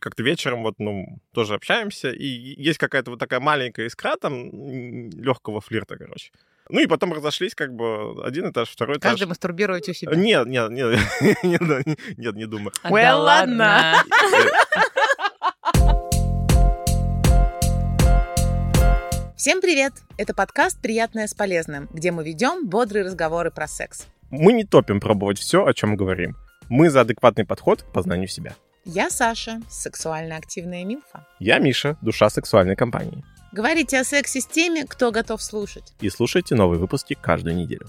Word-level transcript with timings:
как-то 0.00 0.22
вечером 0.22 0.62
вот, 0.62 0.74
ну, 0.78 1.20
тоже 1.32 1.54
общаемся, 1.54 2.10
и 2.10 2.26
есть 2.26 2.78
какая-то 2.78 3.12
вот 3.12 3.20
такая 3.20 3.38
маленькая 3.38 3.86
искра 3.86 4.16
там 4.16 5.10
легкого 5.10 5.60
флирта, 5.60 5.96
короче. 5.96 6.32
Ну 6.68 6.80
и 6.80 6.86
потом 6.86 7.12
разошлись, 7.12 7.54
как 7.54 7.74
бы 7.74 8.24
один 8.24 8.50
этаж, 8.50 8.70
второй 8.70 8.98
этаж. 8.98 9.12
Каждый 9.12 9.28
мастурбирует 9.28 9.88
у 9.88 9.92
себя. 9.92 10.14
Нет, 10.16 10.46
нет, 10.46 10.70
нет, 10.70 10.98
нет, 11.42 11.98
нет, 12.16 12.34
не 12.34 12.46
думаю. 12.46 12.72
Well, 12.84 13.02
да 13.02 13.16
ладно. 13.16 13.94
Всем 19.36 19.62
привет! 19.62 19.94
Это 20.18 20.34
подкаст 20.34 20.82
«Приятное 20.82 21.26
с 21.26 21.32
полезным», 21.32 21.88
где 21.92 22.12
мы 22.12 22.22
ведем 22.22 22.68
бодрые 22.68 23.06
разговоры 23.06 23.50
про 23.50 23.66
секс. 23.66 24.06
Мы 24.30 24.52
не 24.52 24.64
топим 24.64 25.00
пробовать 25.00 25.38
все, 25.38 25.64
о 25.64 25.72
чем 25.72 25.96
говорим. 25.96 26.36
Мы 26.68 26.90
за 26.90 27.00
адекватный 27.00 27.46
подход 27.46 27.82
к 27.82 27.90
познанию 27.90 28.28
себя. 28.28 28.54
Я 28.84 29.10
Саша, 29.10 29.60
сексуально 29.68 30.36
активная 30.36 30.84
милфа. 30.84 31.26
Я 31.38 31.58
Миша, 31.58 31.96
душа 32.00 32.30
сексуальной 32.30 32.76
компании. 32.76 33.24
Говорите 33.52 33.98
о 33.98 34.04
сексе 34.04 34.40
с 34.40 34.46
теми, 34.46 34.86
кто 34.86 35.10
готов 35.10 35.42
слушать. 35.42 35.92
И 36.00 36.08
слушайте 36.08 36.54
новые 36.54 36.78
выпуски 36.78 37.14
каждую 37.20 37.56
неделю. 37.56 37.88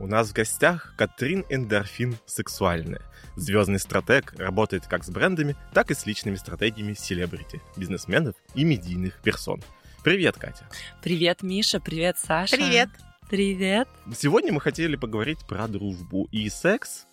У 0.00 0.06
нас 0.06 0.30
в 0.30 0.32
гостях 0.32 0.94
Катрин 0.96 1.44
Эндорфин 1.48 2.16
сексуальная. 2.26 3.02
Звездный 3.36 3.78
стратег 3.78 4.34
работает 4.36 4.86
как 4.86 5.04
с 5.04 5.10
брендами, 5.10 5.54
так 5.72 5.90
и 5.90 5.94
с 5.94 6.06
личными 6.06 6.36
стратегиями 6.36 6.94
селебрити, 6.94 7.60
бизнесменов 7.76 8.34
и 8.54 8.64
медийных 8.64 9.20
персон– 9.22 9.62
Привет, 10.02 10.36
Катя. 10.36 10.64
Привет, 11.00 11.42
Миша. 11.42 11.78
Привет, 11.78 12.18
Саша. 12.18 12.56
Привет. 12.56 12.88
Привет. 13.30 13.88
Сегодня 14.16 14.52
мы 14.52 14.60
хотели 14.60 14.96
поговорить 14.96 15.38
про 15.46 15.68
дружбу 15.68 16.28
и 16.32 16.48
секс, 16.48 17.06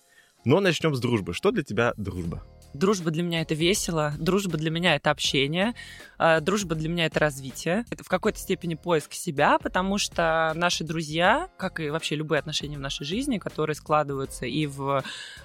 но 0.44 0.58
начнем 0.58 0.94
с 0.96 1.00
дружбы. 1.00 1.32
Что 1.32 1.52
для 1.52 1.62
тебя 1.62 1.94
дружба? 1.96 2.44
Дружба 2.72 3.10
для 3.10 3.22
меня 3.22 3.40
это 3.42 3.54
весело, 3.54 4.14
дружба 4.18 4.56
для 4.56 4.70
меня 4.70 4.94
это 4.94 5.10
общение, 5.10 5.74
дружба 6.40 6.74
для 6.74 6.88
меня 6.88 7.06
это 7.06 7.18
развитие. 7.20 7.84
Это 7.90 8.04
в 8.04 8.08
какой-то 8.08 8.38
степени 8.38 8.74
поиск 8.74 9.12
себя, 9.14 9.58
потому 9.58 9.98
что 9.98 10.52
наши 10.54 10.84
друзья, 10.84 11.48
как 11.56 11.80
и 11.80 11.90
вообще 11.90 12.16
любые 12.16 12.40
отношения 12.40 12.76
в 12.76 12.80
нашей 12.80 13.04
жизни, 13.06 13.38
которые 13.38 13.74
складываются 13.74 14.46
и 14.46 14.66
в 14.66 15.02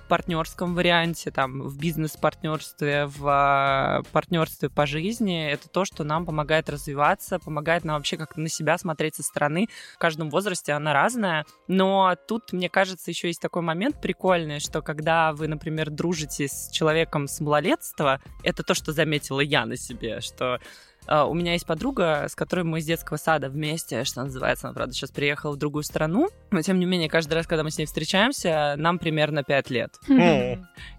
партнерском 0.09 0.75
варианте, 0.75 1.31
там, 1.31 1.61
в 1.61 1.77
бизнес-партнерстве, 1.79 3.05
в 3.05 3.27
а, 3.27 4.01
партнерстве 4.11 4.69
по 4.69 4.85
жизни, 4.85 5.49
это 5.49 5.69
то, 5.69 5.85
что 5.85 6.03
нам 6.03 6.25
помогает 6.25 6.69
развиваться, 6.69 7.39
помогает 7.39 7.83
нам 7.83 7.97
вообще 7.97 8.17
как-то 8.17 8.39
на 8.39 8.49
себя 8.49 8.77
смотреть 8.77 9.15
со 9.15 9.23
стороны. 9.23 9.67
В 9.95 9.97
каждом 9.97 10.29
возрасте 10.29 10.73
она 10.73 10.93
разная, 10.93 11.45
но 11.67 12.15
тут, 12.27 12.53
мне 12.53 12.69
кажется, 12.69 13.11
еще 13.11 13.27
есть 13.27 13.41
такой 13.41 13.61
момент 13.61 14.01
прикольный, 14.01 14.59
что 14.59 14.81
когда 14.81 15.33
вы, 15.33 15.47
например, 15.47 15.89
дружите 15.89 16.47
с 16.47 16.69
человеком 16.71 17.27
с 17.27 17.39
малолетства, 17.39 18.21
это 18.43 18.63
то, 18.63 18.73
что 18.73 18.91
заметила 18.91 19.39
я 19.39 19.65
на 19.65 19.77
себе, 19.77 20.21
что 20.21 20.55
а, 20.55 20.59
у 21.07 21.33
меня 21.33 21.53
есть 21.53 21.65
подруга, 21.65 22.25
с 22.29 22.35
которой 22.35 22.61
мы 22.61 22.79
из 22.79 22.85
детского 22.85 23.17
сада 23.17 23.49
вместе, 23.49 24.03
что 24.03 24.23
называется. 24.23 24.67
Она, 24.67 24.73
правда, 24.73 24.93
сейчас 24.93 25.11
приехала 25.11 25.53
в 25.53 25.57
другую 25.57 25.83
страну. 25.83 26.29
Но, 26.51 26.61
тем 26.61 26.79
не 26.79 26.85
менее, 26.85 27.09
каждый 27.09 27.33
раз, 27.33 27.47
когда 27.47 27.63
мы 27.63 27.71
с 27.71 27.77
ней 27.77 27.85
встречаемся, 27.85 28.75
нам 28.77 28.99
примерно 28.99 29.43
5 29.43 29.69
лет. 29.69 29.99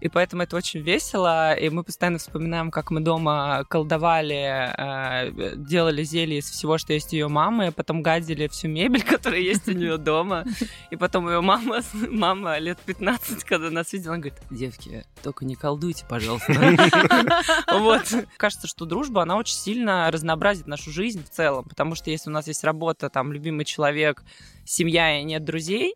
И 0.01 0.09
поэтому 0.09 0.43
это 0.43 0.55
очень 0.55 0.81
весело. 0.81 1.53
И 1.53 1.69
мы 1.69 1.83
постоянно 1.83 2.17
вспоминаем, 2.17 2.71
как 2.71 2.91
мы 2.91 3.01
дома 3.01 3.63
колдовали, 3.69 4.73
а, 4.77 5.29
делали 5.55 6.03
зелье 6.03 6.39
из 6.39 6.49
всего, 6.49 6.77
что 6.77 6.93
есть 6.93 7.13
у 7.13 7.15
ее 7.15 7.27
мамы, 7.27 7.71
потом 7.71 8.01
гадили 8.01 8.47
всю 8.47 8.67
мебель, 8.67 9.03
которая 9.09 9.39
есть 9.39 9.67
у 9.67 9.71
нее 9.71 9.97
дома. 9.97 10.45
И 10.91 10.95
потом 10.95 11.27
ее 11.29 11.41
мама, 11.41 11.81
мама 11.93 12.57
лет 12.59 12.77
15, 12.85 13.43
когда 13.43 13.69
нас 13.69 13.91
видела, 13.93 14.13
она 14.13 14.21
говорит, 14.21 14.39
девки, 14.49 15.05
только 15.23 15.45
не 15.45 15.55
колдуйте, 15.55 16.05
пожалуйста. 16.07 16.53
Вот. 17.71 18.03
Кажется, 18.37 18.67
что 18.67 18.85
дружба, 18.85 19.21
она 19.21 19.37
очень 19.37 19.55
сильно 19.55 19.96
разнообразит 20.11 20.67
нашу 20.67 20.91
жизнь 20.91 21.23
в 21.23 21.29
целом, 21.29 21.65
потому 21.65 21.95
что 21.95 22.09
если 22.09 22.29
у 22.29 22.33
нас 22.33 22.47
есть 22.47 22.63
работа, 22.63 23.09
там, 23.09 23.31
любимый 23.31 23.65
человек, 23.65 24.23
семья 24.65 25.19
и 25.19 25.23
нет 25.23 25.43
друзей, 25.43 25.95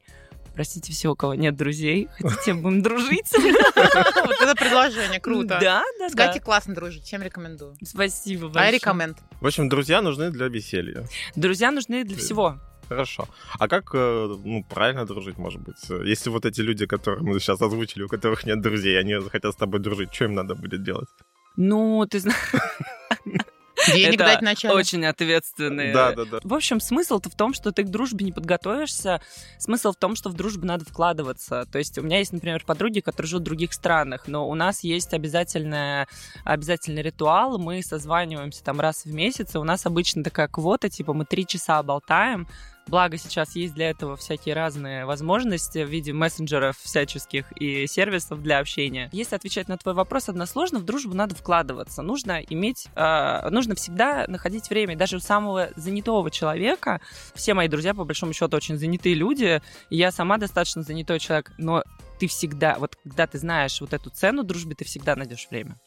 Простите 0.53 0.91
все, 0.91 1.12
у 1.12 1.16
кого 1.16 1.34
нет 1.34 1.56
друзей. 1.56 2.09
Хотите, 2.19 2.53
будем 2.53 2.81
дружить? 2.81 3.31
Вот 3.34 4.41
это 4.41 4.56
предложение, 4.56 5.19
круто. 5.19 5.57
Да, 5.62 5.84
да, 6.00 6.09
С 6.09 6.13
Катей 6.13 6.41
классно 6.41 6.75
дружить, 6.75 7.03
всем 7.03 7.22
рекомендую. 7.22 7.75
Спасибо 7.84 8.50
большое. 8.50 8.66
I 8.66 8.78
recommend. 8.78 9.17
В 9.39 9.47
общем, 9.47 9.69
друзья 9.69 10.01
нужны 10.01 10.29
для 10.29 10.47
веселья. 10.47 11.07
Друзья 11.35 11.72
нужны 11.72 12.03
для 12.03 12.18
всего. 12.18 12.59
Хорошо. 12.89 13.28
А 13.57 13.68
как, 13.69 13.91
э, 13.94 14.35
ну, 14.44 14.66
правильно 14.69 15.06
дружить, 15.06 15.38
может 15.38 15.62
быть? 15.62 15.78
Если 15.89 16.29
вот 16.29 16.45
эти 16.45 16.59
люди, 16.59 16.85
которые 16.85 17.23
мы 17.23 17.39
сейчас 17.39 17.62
озвучили, 17.62 18.03
у 18.03 18.09
которых 18.09 18.45
нет 18.45 18.62
друзей, 18.62 19.00
они 19.00 19.16
хотят 19.29 19.53
с 19.53 19.56
тобой 19.56 19.79
дружить, 19.79 20.13
что 20.13 20.25
им 20.25 20.33
надо 20.33 20.56
будет 20.56 20.83
делать? 20.83 21.07
Ну, 21.56 22.06
ты 22.06 22.19
знаешь... 22.19 22.51
Денег 23.88 24.16
это 24.16 24.25
дать 24.25 24.42
начальник. 24.42 24.78
очень 24.78 25.06
ответственные. 25.06 25.94
Да, 25.94 26.14
да, 26.14 26.25
да. 26.25 26.40
В 26.44 26.53
общем, 26.53 26.80
смысл-то 26.80 27.30
в 27.30 27.36
том, 27.36 27.53
что 27.53 27.72
ты 27.72 27.84
к 27.84 27.90
дружбе 27.90 28.25
не 28.25 28.31
подготовишься. 28.31 29.22
Смысл 29.58 29.92
в 29.92 29.96
том, 29.96 30.16
что 30.16 30.30
в 30.30 30.34
дружбу 30.34 30.66
надо 30.66 30.86
вкладываться. 30.86 31.66
То 31.72 31.78
есть 31.78 31.97
у 31.97 32.02
меня 32.02 32.19
есть, 32.19 32.34
например, 32.34 32.64
подруги, 32.66 33.00
которые 33.00 33.30
живут 33.30 33.42
в 33.44 33.46
других 33.46 33.74
странах, 33.74 34.28
но 34.28 34.47
у 34.47 34.56
нас 34.56 34.84
есть 34.84 35.14
обязательная, 35.14 36.08
обязательный 36.44 37.02
ритуал. 37.02 37.58
Мы 37.58 37.81
созваниваемся 37.84 38.64
там 38.64 38.80
раз 38.80 39.06
в 39.06 39.14
месяц, 39.14 39.56
и 39.56 39.58
у 39.58 39.64
нас 39.64 39.86
обычно 39.86 40.24
такая 40.24 40.48
квота, 40.48 40.90
типа 40.90 41.13
мы 41.13 41.25
три 41.25 41.46
часа 41.46 41.81
болтаем, 41.84 42.48
Благо 42.88 43.18
сейчас 43.18 43.56
есть 43.56 43.74
для 43.74 43.90
этого 43.90 44.18
всякие 44.18 44.56
разные 44.56 45.06
возможности 45.06 45.84
в 45.84 45.90
виде 45.90 46.14
мессенджеров 46.14 46.78
всяческих 46.78 47.52
и 47.53 47.88
сервисов 47.88 48.42
для 48.42 48.59
общения. 48.59 49.09
Если 49.12 49.36
отвечать 49.36 49.68
на 49.68 49.78
твой 49.78 49.94
вопрос 49.94 50.30
односложно, 50.30 50.80
в 50.80 50.84
дружбу 50.84 51.14
надо 51.14 51.36
вкладываться. 51.36 52.02
Нужно 52.02 52.42
иметь, 52.42 52.88
э, 52.96 53.50
нужно 53.50 53.75
всегда 53.75 54.25
находить 54.28 54.69
время. 54.69 54.97
Даже 54.97 55.18
у 55.18 55.19
самого 55.19 55.69
занятого 55.75 56.30
человека, 56.31 57.02
все 57.34 57.53
мои 57.53 57.68
друзья, 57.68 57.94
по 57.94 58.03
большому 58.03 58.34
счету, 58.34 58.58
очень 58.58 58.78
занятые 58.78 59.16
люди, 59.16 59.62
я 59.90 60.12
сама 60.12 60.38
достаточно 60.38 60.81
занятой 60.81 61.19
человек, 61.19 61.52
но 61.58 61.84
ты 62.19 62.28
всегда, 62.28 62.75
вот 62.78 62.96
когда 63.03 63.25
ты 63.28 63.40
знаешь 63.40 63.80
вот 63.81 63.94
эту 63.94 64.09
цену 64.09 64.44
дружбы, 64.44 64.75
ты 64.75 64.86
всегда 64.86 65.16
найдешь 65.16 65.48
время. 65.50 65.80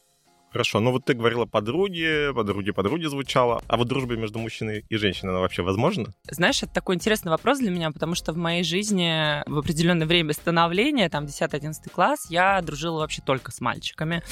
Хорошо, 0.54 0.78
ну 0.78 0.92
вот 0.92 1.04
ты 1.04 1.15
говорила 1.15 1.47
подруги, 1.47 2.32
подруги, 2.32 2.70
подруги 2.70 3.06
звучало. 3.06 3.60
А 3.66 3.76
вот 3.76 3.88
дружба 3.88 4.15
между 4.15 4.38
мужчиной 4.38 4.84
и 4.88 4.97
женщиной, 4.97 5.31
она 5.31 5.41
вообще 5.41 5.62
возможна? 5.62 6.15
Знаешь, 6.31 6.62
это 6.62 6.72
такой 6.72 6.94
интересный 6.94 7.31
вопрос 7.31 7.59
для 7.59 7.72
меня, 7.72 7.91
потому 7.91 8.15
что 8.15 8.32
в 8.32 8.37
моей 8.37 8.62
жизни 8.62 9.43
в 9.50 9.59
определенное 9.59 10.06
время 10.06 10.32
становления, 10.32 11.09
там 11.09 11.25
10-11 11.25 11.91
класс, 11.93 12.26
я 12.31 12.62
дружила 12.62 13.00
вообще 13.00 13.20
только 13.20 13.50
с 13.50 13.60
мальчиками. 13.60 14.22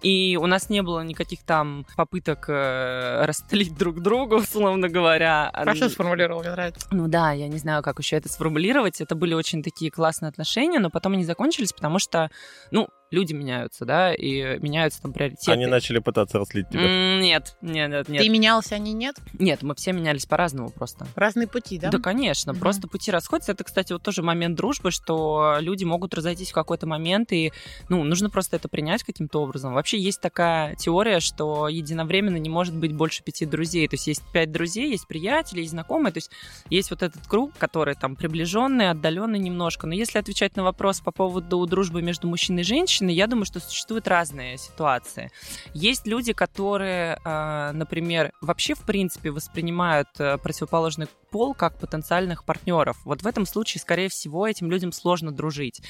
И 0.00 0.38
у 0.40 0.46
нас 0.46 0.70
не 0.70 0.80
было 0.82 1.00
никаких 1.00 1.42
там 1.42 1.84
попыток 1.96 2.46
э, 2.48 3.26
растлить 3.26 3.76
друг 3.76 4.00
друга, 4.00 4.34
условно 4.36 4.88
говоря. 4.88 5.50
Хорошо 5.52 5.90
сформулировал, 5.90 6.40
мне 6.40 6.50
нравится. 6.50 6.88
Ну 6.92 7.08
да, 7.08 7.32
я 7.32 7.46
не 7.48 7.58
знаю, 7.58 7.82
как 7.82 7.98
еще 7.98 8.16
это 8.16 8.30
сформулировать. 8.30 9.02
Это 9.02 9.14
были 9.14 9.34
очень 9.34 9.62
такие 9.62 9.90
классные 9.90 10.30
отношения, 10.30 10.78
но 10.78 10.88
потом 10.88 11.12
они 11.12 11.24
закончились, 11.24 11.74
потому 11.74 11.98
что, 11.98 12.30
ну, 12.70 12.88
люди 13.10 13.32
меняются, 13.32 13.84
да, 13.84 14.12
и 14.14 14.58
меняются 14.58 15.02
там 15.02 15.12
приоритеты. 15.12 15.52
Они 15.52 15.66
начали 15.66 15.98
пытаться 15.98 16.38
растлить 16.38 16.68
тебя? 16.68 17.18
Нет, 17.20 17.56
нет, 17.62 17.90
нет, 17.90 18.08
нет. 18.08 18.22
Ты 18.22 18.28
менялся, 18.28 18.74
они 18.74 18.92
нет? 18.92 19.16
Нет, 19.38 19.62
мы 19.62 19.74
все 19.74 19.92
менялись 19.92 20.26
по-разному 20.26 20.70
просто. 20.70 21.06
Разные 21.14 21.46
пути, 21.46 21.78
да? 21.78 21.90
Да, 21.90 21.98
конечно. 21.98 22.52
Угу. 22.52 22.60
Просто 22.60 22.88
пути 22.88 23.10
расходятся. 23.10 23.52
Это, 23.52 23.64
кстати, 23.64 23.92
вот 23.92 24.02
тоже 24.02 24.22
момент 24.22 24.56
дружбы, 24.56 24.90
что 24.90 25.56
люди 25.60 25.84
могут 25.84 26.14
разойтись 26.14 26.50
в 26.50 26.54
какой-то 26.54 26.86
момент, 26.86 27.32
и, 27.32 27.52
ну, 27.88 28.04
нужно 28.04 28.30
просто 28.30 28.56
это 28.56 28.68
принять 28.68 29.02
каким-то 29.02 29.42
образом. 29.42 29.74
Вообще 29.74 29.98
есть 29.98 30.20
такая 30.20 30.74
теория, 30.76 31.20
что 31.20 31.68
единовременно 31.68 32.36
не 32.36 32.50
может 32.50 32.76
быть 32.76 32.92
больше 32.92 33.22
пяти 33.22 33.46
друзей. 33.46 33.88
То 33.88 33.94
есть 33.94 34.06
есть 34.06 34.22
пять 34.32 34.52
друзей, 34.52 34.90
есть 34.90 35.06
приятели, 35.06 35.60
есть 35.60 35.70
знакомые. 35.70 36.12
То 36.12 36.18
есть 36.18 36.30
есть 36.68 36.90
вот 36.90 37.02
этот 37.02 37.26
круг, 37.26 37.52
который 37.58 37.94
там 37.94 38.16
приближенный, 38.16 38.90
отдаленный 38.90 39.38
немножко. 39.38 39.86
Но 39.86 39.94
если 39.94 40.18
отвечать 40.18 40.56
на 40.56 40.62
вопрос 40.62 41.00
по 41.00 41.10
поводу 41.10 41.64
дружбы 41.66 42.02
между 42.02 42.28
мужчиной 42.28 42.62
и 42.62 42.64
женщиной, 42.64 42.97
женщины, 42.98 43.10
я 43.10 43.26
думаю, 43.26 43.44
что 43.44 43.60
существуют 43.60 44.08
разные 44.08 44.58
ситуации. 44.58 45.30
Есть 45.74 46.06
люди, 46.06 46.32
которые, 46.32 47.18
а, 47.24 47.72
например, 47.72 48.32
вообще 48.40 48.74
в 48.74 48.82
принципе 48.82 49.30
воспринимают 49.30 50.08
э, 50.18 50.38
противоположный 50.38 51.06
пол 51.30 51.54
как 51.54 51.78
потенциальных 51.78 52.44
партнеров. 52.44 52.96
Вот 53.04 53.22
в 53.22 53.26
этом 53.26 53.46
случае, 53.46 53.80
скорее 53.80 54.08
всего, 54.08 54.46
этим 54.46 54.70
людям 54.70 54.92
сложно 54.92 55.32
дружить. 55.32 55.82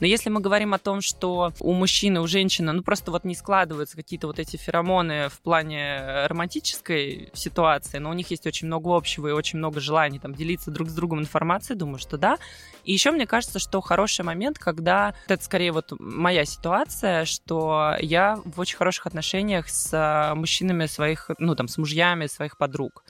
Но 0.00 0.06
если 0.06 0.30
мы 0.30 0.40
говорим 0.40 0.74
о 0.74 0.78
том, 0.78 1.00
что 1.00 1.52
у 1.60 1.72
мужчины, 1.72 2.20
у 2.20 2.26
женщины, 2.26 2.72
ну 2.72 2.82
просто 2.82 3.10
вот 3.10 3.24
не 3.24 3.34
складываются 3.34 3.96
какие-то 3.96 4.26
вот 4.26 4.38
эти 4.38 4.56
феромоны 4.56 5.28
в 5.28 5.40
плане 5.40 6.26
романтической 6.26 7.30
ситуации, 7.34 7.98
но 7.98 8.10
у 8.10 8.14
них 8.14 8.30
есть 8.30 8.46
очень 8.46 8.66
много 8.66 8.96
общего 8.96 9.28
и 9.28 9.32
очень 9.32 9.58
много 9.58 9.80
желаний 9.80 10.18
там 10.18 10.34
делиться 10.34 10.70
друг 10.70 10.88
с 10.88 10.94
другом 10.94 11.20
информацией, 11.20 11.78
думаю, 11.78 11.98
что 11.98 12.18
да. 12.18 12.38
И 12.84 12.92
еще 12.92 13.10
мне 13.10 13.26
кажется, 13.26 13.58
что 13.58 13.80
хороший 13.80 14.24
момент, 14.24 14.58
когда 14.58 15.14
это 15.28 15.42
скорее 15.42 15.72
вот 15.72 15.92
моя 15.98 16.44
ситуация, 16.44 17.24
что 17.24 17.96
я 18.00 18.38
в 18.44 18.60
очень 18.60 18.76
хороших 18.76 19.06
отношениях 19.06 19.68
с 19.68 19.90
а, 19.92 20.34
мужчинами 20.34 20.86
своих, 20.86 21.30
ну 21.38 21.54
там, 21.54 21.68
с 21.68 21.78
мужьями 21.78 22.26
своих 22.26 22.56
подруг. 22.56 23.04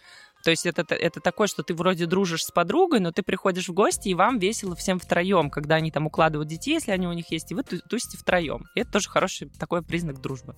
То 0.47 0.51
есть 0.51 0.65
это, 0.65 0.95
это 0.95 1.19
такое, 1.19 1.49
что 1.49 1.65
ты 1.65 1.75
вроде 1.75 2.07
дружишь 2.07 2.45
с 2.45 2.53
подругой, 2.53 3.01
но 3.01 3.11
ты 3.11 3.25
приходишь 3.25 3.69
в 3.69 3.73
гости, 3.73 4.11
и 4.11 4.15
вам 4.15 4.39
весело 4.39 4.77
всем 4.77 5.01
втроем, 5.01 5.51
когда 5.51 5.75
они 5.75 5.91
там 5.91 6.07
укладывают 6.07 6.49
детей, 6.49 6.75
если 6.75 6.93
они 6.93 7.09
у 7.09 7.13
них 7.13 7.33
есть, 7.33 7.51
и 7.51 7.55
вы 7.57 7.65
тусите 7.65 8.17
втроем. 8.17 8.65
И 8.77 8.81
это 8.83 8.93
тоже 8.93 9.09
хороший 9.09 9.49
такой 9.59 9.83
признак 9.83 10.21
дружбы. 10.21 10.55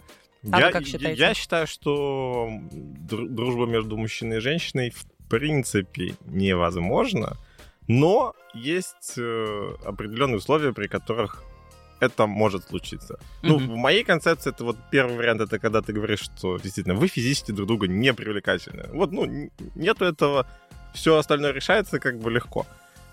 А 0.52 0.60
я, 0.60 0.72
как 0.72 0.84
считаете? 0.84 1.18
Я 1.18 1.32
считаю, 1.32 1.66
что 1.66 2.50
дру- 2.70 3.28
дружба 3.28 3.64
между 3.64 3.96
мужчиной 3.96 4.36
и 4.36 4.40
женщиной 4.40 4.90
в 4.90 5.06
принципе 5.30 6.16
невозможна, 6.26 7.38
но 7.86 8.34
есть 8.52 9.14
э, 9.16 9.74
определенные 9.86 10.36
условия, 10.36 10.74
при 10.74 10.86
которых 10.86 11.44
это 12.00 12.26
может 12.26 12.68
случиться. 12.68 13.18
Ну, 13.42 13.58
Мгм. 13.58 13.72
в 13.72 13.76
моей 13.76 14.04
концепции 14.04 14.50
это 14.50 14.64
вот 14.64 14.76
первый 14.90 15.16
вариант, 15.16 15.40
это 15.40 15.58
когда 15.58 15.80
ты 15.80 15.92
говоришь, 15.92 16.20
что 16.20 16.58
действительно 16.58 16.94
вы 16.94 17.08
физически 17.08 17.52
друг 17.52 17.68
друга 17.68 17.86
не 17.88 18.12
привлекательны. 18.14 18.84
Вот, 18.92 19.12
ну, 19.12 19.50
нету 19.74 20.04
этого, 20.04 20.46
все 20.94 21.16
остальное 21.16 21.52
решается 21.52 21.98
как 21.98 22.18
бы 22.18 22.30
легко. 22.30 22.66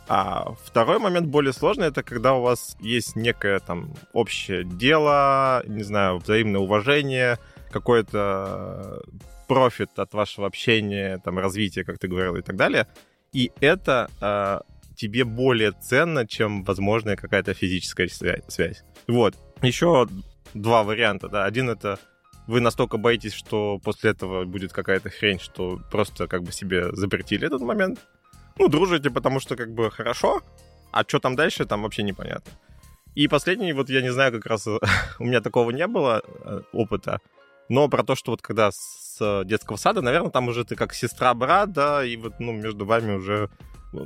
А 0.07 0.53
второй 0.63 0.99
момент 0.99 1.27
более 1.27 1.51
сложный, 1.53 1.87
это 1.87 2.03
когда 2.03 2.35
у 2.35 2.41
вас 2.41 2.77
есть 2.79 3.15
некое 3.15 3.59
там 3.59 3.93
общее 4.13 4.63
дело, 4.63 5.63
не 5.65 5.83
знаю, 5.83 6.17
взаимное 6.19 6.61
уважение, 6.61 7.39
какой-то 7.71 9.01
профит 9.47 9.89
от 9.97 10.13
вашего 10.13 10.47
общения, 10.47 11.19
там, 11.23 11.39
развития, 11.39 11.83
как 11.83 11.97
ты 11.99 12.07
говорил, 12.07 12.35
и 12.35 12.41
так 12.41 12.55
далее. 12.55 12.87
И 13.33 13.51
это 13.59 14.09
э, 14.21 14.59
тебе 14.95 15.23
более 15.23 15.71
ценно, 15.71 16.25
чем 16.27 16.63
возможная 16.63 17.15
какая-то 17.15 17.53
физическая 17.53 18.07
свя- 18.07 18.43
связь. 18.49 18.83
Вот. 19.07 19.35
Еще 19.61 20.07
два 20.53 20.83
варианта, 20.83 21.29
да. 21.29 21.45
Один 21.45 21.69
это 21.69 21.99
вы 22.47 22.61
настолько 22.61 22.97
боитесь, 22.97 23.33
что 23.33 23.79
после 23.83 24.11
этого 24.11 24.45
будет 24.45 24.71
какая-то 24.71 25.09
хрень, 25.09 25.39
что 25.39 25.79
просто 25.91 26.27
как 26.27 26.43
бы 26.43 26.51
себе 26.51 26.95
запретили 26.95 27.47
этот 27.47 27.61
момент. 27.61 27.99
Ну, 28.57 28.67
дружите, 28.67 29.09
потому 29.09 29.39
что 29.39 29.55
как 29.55 29.73
бы 29.73 29.91
хорошо, 29.91 30.41
а 30.91 31.03
что 31.07 31.19
там 31.19 31.35
дальше, 31.35 31.65
там 31.65 31.83
вообще 31.83 32.03
непонятно. 32.03 32.51
И 33.15 33.27
последний, 33.27 33.73
вот 33.73 33.89
я 33.89 34.01
не 34.01 34.11
знаю, 34.11 34.31
как 34.31 34.45
раз 34.45 34.67
у 35.19 35.23
меня 35.23 35.41
такого 35.41 35.71
не 35.71 35.87
было 35.87 36.21
э, 36.25 36.61
опыта, 36.71 37.19
но 37.69 37.87
про 37.89 38.03
то, 38.03 38.15
что 38.15 38.31
вот 38.31 38.41
когда 38.41 38.71
с 38.71 39.43
детского 39.45 39.77
сада, 39.77 40.01
наверное, 40.01 40.29
там 40.29 40.47
уже 40.49 40.65
ты 40.65 40.75
как 40.75 40.93
сестра-брат, 40.93 41.71
да, 41.71 42.05
и 42.05 42.17
вот, 42.17 42.39
ну, 42.39 42.51
между 42.51 42.85
вами 42.85 43.13
уже 43.15 43.49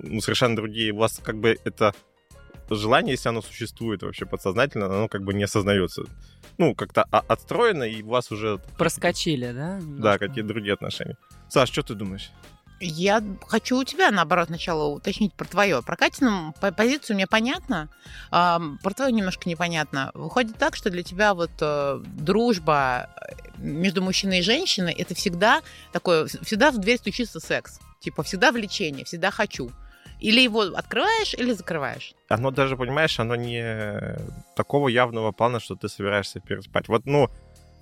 ну, 0.04 0.22
совершенно 0.22 0.56
другие. 0.56 0.92
У 0.92 0.98
вас 0.98 1.20
как 1.24 1.40
бы 1.40 1.58
это 1.64 1.94
желание, 2.70 3.14
если 3.14 3.30
оно 3.30 3.42
существует 3.42 4.04
вообще 4.04 4.26
подсознательно, 4.26 4.86
оно 4.86 5.08
как 5.08 5.24
бы 5.24 5.34
не 5.34 5.44
осознается. 5.44 6.04
Ну, 6.58 6.76
как-то 6.76 7.04
о- 7.04 7.20
отстроено, 7.28 7.84
и 7.84 8.04
у 8.04 8.10
вас 8.10 8.32
уже, 8.32 8.60
Проскочили, 8.78 9.48
да? 9.48 9.78
да, 9.78 9.80
немножко? 9.80 10.20
какие-то 10.20 10.48
другие 10.50 10.74
отношения. 10.74 11.18
Саш, 11.48 11.70
что 11.72 11.82
ты 11.84 11.96
думаешь? 11.96 12.32
Я 12.82 13.22
хочу 13.48 13.78
у 13.78 13.84
тебя, 13.84 14.10
наоборот, 14.10 14.48
сначала 14.48 14.86
уточнить 14.86 15.34
про 15.34 15.46
твое. 15.46 15.82
Про 15.82 15.98
Катину 15.98 16.54
по- 16.62 16.72
позицию 16.72 17.16
мне 17.18 17.28
понятно, 17.28 17.90
а, 18.32 18.62
про 18.82 18.94
твою 18.94 19.14
немножко 19.14 19.50
непонятно. 19.50 20.12
Выходит 20.14 20.58
так, 20.58 20.78
что 20.78 20.90
для 20.90 21.04
тебя 21.04 21.34
вот 21.34 21.52
э, 21.60 22.02
дружба 22.06 23.10
э, 23.18 23.34
между 23.58 24.02
мужчиной 24.02 24.40
и 24.40 24.44
женщиной 24.44 24.94
это 24.94 25.14
всегда 25.14 25.62
такое, 25.92 26.28
всегда 26.28 26.72
в 26.72 26.78
дверь 26.78 26.98
стучится 27.00 27.42
секс. 27.42 27.80
Типа 28.00 28.24
всегда 28.24 28.52
влечение, 28.52 29.06
всегда 29.06 29.32
хочу. 29.32 29.72
Или 30.20 30.42
его 30.42 30.62
открываешь, 30.62 31.34
или 31.34 31.54
закрываешь. 31.54 32.14
Оно 32.28 32.52
даже, 32.52 32.76
понимаешь, 32.76 33.20
оно 33.20 33.36
не 33.36 34.18
такого 34.56 34.90
явного 34.90 35.32
плана, 35.32 35.60
что 35.60 35.76
ты 35.76 35.88
собираешься 35.88 36.40
переспать. 36.42 36.90
Вот, 36.90 37.06
ну, 37.06 37.30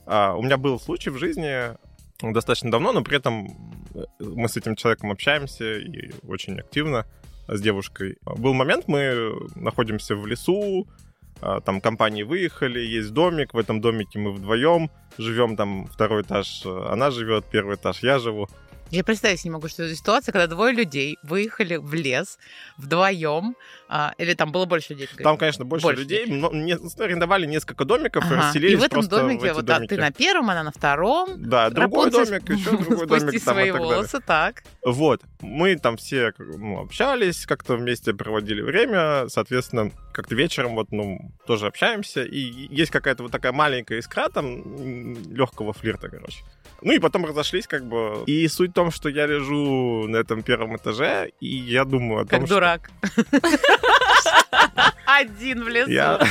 а, 0.05 0.35
у 0.35 0.43
меня 0.43 0.57
был 0.57 0.79
случай 0.79 1.09
в 1.09 1.17
жизни 1.17 1.75
достаточно 2.21 2.71
давно, 2.71 2.93
но 2.93 3.03
при 3.03 3.17
этом 3.17 3.47
э, 3.93 4.05
мы 4.19 4.49
с 4.49 4.57
этим 4.57 4.75
человеком 4.75 5.11
общаемся 5.11 5.77
и 5.79 6.11
очень 6.27 6.59
активно 6.59 7.05
с 7.47 7.61
девушкой. 7.61 8.17
Был 8.23 8.53
момент, 8.53 8.87
мы 8.87 9.33
находимся 9.55 10.15
в 10.15 10.25
лесу, 10.25 10.87
а, 11.41 11.61
там 11.61 11.81
компании 11.81 12.23
выехали, 12.23 12.79
есть 12.79 13.13
домик, 13.13 13.53
в 13.53 13.57
этом 13.57 13.81
домике 13.81 14.19
мы 14.19 14.31
вдвоем 14.31 14.89
живем, 15.17 15.55
там 15.55 15.87
второй 15.87 16.21
этаж 16.21 16.63
э, 16.65 16.87
она 16.89 17.11
живет, 17.11 17.45
первый 17.45 17.75
этаж 17.75 18.03
я 18.03 18.19
живу. 18.19 18.47
Я 18.89 19.04
представить 19.04 19.44
не 19.44 19.50
могу, 19.50 19.68
что 19.68 19.84
это 19.84 19.95
ситуация, 19.95 20.31
когда 20.31 20.48
двое 20.48 20.74
людей 20.74 21.18
выехали 21.22 21.75
в 21.75 21.94
лес 21.94 22.38
вдвоем, 22.78 23.56
а, 23.89 24.13
или 24.18 24.34
там 24.34 24.51
было 24.51 24.66
больше 24.66 24.94
людей. 24.94 25.07
Там, 25.18 25.38
конечно, 25.38 25.63
больше, 25.66 25.86
Больше 25.86 26.01
людей, 26.01 26.25
но 26.28 26.51
не, 26.51 26.74
арендовали 27.01 27.45
несколько 27.45 27.86
домиков 27.86 28.24
и 28.25 28.28
Ага. 28.34 28.48
расселились 28.48 28.74
И 28.74 28.75
в 28.75 28.84
этом 28.84 29.01
в 29.01 29.07
домике, 29.07 29.48
эти 29.48 29.54
вот 29.54 29.66
домики. 29.66 29.89
ты 29.89 29.98
на 29.98 30.12
первом, 30.12 30.50
она 30.50 30.63
на 30.63 30.72
втором. 30.72 31.30
Да, 31.38 31.69
другой 31.69 32.06
Рапунцель, 32.12 32.42
домик, 32.42 32.50
еще 32.50 32.72
другой 32.72 33.07
домик 33.07 33.44
там 33.44 33.54
свои 33.54 33.69
и 33.69 33.72
так 33.72 33.81
далее. 33.81 33.95
волосы, 33.95 34.19
так. 34.25 34.63
Вот, 34.84 35.22
мы 35.42 35.75
там 35.78 35.98
все 35.98 36.34
ну, 36.38 36.80
общались, 36.81 37.45
как-то 37.45 37.75
вместе 37.78 38.13
проводили 38.13 38.62
время, 38.62 39.30
соответственно, 39.30 39.92
как-то 40.13 40.36
вечером 40.36 40.75
вот, 40.75 40.92
ну, 40.92 41.31
тоже 41.45 41.68
общаемся, 41.68 42.24
и 42.24 42.39
есть 42.39 42.92
какая-то 42.92 43.24
вот 43.24 43.31
такая 43.31 43.51
маленькая 43.54 44.00
искра 44.00 44.30
там 44.30 45.13
легкого 45.34 45.74
флирта, 45.74 46.10
короче. 46.10 46.44
Ну 46.81 46.92
и 46.92 47.00
потом 47.00 47.25
разошлись, 47.25 47.68
как 47.68 47.86
бы. 47.86 48.24
И 48.28 48.48
суть 48.48 48.72
в 48.72 48.74
том, 48.74 48.92
что 48.92 49.10
я 49.10 49.25
лежу 49.25 50.07
на 50.07 50.18
этом 50.18 50.44
первом 50.44 50.75
этаже, 50.75 51.31
и 51.39 51.48
я 51.48 51.86
думаю 51.86 52.22
о 52.22 52.25
том, 52.25 52.39
Как 52.42 52.45
что... 52.45 52.56
дурак. 52.56 52.89
Один 55.06 55.63
в 55.63 55.68
лесу. 55.68 55.91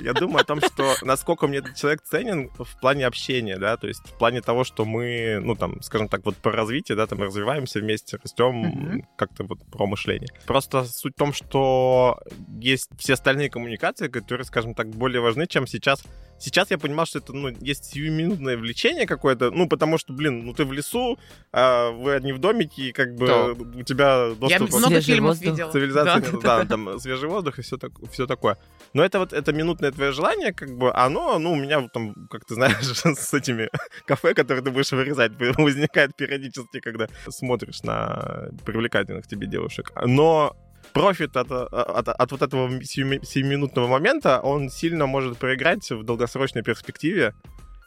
Я 0.00 0.12
думаю 0.14 0.40
о 0.40 0.44
том, 0.44 0.60
что 0.60 0.94
насколько 1.02 1.46
мне 1.46 1.58
этот 1.58 1.74
человек 1.76 2.02
ценен 2.02 2.50
в 2.58 2.80
плане 2.80 3.06
общения, 3.06 3.58
да, 3.58 3.76
то 3.76 3.86
есть 3.88 4.00
в 4.08 4.18
плане 4.18 4.40
того, 4.40 4.64
что 4.64 4.84
мы, 4.84 5.38
ну, 5.42 5.54
там, 5.54 5.80
скажем 5.82 6.08
так, 6.08 6.24
вот 6.24 6.36
по 6.36 6.50
развитию, 6.50 6.96
да, 6.96 7.06
там 7.06 7.22
развиваемся 7.22 7.80
вместе, 7.80 8.18
растем 8.22 8.52
Мгм. 8.54 9.08
как-то 9.16 9.44
вот 9.44 9.58
про 9.70 9.86
мышление. 9.86 10.28
Просто 10.46 10.84
суть 10.84 11.14
в 11.14 11.18
том, 11.18 11.32
что 11.32 12.18
есть 12.60 12.90
все 12.98 13.14
остальные 13.14 13.50
коммуникации, 13.50 14.08
которые, 14.08 14.44
скажем 14.44 14.74
так, 14.74 14.88
более 14.88 15.20
важны, 15.20 15.46
чем 15.46 15.66
сейчас. 15.66 16.02
Сейчас 16.38 16.72
я 16.72 16.78
понимал, 16.78 17.06
что 17.06 17.20
это, 17.20 17.32
ну, 17.32 17.50
есть 17.60 17.84
сиюминутное 17.92 18.56
влечение 18.56 19.06
какое-то, 19.06 19.52
ну, 19.52 19.68
потому 19.68 19.96
что, 19.96 20.12
блин, 20.12 20.44
ну, 20.44 20.52
ты 20.52 20.64
в 20.64 20.72
лесу, 20.72 21.16
а 21.52 21.90
вы 21.92 22.14
одни 22.14 22.32
в 22.32 22.38
домике, 22.38 22.88
и 22.88 22.92
как 22.92 23.14
бы 23.14 23.26
Да. 23.28 23.44
у 23.52 23.82
тебя 23.84 24.30
доступ... 24.30 24.50
Я 24.50 24.58
много 24.58 25.00
фильмов 25.00 25.40
видела. 25.40 25.70
Цивилизация, 25.70 26.20
Да, 26.20 26.30
да, 26.32 26.38
да, 26.40 26.62
да. 26.62 26.68
там 26.68 26.98
свежий 26.98 27.28
воздух 27.28 27.60
и 27.60 27.62
все, 27.62 27.76
так, 27.76 27.92
все 28.10 28.26
такое. 28.26 28.58
Но 28.92 29.04
это 29.04 29.20
вот 29.20 29.32
это 29.32 29.52
минутное 29.72 29.92
твое 29.92 30.12
желание, 30.12 30.52
как 30.52 30.76
бы, 30.76 30.92
оно, 30.92 31.38
ну, 31.38 31.52
у 31.52 31.56
меня 31.56 31.88
там, 31.88 32.14
как 32.30 32.44
ты 32.44 32.54
знаешь, 32.54 32.76
с 33.18 33.34
этими 33.34 33.70
кафе, 34.06 34.34
которые 34.34 34.62
ты 34.62 34.70
будешь 34.70 34.92
вырезать, 34.92 35.32
возникает 35.58 36.16
периодически, 36.16 36.80
когда 36.80 37.08
смотришь 37.28 37.82
на 37.82 38.50
привлекательных 38.64 39.26
тебе 39.26 39.46
девушек. 39.46 39.92
Но 40.04 40.56
профит 40.92 41.36
от, 41.36 41.50
от, 41.50 42.08
от 42.08 42.32
вот 42.32 42.42
этого 42.42 42.68
семи- 42.82 43.24
семиминутного 43.24 43.88
момента, 43.88 44.40
он 44.40 44.68
сильно 44.70 45.06
может 45.06 45.38
проиграть 45.38 45.90
в 45.90 46.02
долгосрочной 46.04 46.62
перспективе. 46.62 47.32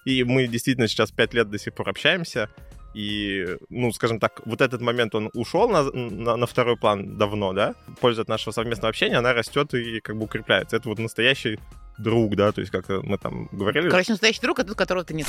И 0.05 0.23
мы 0.23 0.47
действительно 0.47 0.87
сейчас 0.87 1.11
пять 1.11 1.33
лет 1.33 1.49
до 1.49 1.57
сих 1.57 1.73
пор 1.73 1.89
общаемся. 1.89 2.49
И, 2.95 3.45
ну, 3.69 3.91
скажем 3.91 4.19
так, 4.19 4.41
вот 4.45 4.61
этот 4.61 4.79
момент, 4.79 5.15
он 5.15 5.29
ушел 5.33 5.67
на, 5.67 5.83
на, 5.83 6.37
на 6.37 6.45
второй 6.45 6.77
план 6.77 7.17
давно, 7.17 7.51
да? 7.51 7.75
Польза 7.99 8.21
от 8.21 8.29
нашего 8.29 8.53
совместного 8.53 8.89
общения, 8.89 9.17
она 9.17 9.33
растет 9.33 9.73
и 9.73 9.99
как 9.99 10.15
бы 10.15 10.23
укрепляется. 10.23 10.77
Это 10.77 10.87
вот 10.87 10.99
настоящий 10.99 11.59
друг, 11.97 12.35
да, 12.35 12.51
то 12.51 12.61
есть 12.61 12.71
как 12.71 12.89
мы 12.89 13.17
там 13.17 13.47
говорили. 13.51 13.89
Короче, 13.89 14.11
настоящий 14.13 14.41
друг, 14.41 14.59
это 14.59 14.69
тот, 14.69 14.77
которого 14.77 15.03
ты 15.03 15.13
не 15.13 15.25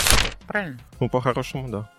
Правильно? 0.46 0.78
Ну, 1.00 1.08
по-хорошему, 1.08 1.68
да. 1.68 1.90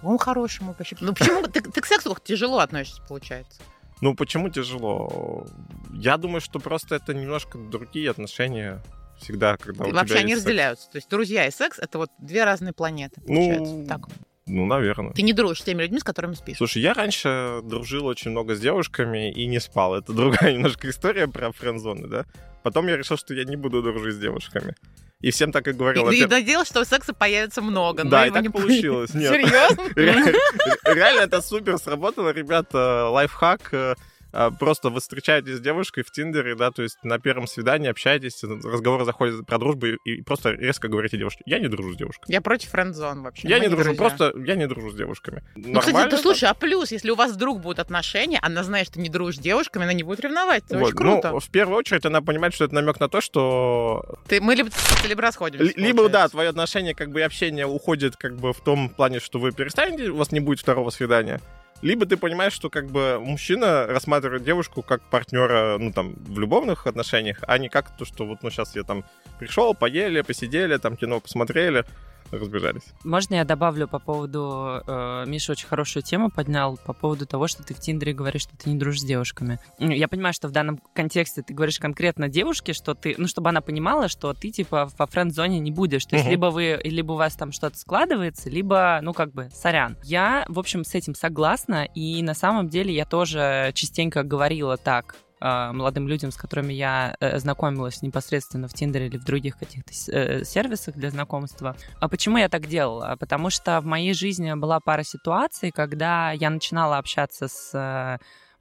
По-моему, 0.00 0.18
хорошему 0.18 0.74
вообще. 0.78 0.96
Ну 1.00 1.12
почему? 1.12 1.42
Ты, 1.46 1.60
ты 1.60 1.80
к 1.80 1.86
сексу 1.86 2.16
тяжело 2.22 2.58
относишься, 2.58 3.02
получается. 3.08 3.60
Ну, 4.00 4.14
почему 4.14 4.48
тяжело? 4.48 5.46
Я 5.92 6.16
думаю, 6.16 6.40
что 6.40 6.60
просто 6.60 6.94
это 6.94 7.12
немножко 7.14 7.58
другие 7.58 8.10
отношения 8.10 8.80
всегда, 9.20 9.56
когда 9.56 9.84
у 9.84 9.90
Вообще 9.92 10.14
тебя 10.14 10.20
они 10.20 10.30
есть 10.30 10.42
секс. 10.42 10.46
разделяются. 10.46 10.90
То 10.90 10.96
есть 10.98 11.10
друзья 11.10 11.46
и 11.46 11.50
секс 11.50 11.78
это 11.80 11.98
вот 11.98 12.10
две 12.18 12.44
разные 12.44 12.72
планеты, 12.72 13.20
получается. 13.20 13.74
Ну, 13.74 13.86
Так. 13.86 14.00
Ну, 14.48 14.66
наверное. 14.66 15.12
Ты 15.12 15.22
не 15.22 15.32
дружишь 15.32 15.60
с 15.60 15.64
теми 15.64 15.82
людьми, 15.82 15.98
с 16.00 16.04
которыми 16.04 16.34
спишь. 16.34 16.56
Слушай, 16.56 16.82
я 16.82 16.94
раньше 16.94 17.60
дружил 17.62 18.06
очень 18.06 18.30
много 18.30 18.54
с 18.54 18.60
девушками 18.60 19.30
и 19.30 19.46
не 19.46 19.60
спал. 19.60 19.94
Это 19.94 20.12
другая 20.12 20.52
немножко 20.54 20.88
история 20.90 21.28
про 21.28 21.52
френдзоны, 21.52 22.08
да? 22.08 22.24
Потом 22.62 22.86
я 22.88 22.96
решил, 22.96 23.16
что 23.16 23.34
я 23.34 23.44
не 23.44 23.56
буду 23.56 23.82
дружить 23.82 24.16
с 24.16 24.18
девушками. 24.18 24.74
И 25.20 25.30
всем 25.30 25.50
так 25.52 25.66
и 25.66 25.72
говорил. 25.72 26.08
И, 26.10 26.16
и 26.16 26.26
надеялась, 26.26 26.68
что 26.68 26.84
секса 26.84 27.12
появится 27.12 27.60
много. 27.60 28.04
но 28.04 28.10
Да, 28.10 28.26
и 28.26 28.30
так 28.30 28.42
не 28.42 28.50
получилось. 28.50 29.14
Нет. 29.14 29.32
Серьезно? 29.32 29.82
Ре- 29.96 30.94
Реально 30.94 31.20
это 31.22 31.42
супер 31.42 31.78
сработало, 31.78 32.30
ребята. 32.30 33.08
Лайфхак. 33.10 33.96
Э, 34.32 34.50
Просто 34.58 34.90
вы 34.90 35.00
встречаетесь 35.00 35.56
с 35.56 35.60
девушкой 35.60 36.02
в 36.02 36.10
Тиндере, 36.10 36.54
да, 36.54 36.70
то 36.70 36.82
есть 36.82 36.98
на 37.02 37.18
первом 37.18 37.46
свидании 37.46 37.88
общаетесь, 37.90 38.42
разговоры 38.44 39.04
заходят 39.04 39.46
про 39.46 39.58
дружбу 39.58 39.86
и 39.86 40.22
просто 40.22 40.50
резко 40.52 40.88
говорите 40.88 41.16
девушке, 41.16 41.42
я 41.46 41.58
не 41.58 41.68
дружу 41.68 41.92
с 41.94 41.96
девушкой. 41.96 42.24
Я 42.28 42.40
против 42.40 42.70
френдзон 42.70 43.22
вообще. 43.22 43.48
Я 43.48 43.56
мы 43.56 43.62
не 43.64 43.68
дружу, 43.68 43.84
друзья. 43.94 43.98
просто 43.98 44.32
я 44.38 44.54
не 44.54 44.66
дружу 44.66 44.90
с 44.90 44.94
девушками. 44.94 45.42
Ну, 45.56 45.80
кстати, 45.80 46.10
ты 46.10 46.18
слушай, 46.18 46.48
а 46.48 46.54
плюс, 46.54 46.90
если 46.92 47.10
у 47.10 47.14
вас 47.14 47.32
вдруг 47.32 47.60
будут 47.60 47.78
отношения, 47.78 48.38
она 48.42 48.62
знает, 48.64 48.88
что 48.88 49.00
не 49.00 49.08
дружишь 49.08 49.36
с 49.36 49.42
девушками, 49.42 49.84
она 49.84 49.92
не 49.92 50.02
будет 50.02 50.20
ревновать. 50.20 50.64
Это 50.66 50.78
Вот, 50.78 50.88
очень 50.88 50.96
круто. 50.96 51.30
Ну, 51.32 51.40
в 51.40 51.48
первую 51.50 51.78
очередь 51.78 52.04
она 52.04 52.20
понимает, 52.22 52.54
что 52.54 52.64
это 52.64 52.74
намек 52.74 53.00
на 53.00 53.08
то, 53.08 53.20
что 53.20 54.18
Ты, 54.28 54.40
мы 54.40 54.54
либо, 54.54 54.70
либо 55.08 55.22
расходимся. 55.22 55.64
Л- 55.64 55.72
Либо, 55.76 56.08
да, 56.08 56.28
твое 56.28 56.48
отношение, 56.48 56.94
как 56.94 57.10
бы, 57.10 57.20
и 57.20 57.22
общение 57.22 57.66
уходит, 57.66 58.16
как 58.16 58.36
бы, 58.36 58.52
в 58.52 58.60
том 58.60 58.88
плане, 58.88 59.20
что 59.20 59.38
вы 59.38 59.52
перестанете, 59.52 60.10
у 60.10 60.16
вас 60.16 60.32
не 60.32 60.40
будет 60.40 60.60
второго 60.60 60.90
свидания. 60.90 61.40
Либо 61.82 62.06
ты 62.06 62.16
понимаешь, 62.16 62.52
что 62.52 62.70
как 62.70 62.86
бы 62.86 63.18
мужчина 63.20 63.86
рассматривает 63.86 64.44
девушку 64.44 64.82
как 64.82 65.02
партнера, 65.02 65.76
ну 65.78 65.92
там, 65.92 66.14
в 66.16 66.38
любовных 66.38 66.86
отношениях, 66.86 67.38
а 67.46 67.58
не 67.58 67.68
как 67.68 67.96
то, 67.96 68.04
что 68.04 68.26
вот, 68.26 68.42
ну 68.42 68.50
сейчас 68.50 68.74
я 68.74 68.82
там 68.82 69.04
пришел, 69.38 69.74
поели, 69.74 70.22
посидели, 70.22 70.76
там 70.78 70.96
кино 70.96 71.20
посмотрели, 71.20 71.84
разбежались. 72.30 72.82
Можно 73.04 73.36
я 73.36 73.44
добавлю 73.44 73.88
по 73.88 73.98
поводу... 73.98 74.82
Э, 74.86 75.24
Миша 75.26 75.52
очень 75.52 75.66
хорошую 75.66 76.02
тему 76.02 76.30
поднял 76.30 76.76
по 76.76 76.92
поводу 76.92 77.26
того, 77.26 77.48
что 77.48 77.62
ты 77.62 77.74
в 77.74 77.80
Тиндере 77.80 78.12
говоришь, 78.12 78.42
что 78.42 78.56
ты 78.56 78.70
не 78.70 78.78
дружишь 78.78 79.00
с 79.02 79.04
девушками. 79.04 79.58
Я 79.78 80.08
понимаю, 80.08 80.32
что 80.34 80.48
в 80.48 80.50
данном 80.50 80.78
контексте 80.94 81.42
ты 81.42 81.54
говоришь 81.54 81.78
конкретно 81.78 82.28
девушке, 82.28 82.72
что 82.72 82.94
ты... 82.94 83.14
Ну, 83.18 83.26
чтобы 83.26 83.48
она 83.50 83.60
понимала, 83.60 84.08
что 84.08 84.32
ты, 84.34 84.50
типа, 84.50 84.90
во 84.98 85.06
френд-зоне 85.06 85.58
не 85.58 85.70
будешь. 85.70 86.04
То 86.06 86.16
есть 86.16 86.24
Мгм. 86.26 86.30
либо 86.30 86.46
вы... 86.46 86.80
Либо 86.84 87.12
у 87.12 87.16
вас 87.16 87.34
там 87.34 87.52
что-то 87.52 87.78
складывается, 87.78 88.50
либо, 88.50 89.00
ну, 89.02 89.12
как 89.12 89.32
бы, 89.32 89.48
сорян. 89.52 89.96
Я, 90.04 90.44
в 90.48 90.58
общем, 90.58 90.84
с 90.84 90.94
этим 90.94 91.14
согласна, 91.14 91.84
и 91.94 92.22
на 92.22 92.34
самом 92.34 92.68
деле 92.68 92.94
я 92.94 93.04
тоже 93.04 93.70
частенько 93.74 94.22
говорила 94.22 94.76
так 94.76 95.16
э, 95.40 95.72
молодым 95.72 96.08
людям, 96.08 96.30
с 96.30 96.36
которыми 96.36 96.72
я 96.72 97.16
э, 97.20 97.38
знакомилась 97.38 98.02
непосредственно 98.02 98.68
в 98.68 98.74
Тиндере 98.74 99.06
или 99.06 99.16
в 99.16 99.24
других 99.24 99.58
каких-то 99.58 99.92
э, 100.12 100.44
сервисах 100.44 100.94
для 100.94 101.10
знакомства. 101.10 101.76
А 102.00 102.08
почему 102.08 102.38
я 102.38 102.48
так 102.48 102.66
делала? 102.66 103.16
Потому 103.18 103.50
что 103.50 103.80
в 103.80 103.84
моей 103.84 104.14
жизни 104.14 104.52
была 104.54 104.80
пара 104.80 105.02
ситуаций, 105.02 105.70
когда 105.70 106.32
я 106.32 106.50
начинала 106.50 106.98
общаться 106.98 107.48
с 107.48 107.70
э, 107.74 108.18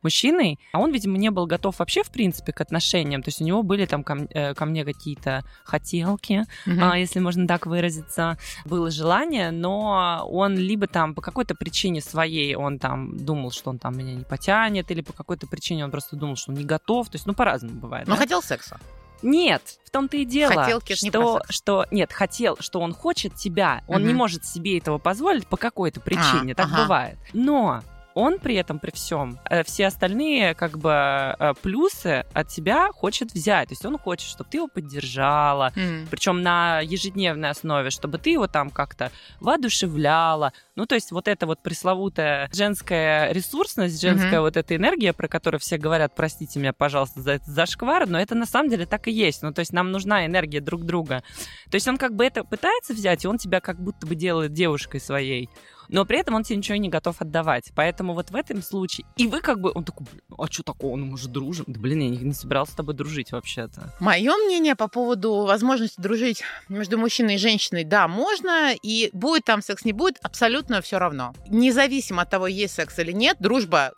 мужчиной, 0.08 0.58
а 0.72 0.80
он, 0.80 0.92
видимо, 0.92 1.18
не 1.18 1.30
был 1.32 1.46
готов 1.48 1.80
вообще, 1.80 2.02
в 2.04 2.10
принципе, 2.10 2.54
к 2.54 2.62
отношениям. 2.62 3.22
То 3.22 3.28
есть 3.30 3.42
у 3.42 3.44
него 3.46 3.62
были 3.64 3.86
там 3.86 4.04
ко, 4.04 4.16
э, 4.30 4.54
ко 4.54 4.66
мне 4.66 4.86
какие-то 4.86 5.44
хотелки, 5.64 6.46
Мгм. 6.66 6.84
а, 6.84 6.98
если 6.98 7.20
можно 7.20 7.48
так 7.48 7.66
выразиться, 7.66 8.38
было 8.66 8.90
желание, 8.90 9.52
но 9.52 10.26
он 10.30 10.56
либо 10.58 10.88
там 10.88 11.14
по 11.14 11.22
какой-то 11.22 11.56
причине 11.56 12.02
своей, 12.02 12.56
он 12.56 12.80
там 12.80 13.18
думал, 13.18 13.52
что 13.52 13.70
он 13.70 13.80
там 13.80 13.98
меня 13.98 14.14
не 14.14 14.24
потянет, 14.24 14.90
или 14.92 15.02
по 15.02 15.14
какой-то 15.14 15.48
причине 15.48 15.84
он 15.84 15.92
просто 15.92 16.16
думал, 16.16 16.36
что 16.36 16.52
он 16.52 16.58
не 16.58 16.66
готов. 16.66 17.10
То 17.10 17.16
есть, 17.16 17.26
ну, 17.26 17.34
по-разному 17.34 17.80
бывает. 17.80 18.08
Но 18.08 18.16
да? 18.16 18.22
хотел 18.22 18.42
секса. 18.42 18.80
Нет, 19.24 19.62
в 19.84 19.90
том-то 19.90 20.16
и 20.18 20.26
дело, 20.26 20.54
Хотелки 20.54 20.94
это 20.94 21.04
не 21.06 21.12
про 21.12 21.20
что, 21.22 21.38
секс. 21.40 21.56
что 21.56 21.86
нет, 21.92 22.14
хотел, 22.14 22.56
что 22.60 22.80
он 22.80 22.94
хочет 22.94 23.34
тебя, 23.36 23.82
он 23.88 24.04
не 24.04 24.10
Мгм. 24.10 24.18
может 24.18 24.46
себе 24.46 24.78
этого 24.78 25.00
позволить 25.00 25.48
по 25.48 25.58
какой-то 25.58 26.00
причине, 26.02 26.54
так 26.54 26.68
ага. 26.68 26.84
бывает. 26.84 27.18
Но 27.34 27.82
он 28.18 28.40
при 28.40 28.56
этом, 28.56 28.80
при 28.80 28.92
всем, 28.92 29.38
э, 29.50 29.64
все 29.64 29.88
остальные 29.88 30.56
как 30.56 30.78
бы 30.80 30.90
э, 30.92 31.54
плюсы 31.62 32.26
от 32.34 32.48
тебя 32.48 32.92
хочет 32.92 33.32
взять. 33.34 33.70
То 33.70 33.74
есть 33.74 33.86
он 33.86 33.98
хочет, 34.00 34.28
чтобы 34.28 34.50
ты 34.50 34.58
его 34.58 34.68
поддержала, 34.68 35.72
М. 35.76 36.08
причем 36.10 36.42
на 36.42 36.82
ежедневной 36.82 37.50
основе, 37.52 37.90
чтобы 37.92 38.18
ты 38.18 38.32
его 38.32 38.48
там 38.48 38.70
как-то 38.72 39.12
воодушевляла. 39.40 40.54
Ну, 40.76 40.86
то 40.86 40.96
есть 40.96 41.12
вот 41.12 41.28
эта 41.28 41.46
вот 41.46 41.62
пресловутая 41.62 42.50
женская 42.54 43.32
ресурсность, 43.34 44.02
женская 44.02 44.38
Мгм. 44.38 44.42
вот 44.42 44.58
эта 44.58 44.76
энергия, 44.76 45.14
про 45.14 45.28
которую 45.28 45.60
все 45.60 45.78
говорят, 45.78 46.14
простите 46.16 46.60
меня, 46.60 46.74
пожалуйста, 46.74 47.22
за 47.22 47.34
этот 47.34 47.48
зашквар, 47.48 48.08
но 48.08 48.20
это 48.20 48.36
на 48.36 48.46
самом 48.46 48.70
деле 48.70 48.86
так 48.86 49.08
и 49.08 49.12
есть. 49.12 49.44
Ну, 49.44 49.54
то 49.54 49.60
есть 49.60 49.74
нам 49.74 49.92
нужна 49.92 50.26
энергия 50.26 50.62
друг 50.62 50.84
друга. 50.86 51.24
То 51.70 51.76
есть 51.76 51.88
он 51.88 51.98
как 51.98 52.16
бы 52.16 52.26
это 52.26 52.44
пытается 52.44 52.94
взять, 52.94 53.26
и 53.26 53.28
он 53.28 53.38
тебя 53.38 53.60
как 53.60 53.80
будто 53.80 54.08
бы 54.08 54.16
делает 54.16 54.54
девушкой 54.54 55.00
своей. 55.00 55.50
Но 55.90 56.06
при 56.06 56.20
этом 56.20 56.36
он 56.36 56.44
тебе 56.44 56.58
ничего 56.58 56.78
не 56.78 56.90
готов 56.90 57.22
отдавать. 57.22 57.72
Поэтому 57.76 58.14
вот 58.14 58.32
в 58.32 58.36
этом 58.36 58.62
случае... 58.62 59.06
И 59.16 59.28
вы 59.28 59.42
как 59.42 59.60
бы... 59.60 59.72
Он 59.74 59.84
такой, 59.84 60.08
«Блин, 60.12 60.22
а 60.38 60.48
что 60.48 60.64
такого? 60.64 60.96
Ну, 60.96 61.06
мы 61.06 61.18
же 61.18 61.30
дружим. 61.30 61.66
Да, 61.68 61.80
блин, 61.80 62.00
я 62.00 62.10
не, 62.10 62.18
не 62.18 62.34
собирался 62.34 62.74
с 62.74 62.76
тобой 62.76 62.96
дружить 62.96 63.32
вообще-то. 63.32 63.94
Мое 64.00 64.36
мнение 64.36 64.76
по 64.76 64.88
поводу 64.88 65.46
возможности 65.46 66.00
дружить 66.00 66.44
между 66.70 66.98
мужчиной 66.98 67.36
и 67.36 67.38
женщиной, 67.38 67.84
да, 67.84 68.08
можно, 68.08 68.74
и 68.82 69.10
будет 69.14 69.46
там 69.46 69.62
секс, 69.62 69.86
не 69.86 69.94
будет, 69.94 70.18
абсолютно 70.22 70.82
все 70.82 71.00
равно. 71.00 71.34
Независимо 71.48 72.24
от 72.24 72.30
того, 72.30 72.48
есть 72.48 72.76
секс 72.76 72.98
или 73.00 73.12
нет, 73.12 73.38
дружба 73.40 73.94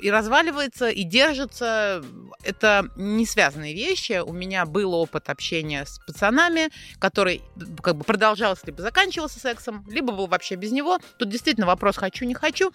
и 0.00 0.10
разваливается, 0.10 0.88
и 0.88 1.02
держится. 1.02 2.02
Это 2.42 2.88
не 2.96 3.26
связанные 3.26 3.74
вещи. 3.74 4.20
У 4.24 4.32
меня 4.32 4.64
был 4.64 4.94
опыт 4.94 5.28
общения 5.28 5.84
с 5.84 5.98
пацанами, 5.98 6.70
который 6.98 7.42
как 7.82 7.96
бы 7.96 8.04
продолжался, 8.04 8.66
либо 8.66 8.82
заканчивался 8.82 9.38
сексом, 9.38 9.84
либо 9.88 10.12
был 10.12 10.26
вообще 10.26 10.54
без 10.54 10.72
него. 10.72 10.98
Тут 11.18 11.28
действительно 11.28 11.66
вопрос 11.66 11.96
«хочу, 11.96 12.24
не 12.24 12.34
хочу», 12.34 12.72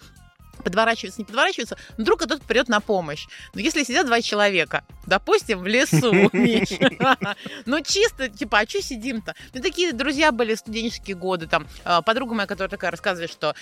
подворачивается, 0.62 1.20
не 1.20 1.24
подворачивается, 1.24 1.76
вдруг 1.96 2.20
кто-то 2.20 2.42
придет 2.42 2.68
на 2.68 2.80
помощь. 2.80 3.26
Но 3.54 3.60
если 3.60 3.84
сидят 3.84 4.06
два 4.06 4.22
человека, 4.22 4.84
допустим, 5.06 5.60
в 5.60 5.66
лесу, 5.66 6.12
ну 7.66 7.80
чисто, 7.82 8.28
типа, 8.28 8.60
а 8.60 8.68
что 8.68 8.82
сидим-то? 8.82 9.34
Ну 9.54 9.62
такие 9.62 9.92
друзья 9.92 10.32
были 10.32 10.54
студенческие 10.54 11.16
годы, 11.16 11.46
там, 11.46 11.66
э, 11.84 12.00
подруга 12.04 12.34
моя, 12.34 12.46
которая 12.46 12.70
такая 12.70 12.90
рассказывает, 12.90 13.30
что 13.30 13.54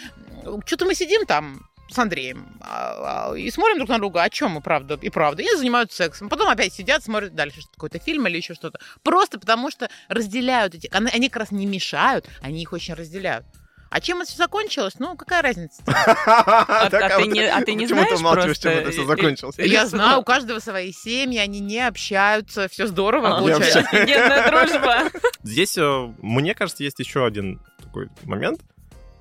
что-то 0.67 0.85
мы 0.85 0.95
сидим 0.95 1.27
там, 1.27 1.67
с 1.91 1.99
Андреем 1.99 2.47
а, 2.61 3.31
а, 3.31 3.35
и 3.37 3.51
смотрим 3.51 3.77
друг 3.79 3.89
на 3.91 3.99
друга, 3.99 4.23
о 4.23 4.31
чем 4.31 4.53
мы, 4.53 4.61
правда, 4.61 4.99
и 5.01 5.11
правда. 5.11 5.43
И 5.43 5.57
занимаются 5.57 5.97
сексом. 5.99 6.29
Потом 6.29 6.49
опять 6.49 6.73
сидят, 6.73 7.05
смотрят 7.05 7.35
дальше 7.35 7.61
что- 7.61 7.71
какой-то 7.73 7.99
фильм 7.99 8.27
или 8.27 8.37
еще 8.39 8.55
что-то. 8.55 8.79
Просто 9.03 9.39
потому 9.39 9.71
что 9.71 9.89
разделяют 10.09 10.75
эти... 10.75 10.89
Они, 10.93 11.11
они 11.13 11.29
как 11.29 11.41
раз 11.41 11.51
не 11.51 11.67
мешают, 11.67 12.29
они 12.41 12.63
их 12.63 12.73
очень 12.73 12.95
разделяют. 12.95 13.45
А 13.91 14.01
чем 14.01 14.23
это 14.23 14.29
все 14.29 14.39
закончилось? 14.39 14.95
Ну, 14.99 15.15
какая 15.17 15.41
разница? 15.41 15.81
а 15.87 16.89
ты 16.91 17.27
не- 17.29 17.47
а 17.47 17.63
ты 17.63 17.75
не 17.75 17.85
Почему 17.85 18.01
ты 18.01 18.17
знаешь 18.17 18.21
умалчиваешь, 18.21 18.47
просто? 18.61 18.71
чем 18.71 18.79
это 18.81 18.91
все 18.91 19.05
закончилось? 19.07 19.55
Я 19.59 19.87
знаю, 19.87 20.19
у 20.19 20.25
каждого 20.25 20.59
свои 20.59 20.91
семьи, 20.91 21.39
они 21.39 21.61
не 21.61 21.87
общаются, 21.87 22.67
все 22.69 22.89
здорово 22.89 23.37
А, 23.37 23.39
получается. 23.41 23.81
Офигенная 23.81 24.51
дружба. 24.67 25.11
Здесь, 25.45 25.79
э, 25.79 26.13
мне 26.19 26.55
кажется, 26.55 26.83
есть 26.83 26.99
еще 26.99 27.25
один 27.25 27.61
такой 27.81 28.09
момент. 28.25 28.63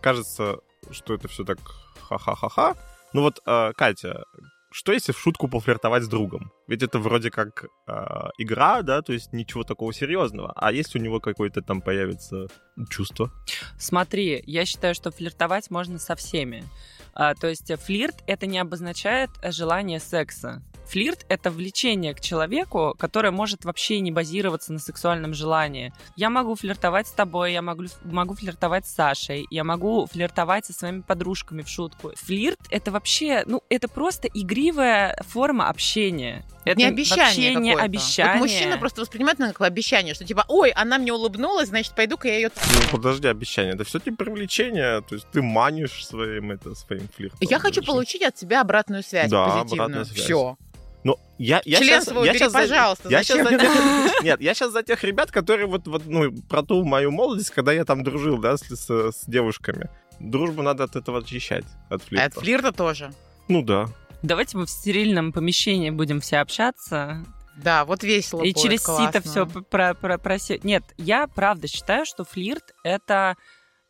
Кажется, 0.02 0.58
что 0.92 1.14
это 1.14 1.28
все 1.28 1.44
так 1.44 1.60
ха-ха-ха-ха. 2.02 2.76
Ну 3.14 3.22
вот, 3.22 3.42
э, 3.46 3.72
Катя, 3.76 4.24
что 4.72 4.92
если 4.92 5.12
в 5.12 5.20
шутку 5.20 5.48
пофлиртовать 5.48 6.04
с 6.04 6.08
другом? 6.08 6.52
Ведь 6.68 6.82
это 6.82 6.98
вроде 6.98 7.30
как 7.30 7.66
э, 7.88 8.30
игра, 8.40 8.82
да, 8.82 9.04
то 9.04 9.14
есть 9.14 9.32
ничего 9.32 9.64
такого 9.64 9.94
серьезного. 9.94 10.52
А 10.56 10.72
если 10.72 10.98
у 10.98 11.02
него 11.02 11.20
какое-то 11.20 11.62
там 11.62 11.80
появится 11.80 12.48
чувство? 12.90 13.32
Смотри, 13.78 14.44
я 14.48 14.66
считаю, 14.66 14.96
что 14.96 15.12
флиртовать 15.12 15.70
можно 15.70 16.00
со 16.00 16.16
всеми. 16.16 16.64
А, 17.14 17.36
то 17.36 17.48
есть 17.48 17.72
флирт 17.84 18.24
это 18.26 18.48
не 18.48 18.58
обозначает 18.58 19.30
желание 19.44 20.00
секса. 20.00 20.64
Флирт— 20.88 21.26
это 21.30 21.50
влечение 21.50 22.14
к 22.14 22.20
человеку, 22.20 22.96
которое 22.98 23.32
может 23.32 23.66
вообще 23.66 24.00
не 24.00 24.12
базироваться 24.12 24.74
на 24.74 24.80
сексуальном 24.80 25.34
желании. 25.34 25.94
Я 26.16 26.30
могу 26.30 26.56
флиртовать 26.56 27.08
с 27.08 27.12
тобой, 27.12 27.54
я 27.54 27.62
могу, 27.62 27.86
могу 28.04 28.36
флиртовать 28.36 28.86
с 28.86 28.94
Сашей, 28.94 29.48
я 29.50 29.64
могу 29.64 30.06
флиртовать 30.06 30.66
со 30.66 30.74
своими 30.74 31.02
подружками 31.02 31.62
в 31.62 31.70
шутку. 31.70 32.12
Флирт— 32.16 32.60
это 32.70 32.92
вообще, 32.92 33.44
ну, 33.46 33.64
это 33.70 33.88
просто 33.88 34.28
игривая 34.28 35.18
форма 35.28 35.70
общения. 35.70 36.44
Это 36.66 36.78
не 36.78 36.86
обещание 36.86 37.26
вообще 37.26 37.56
не 37.56 37.70
какое-то. 37.72 37.84
обещание. 37.84 38.34
Вот 38.34 38.42
мужчина 38.50 38.78
просто 38.78 39.02
воспринимает 39.02 39.40
это 39.40 39.52
как 39.52 39.68
обещание, 39.68 40.14
что 40.14 40.26
типа, 40.26 40.46
ой, 40.48 40.70
она 40.72 40.98
мне 40.98 41.12
улыбнулась, 41.12 41.70
значит, 41.70 41.94
пойду-ка 41.94 42.28
я 42.28 42.36
ее... 42.36 42.52
Ну, 42.56 42.80
подожди, 42.92 43.28
обещание. 43.28 43.74
Это 43.74 43.84
все-таки 43.84 44.12
привлечение, 44.12 45.02
то 45.02 45.16
есть 45.16 45.28
ты 45.32 45.42
манишь 45.42 46.06
своим, 46.06 46.52
это, 46.52 46.74
своим 46.76 47.10
флиртом. 47.16 47.40
Я 47.42 47.60
хочу 47.60 47.84
получить 47.84 48.22
от 48.22 48.36
тебя 48.36 48.62
обратную 48.62 49.04
связь 49.04 49.30
Да, 49.30 49.46
позитивную. 49.46 49.74
обратную 49.74 50.06
связь. 50.06 50.24
Все. 50.24 50.58
Ну, 51.04 51.18
я, 51.38 51.62
я 51.66 51.80
Член 51.80 51.90
щас- 52.00 52.06
свой 52.06 52.26
я 52.26 52.32
убери, 52.32 52.48
за- 52.48 52.54
пожалуйста. 52.60 53.10
Я 53.10 53.24
сейчас 53.24 53.44
за 53.50 53.58
тех... 53.58 53.72
Нет, 54.24 54.42
я 54.42 54.54
сейчас 54.54 54.72
за 54.72 54.84
тех 54.84 55.04
ребят, 55.04 55.32
которые 55.32 55.68
вот, 55.68 55.86
вот 55.88 56.04
ну, 56.06 56.32
про 56.50 56.64
ту 56.64 56.84
мою 56.86 57.12
молодость, 57.12 57.50
когда 57.50 57.74
я 57.74 57.84
там 57.86 58.04
дружил, 58.04 58.38
да, 58.38 58.56
с, 58.58 58.62
с- 58.64 59.12
с 59.12 59.26
девушками. 59.28 59.90
Дружбу 60.20 60.62
надо 60.62 60.86
от 60.86 60.96
этого 60.96 61.20
очищать, 61.20 61.66
от 61.90 62.02
флирта. 62.04 62.26
От 62.26 62.34
флирта 62.36 62.72
тоже. 62.72 63.12
Ну 63.50 63.62
да. 63.62 63.88
Давайте 64.22 64.58
мы 64.58 64.66
в 64.66 64.70
стерильном 64.70 65.34
помещении 65.34 65.90
будем 65.90 66.22
все 66.22 66.38
общаться, 66.38 67.26
Да, 67.58 67.84
вот 67.84 68.04
весело 68.04 68.42
И 68.42 68.54
будет, 68.54 68.64
через 68.64 68.82
классно. 68.84 69.08
сито 69.08 69.22
все 69.30 69.46
про, 69.46 69.94
про, 69.96 70.16
просе- 70.18 70.62
Нет, 70.64 70.84
я 70.98 71.28
правда 71.28 71.68
считаю, 71.68 72.06
что 72.06 72.24
флирт 72.24 72.64
это 72.86 73.36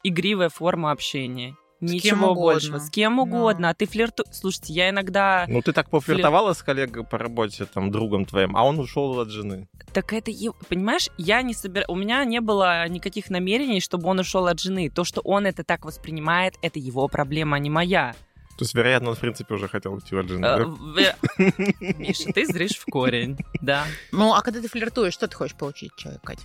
игривая 0.03 0.49
форма 0.49 0.89
общения. 0.91 1.55
С 1.87 1.91
кем 1.91 2.17
Ничего 2.17 2.31
угодно. 2.31 2.69
больше. 2.71 2.79
С 2.79 2.89
кем 2.89 3.15
Да. 3.17 3.21
угодно. 3.23 3.69
А 3.69 3.73
ты 3.73 3.85
флирту... 3.85 4.23
Слушайте, 4.31 4.73
я 4.73 4.89
иногда... 4.89 5.45
Ну 5.47 5.61
ты 5.61 5.73
так 5.73 5.89
пофлиртовала 5.89 6.53
с 6.53 6.63
коллегой 6.63 7.03
по 7.03 7.17
работе, 7.17 7.65
там, 7.65 7.91
другом 7.91 8.25
твоим, 8.25 8.55
а 8.55 8.63
он 8.63 8.79
ушел 8.79 9.19
от 9.19 9.29
жены. 9.29 9.67
Так 9.93 10.13
это... 10.13 10.31
Понимаешь, 10.69 11.09
я 11.17 11.41
не 11.41 11.53
собир... 11.53 11.85
У 11.87 11.95
меня 11.95 12.23
не 12.25 12.41
было 12.41 12.87
никаких 12.87 13.29
намерений, 13.29 13.81
чтобы 13.81 14.07
он 14.09 14.19
ушел 14.19 14.47
от 14.47 14.59
жены. 14.59 14.89
То, 14.89 15.03
что 15.03 15.21
он 15.21 15.45
это 15.45 15.63
так 15.63 15.85
воспринимает, 15.85 16.55
это 16.61 16.79
его 16.79 17.07
проблема, 17.07 17.57
а 17.57 17.59
не 17.59 17.69
моя. 17.69 18.15
То 18.57 18.65
есть, 18.65 18.75
вероятно, 18.75 19.09
он, 19.09 19.15
в 19.15 19.19
принципе, 19.19 19.55
уже 19.55 19.67
хотел 19.67 19.93
уйти 19.93 20.15
от 20.15 20.27
жены, 20.29 20.45
Э, 20.45 20.57
да? 20.59 20.65
в- 20.67 21.97
Миша, 21.97 22.31
ты 22.31 22.45
зришь 22.45 22.77
в 22.77 22.85
корень. 22.85 23.37
Да. 23.61 23.85
Ну, 24.11 24.33
а 24.33 24.41
когда 24.41 24.61
ты 24.61 24.67
флиртуешь, 24.69 25.13
что 25.13 25.27
ты 25.27 25.35
хочешь 25.35 25.55
получить 25.57 25.91
от 25.93 25.97
человека, 25.97 26.25
Катя? 26.27 26.43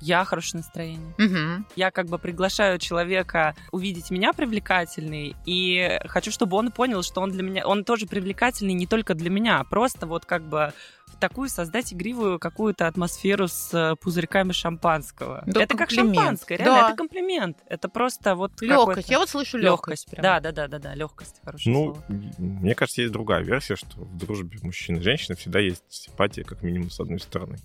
Я 0.00 0.24
хорошее 0.24 0.62
настроение. 0.62 1.14
Мгм. 1.18 1.66
я 1.76 1.90
как 1.90 2.06
бы 2.06 2.18
приглашаю 2.18 2.78
человека 2.78 3.54
увидеть 3.70 4.10
меня 4.10 4.32
привлекательной, 4.32 5.36
и 5.46 5.98
хочу, 6.06 6.30
чтобы 6.30 6.56
он 6.56 6.70
понял, 6.72 7.02
что 7.02 7.20
он 7.20 7.30
для 7.30 7.42
меня, 7.42 7.66
он 7.66 7.84
тоже 7.84 8.06
привлекательный 8.06 8.72
не 8.74 8.86
только 8.86 9.14
для 9.14 9.30
меня, 9.30 9.60
а 9.60 9.64
просто 9.64 10.06
вот 10.06 10.24
как 10.24 10.42
бы 10.48 10.72
такую 11.18 11.50
создать 11.50 11.92
игривую 11.92 12.38
какую-то 12.38 12.86
атмосферу 12.86 13.46
с 13.46 13.74
э, 13.74 13.94
пузырьками 13.96 14.52
шампанского. 14.52 15.42
Да, 15.46 15.62
это 15.64 15.76
как 15.76 15.88
комплимент. 15.90 16.16
шампанское, 16.16 16.56
реально, 16.56 16.74
Да. 16.80 16.88
это 16.88 16.96
комплимент. 16.96 17.58
Это 17.66 17.88
просто 17.90 18.34
вот 18.34 18.62
Легкость. 18.62 19.10
Я 19.10 19.18
вот 19.18 19.28
слышу 19.28 19.58
легкость. 19.58 20.06
легкость. 20.06 20.22
Да, 20.22 20.40
да, 20.40 20.52
да, 20.52 20.66
да, 20.68 20.78
да, 20.78 20.94
легкость, 20.94 21.40
хорошее 21.44 21.74
Ну, 21.74 21.94
слово. 21.94 22.04
мне 22.38 22.74
кажется, 22.74 23.02
есть 23.02 23.12
другая 23.12 23.42
версия, 23.42 23.76
что 23.76 24.00
в 24.00 24.16
дружбе 24.16 24.58
мужчины 24.62 24.98
и 24.98 25.02
женщины 25.02 25.36
всегда 25.36 25.58
есть 25.58 25.82
симпатия, 25.90 26.42
как 26.44 26.62
минимум, 26.62 26.90
с 26.90 26.98
одной 27.00 27.20
стороны. 27.20 27.58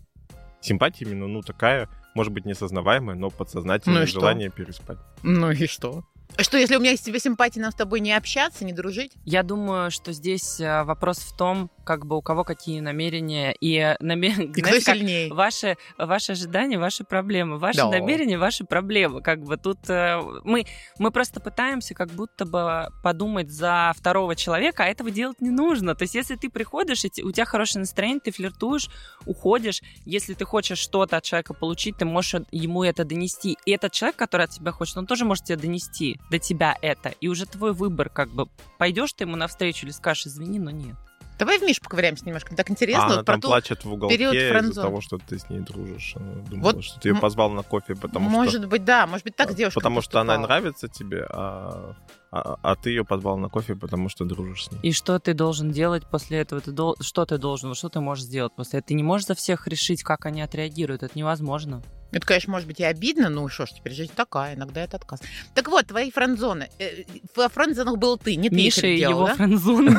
Симпатия 0.60 1.06
именно, 1.06 1.28
ну, 1.28 1.42
такая, 1.42 1.88
может 2.16 2.34
быть, 2.34 2.46
несознаваемая, 2.46 3.16
но 3.16 3.30
подсознательное 3.30 4.00
Ну 4.00 4.04
и 4.04 4.08
что? 4.08 4.20
желание 4.22 4.50
переспать. 4.50 4.98
Ну 5.22 5.52
и 5.52 5.68
что? 5.68 6.04
Что, 6.40 6.58
если 6.58 6.76
у 6.76 6.80
меня 6.80 6.92
есть 6.92 7.06
тебе 7.06 7.20
симпатия, 7.20 7.62
нам 7.62 7.72
с 7.72 7.76
тобой 7.76 8.00
не 8.00 8.12
общаться, 8.12 8.66
не 8.66 8.74
дружить? 8.74 9.14
Я 9.26 9.44
думаю, 9.44 9.92
что 9.92 10.12
здесь 10.12 10.60
э, 10.60 10.84
вопрос 10.84 11.20
в 11.20 11.38
том, 11.38 11.70
как 11.86 12.06
бы 12.06 12.18
у 12.18 12.22
кого 12.22 12.44
какие 12.44 12.80
намерения 12.82 13.54
и 13.54 13.78
э, 13.78 13.96
намерения. 14.00 14.52
И 14.56 14.62
кто 14.62 14.80
сильнее? 14.80 15.34
Ваши, 15.34 15.78
ваши 15.98 16.34
ожидания, 16.34 16.78
ваши 16.78 17.04
проблемы. 17.04 17.58
Ваши 17.58 17.78
Да. 17.78 17.90
намерения, 17.90 18.38
ваши 18.38 18.66
проблемы. 18.66 19.22
Как 19.22 19.42
бы 19.44 19.58
тут 19.58 19.90
э, 19.90 20.22
мы, 20.44 20.66
мы 21.00 21.12
просто 21.12 21.40
пытаемся 21.40 21.94
как 21.94 22.10
будто 22.10 22.46
бы 22.46 22.88
подумать 23.04 23.50
за 23.50 23.94
второго 23.96 24.36
человека, 24.36 24.84
а 24.84 24.88
этого 24.88 25.12
делать 25.12 25.40
не 25.42 25.52
нужно. 25.52 25.96
То 25.96 26.04
есть 26.04 26.16
если 26.16 26.36
ты 26.36 26.50
приходишь, 26.50 27.06
и 27.06 27.24
у 27.24 27.32
тебя 27.32 27.46
хорошее 27.46 27.82
настроение, 27.82 28.20
ты 28.20 28.32
флиртуешь, 28.32 28.90
уходишь, 29.26 29.82
если 30.06 30.34
ты 30.34 30.46
хочешь 30.46 30.80
что-то 30.80 31.18
от 31.18 31.24
человека 31.24 31.54
получить, 31.54 31.98
ты 31.98 32.06
можешь 32.06 32.42
ему 32.52 32.84
это 32.84 33.06
донести. 33.06 33.58
И 33.66 33.72
этот 33.72 33.92
человек, 33.94 34.16
который 34.18 34.46
от 34.46 34.52
тебя 34.52 34.72
хочет, 34.72 34.98
он 34.98 35.06
тоже 35.06 35.26
может 35.26 35.46
тебе 35.46 35.58
донести 35.58 36.20
до 36.32 36.40
тебя 36.40 36.76
это. 36.82 37.10
И 37.22 37.28
уже 37.28 37.46
твой 37.46 37.74
выбор, 37.74 38.10
как 38.10 38.30
бы, 38.30 38.48
пойдешь 38.78 39.14
ты 39.14 39.24
ему 39.26 39.36
навстречу 39.36 39.86
или 39.86 39.92
скажешь, 39.92 40.28
извини, 40.28 40.60
но 40.60 40.72
нет. 40.72 40.96
Давай 41.38 41.60
в 41.60 41.64
Миш 41.64 41.82
поковыряемся 41.82 42.26
немножко. 42.26 42.56
Так 42.56 42.70
а 42.70 42.72
интересно. 42.72 43.06
она 43.06 43.16
вот 43.18 43.26
про 43.26 43.34
там 43.34 43.42
ту- 43.42 43.48
плачет 43.50 43.84
в 43.84 43.92
уголке 43.92 44.16
из-за 44.16 44.82
того, 44.82 45.02
что 45.02 45.18
ты 45.18 45.38
с 45.38 45.50
ней 45.50 45.60
дружишь. 45.60 46.14
Она 46.16 46.34
думала, 46.50 46.72
Вот 46.74 46.84
что 46.84 47.00
ты 47.00 47.10
ее 47.10 47.16
м- 47.16 47.22
позвал 47.22 47.50
на 47.50 47.64
кофе, 47.64 47.96
потому 47.96 48.30
что... 48.30 48.38
Может 48.40 48.68
быть, 48.68 48.86
да. 48.86 49.06
Может 49.08 49.26
быть, 49.26 49.36
так 49.36 49.54
девушка 49.54 49.80
Потому 49.80 50.02
что 50.02 50.22
она 50.22 50.36
поступала. 50.36 50.48
нравится 50.60 50.88
тебе, 50.88 51.26
а, 51.30 51.96
а, 52.32 52.58
а 52.62 52.76
ты 52.76 52.90
ее 52.92 53.04
позвал 53.04 53.38
на 53.38 53.50
кофе, 53.50 53.76
потому 53.76 54.08
что 54.10 54.24
дружишь 54.26 54.66
с 54.66 54.72
ней. 54.72 54.80
И 54.82 54.92
что 54.94 55.20
ты 55.20 55.34
должен 55.34 55.72
делать 55.72 56.06
после 56.10 56.40
этого? 56.40 56.62
Ты 56.62 56.72
дол- 56.72 56.96
Что 57.02 57.26
ты 57.26 57.38
должен? 57.38 57.76
Что 57.76 57.90
ты 57.90 58.00
можешь 58.00 58.24
сделать 58.26 58.54
после 58.56 58.80
этого? 58.80 58.88
Ты 58.88 58.94
не 58.94 59.04
можешь 59.04 59.28
за 59.28 59.36
всех 59.36 59.68
решить, 59.68 60.04
как 60.04 60.26
они 60.26 60.42
отреагируют. 60.42 61.04
Это 61.04 61.18
невозможно. 61.18 61.82
Это, 62.16 62.26
конечно, 62.26 62.54
может 62.54 62.66
быть 62.66 62.80
и 62.80 62.84
обидно, 62.86 63.28
ну 63.30 63.50
что 63.50 63.66
ж, 63.66 63.72
теперь 63.72 63.92
жизнь 63.94 64.14
такая, 64.16 64.56
иногда 64.56 64.82
это 64.82 64.96
отказ. 64.96 65.20
Так 65.54 65.68
вот, 65.68 65.88
твои 65.88 66.12
френдзоны. 66.12 66.70
Э, 66.80 67.04
В 67.36 67.50
френдзонах 67.50 67.98
был 67.98 68.18
ты, 68.18 68.38
не 68.38 68.50
ты 68.50 68.56
их 68.56 68.64
Миша 68.78 68.88
и 68.88 68.98
делал, 69.00 69.18
его 69.18 69.28
да? 69.28 69.36
френдзон. 69.36 69.90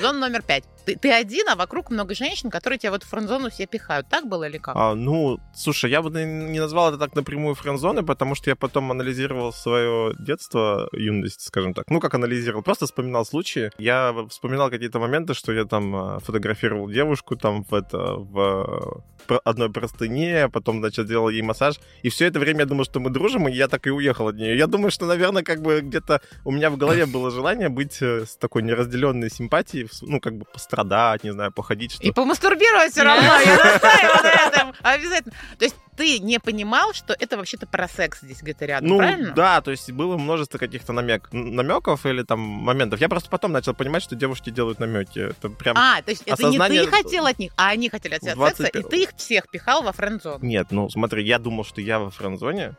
Зона 0.00 0.18
номер 0.20 0.42
пять. 0.42 0.64
Ты, 0.84 0.96
ты 0.96 1.12
один, 1.12 1.48
а 1.48 1.56
вокруг 1.56 1.90
много 1.90 2.14
женщин, 2.14 2.50
которые 2.50 2.78
тебя 2.78 2.90
в 2.92 2.94
эту 2.94 3.06
френдзону 3.06 3.50
все 3.50 3.66
пихают. 3.66 4.08
Так 4.08 4.26
было 4.28 4.44
или 4.48 4.58
как? 4.58 4.76
А, 4.76 4.94
ну, 4.94 5.38
слушай, 5.54 5.90
я 5.90 6.02
бы 6.02 6.10
не 6.10 6.60
назвал 6.60 6.88
это 6.90 6.98
так 6.98 7.14
напрямую 7.16 7.54
френдзоны, 7.54 8.02
потому 8.04 8.34
что 8.34 8.50
я 8.50 8.56
потом 8.56 8.90
анализировал 8.90 9.52
свое 9.52 10.14
детство, 10.18 10.88
юность, 10.92 11.46
скажем 11.46 11.74
так. 11.74 11.88
Ну, 11.90 12.00
как 12.00 12.14
анализировал, 12.14 12.62
просто 12.62 12.86
вспоминал 12.86 13.24
случаи. 13.24 13.70
Я 13.78 14.14
вспоминал 14.28 14.70
какие-то 14.70 14.98
моменты, 15.00 15.34
что 15.34 15.52
я 15.52 15.64
там 15.64 15.94
а, 15.96 16.18
фотографировал 16.20 16.88
девушку 16.88 17.36
там 17.36 17.64
в 17.64 17.74
это, 17.74 18.14
в 18.14 19.02
про- 19.26 19.40
одной 19.44 19.70
простыне, 19.72 20.11
потом, 20.52 20.80
значит, 20.80 21.06
делал 21.06 21.28
ей 21.28 21.42
массаж. 21.42 21.76
И 22.02 22.08
все 22.08 22.26
это 22.26 22.38
время 22.38 22.60
я 22.60 22.66
думал, 22.66 22.84
что 22.84 23.00
мы 23.00 23.10
дружим, 23.10 23.48
и 23.48 23.52
я 23.52 23.68
так 23.68 23.86
и 23.86 23.90
уехал 23.90 24.28
от 24.28 24.36
нее. 24.36 24.56
Я 24.56 24.66
думаю, 24.66 24.90
что, 24.90 25.06
наверное, 25.06 25.42
как 25.42 25.60
бы 25.62 25.80
где-то 25.80 26.20
у 26.44 26.50
меня 26.50 26.70
в 26.70 26.76
голове 26.76 27.06
было 27.06 27.30
желание 27.30 27.68
быть 27.68 27.98
э, 28.00 28.24
с 28.26 28.36
такой 28.36 28.62
неразделенной 28.62 29.30
симпатией, 29.30 29.88
ну, 30.02 30.20
как 30.20 30.36
бы 30.36 30.44
пострадать, 30.44 31.24
не 31.24 31.32
знаю, 31.32 31.52
походить, 31.52 31.92
что 31.92 32.02
И 32.02 32.10
помастурбировать 32.12 32.92
все 32.92 33.02
равно, 33.02 33.22
я 33.40 33.56
настаиваю 33.56 34.22
на 34.22 34.48
этом. 34.48 34.72
Обязательно. 34.82 35.34
То 35.58 35.64
есть 35.64 35.76
ты 35.96 36.18
не 36.20 36.40
понимал, 36.40 36.94
что 36.94 37.14
это 37.18 37.36
вообще-то 37.36 37.66
про 37.66 37.86
секс 37.86 38.20
здесь 38.22 38.40
где-то 38.42 38.64
рядом, 38.64 38.88
Ну, 38.88 38.98
правильно? 38.98 39.32
да, 39.34 39.60
то 39.60 39.70
есть 39.70 39.90
было 39.92 40.16
множество 40.16 40.58
каких-то 40.58 40.92
намек, 40.92 41.28
намеков 41.32 42.06
или 42.06 42.22
там 42.22 42.40
моментов. 42.40 43.00
Я 43.00 43.08
просто 43.08 43.28
потом 43.28 43.52
начал 43.52 43.74
понимать, 43.74 44.02
что 44.02 44.16
девушки 44.16 44.50
делают 44.50 44.78
намеки. 44.78 45.18
Это 45.30 45.50
прям... 45.50 45.76
А, 45.78 46.00
то 46.02 46.10
есть 46.10 46.22
это 46.24 46.44
не 46.44 46.58
ты 46.58 46.86
хотел 46.86 47.26
от 47.26 47.38
них, 47.38 47.52
а 47.56 47.68
они 47.68 47.90
хотели 47.90 48.14
от 48.14 48.20
тебя 48.22 48.34
секса, 48.34 48.64
и 48.68 48.72
21. 48.72 48.88
ты 48.90 49.02
их 49.02 49.10
всех 49.16 49.48
пихал 49.50 49.82
во 49.82 49.91
френдзон. 49.92 50.38
Нет, 50.42 50.68
ну 50.70 50.88
смотри, 50.90 51.24
я 51.24 51.38
думал, 51.38 51.64
что 51.64 51.80
я 51.80 51.98
во 51.98 52.10
френдзоне, 52.10 52.76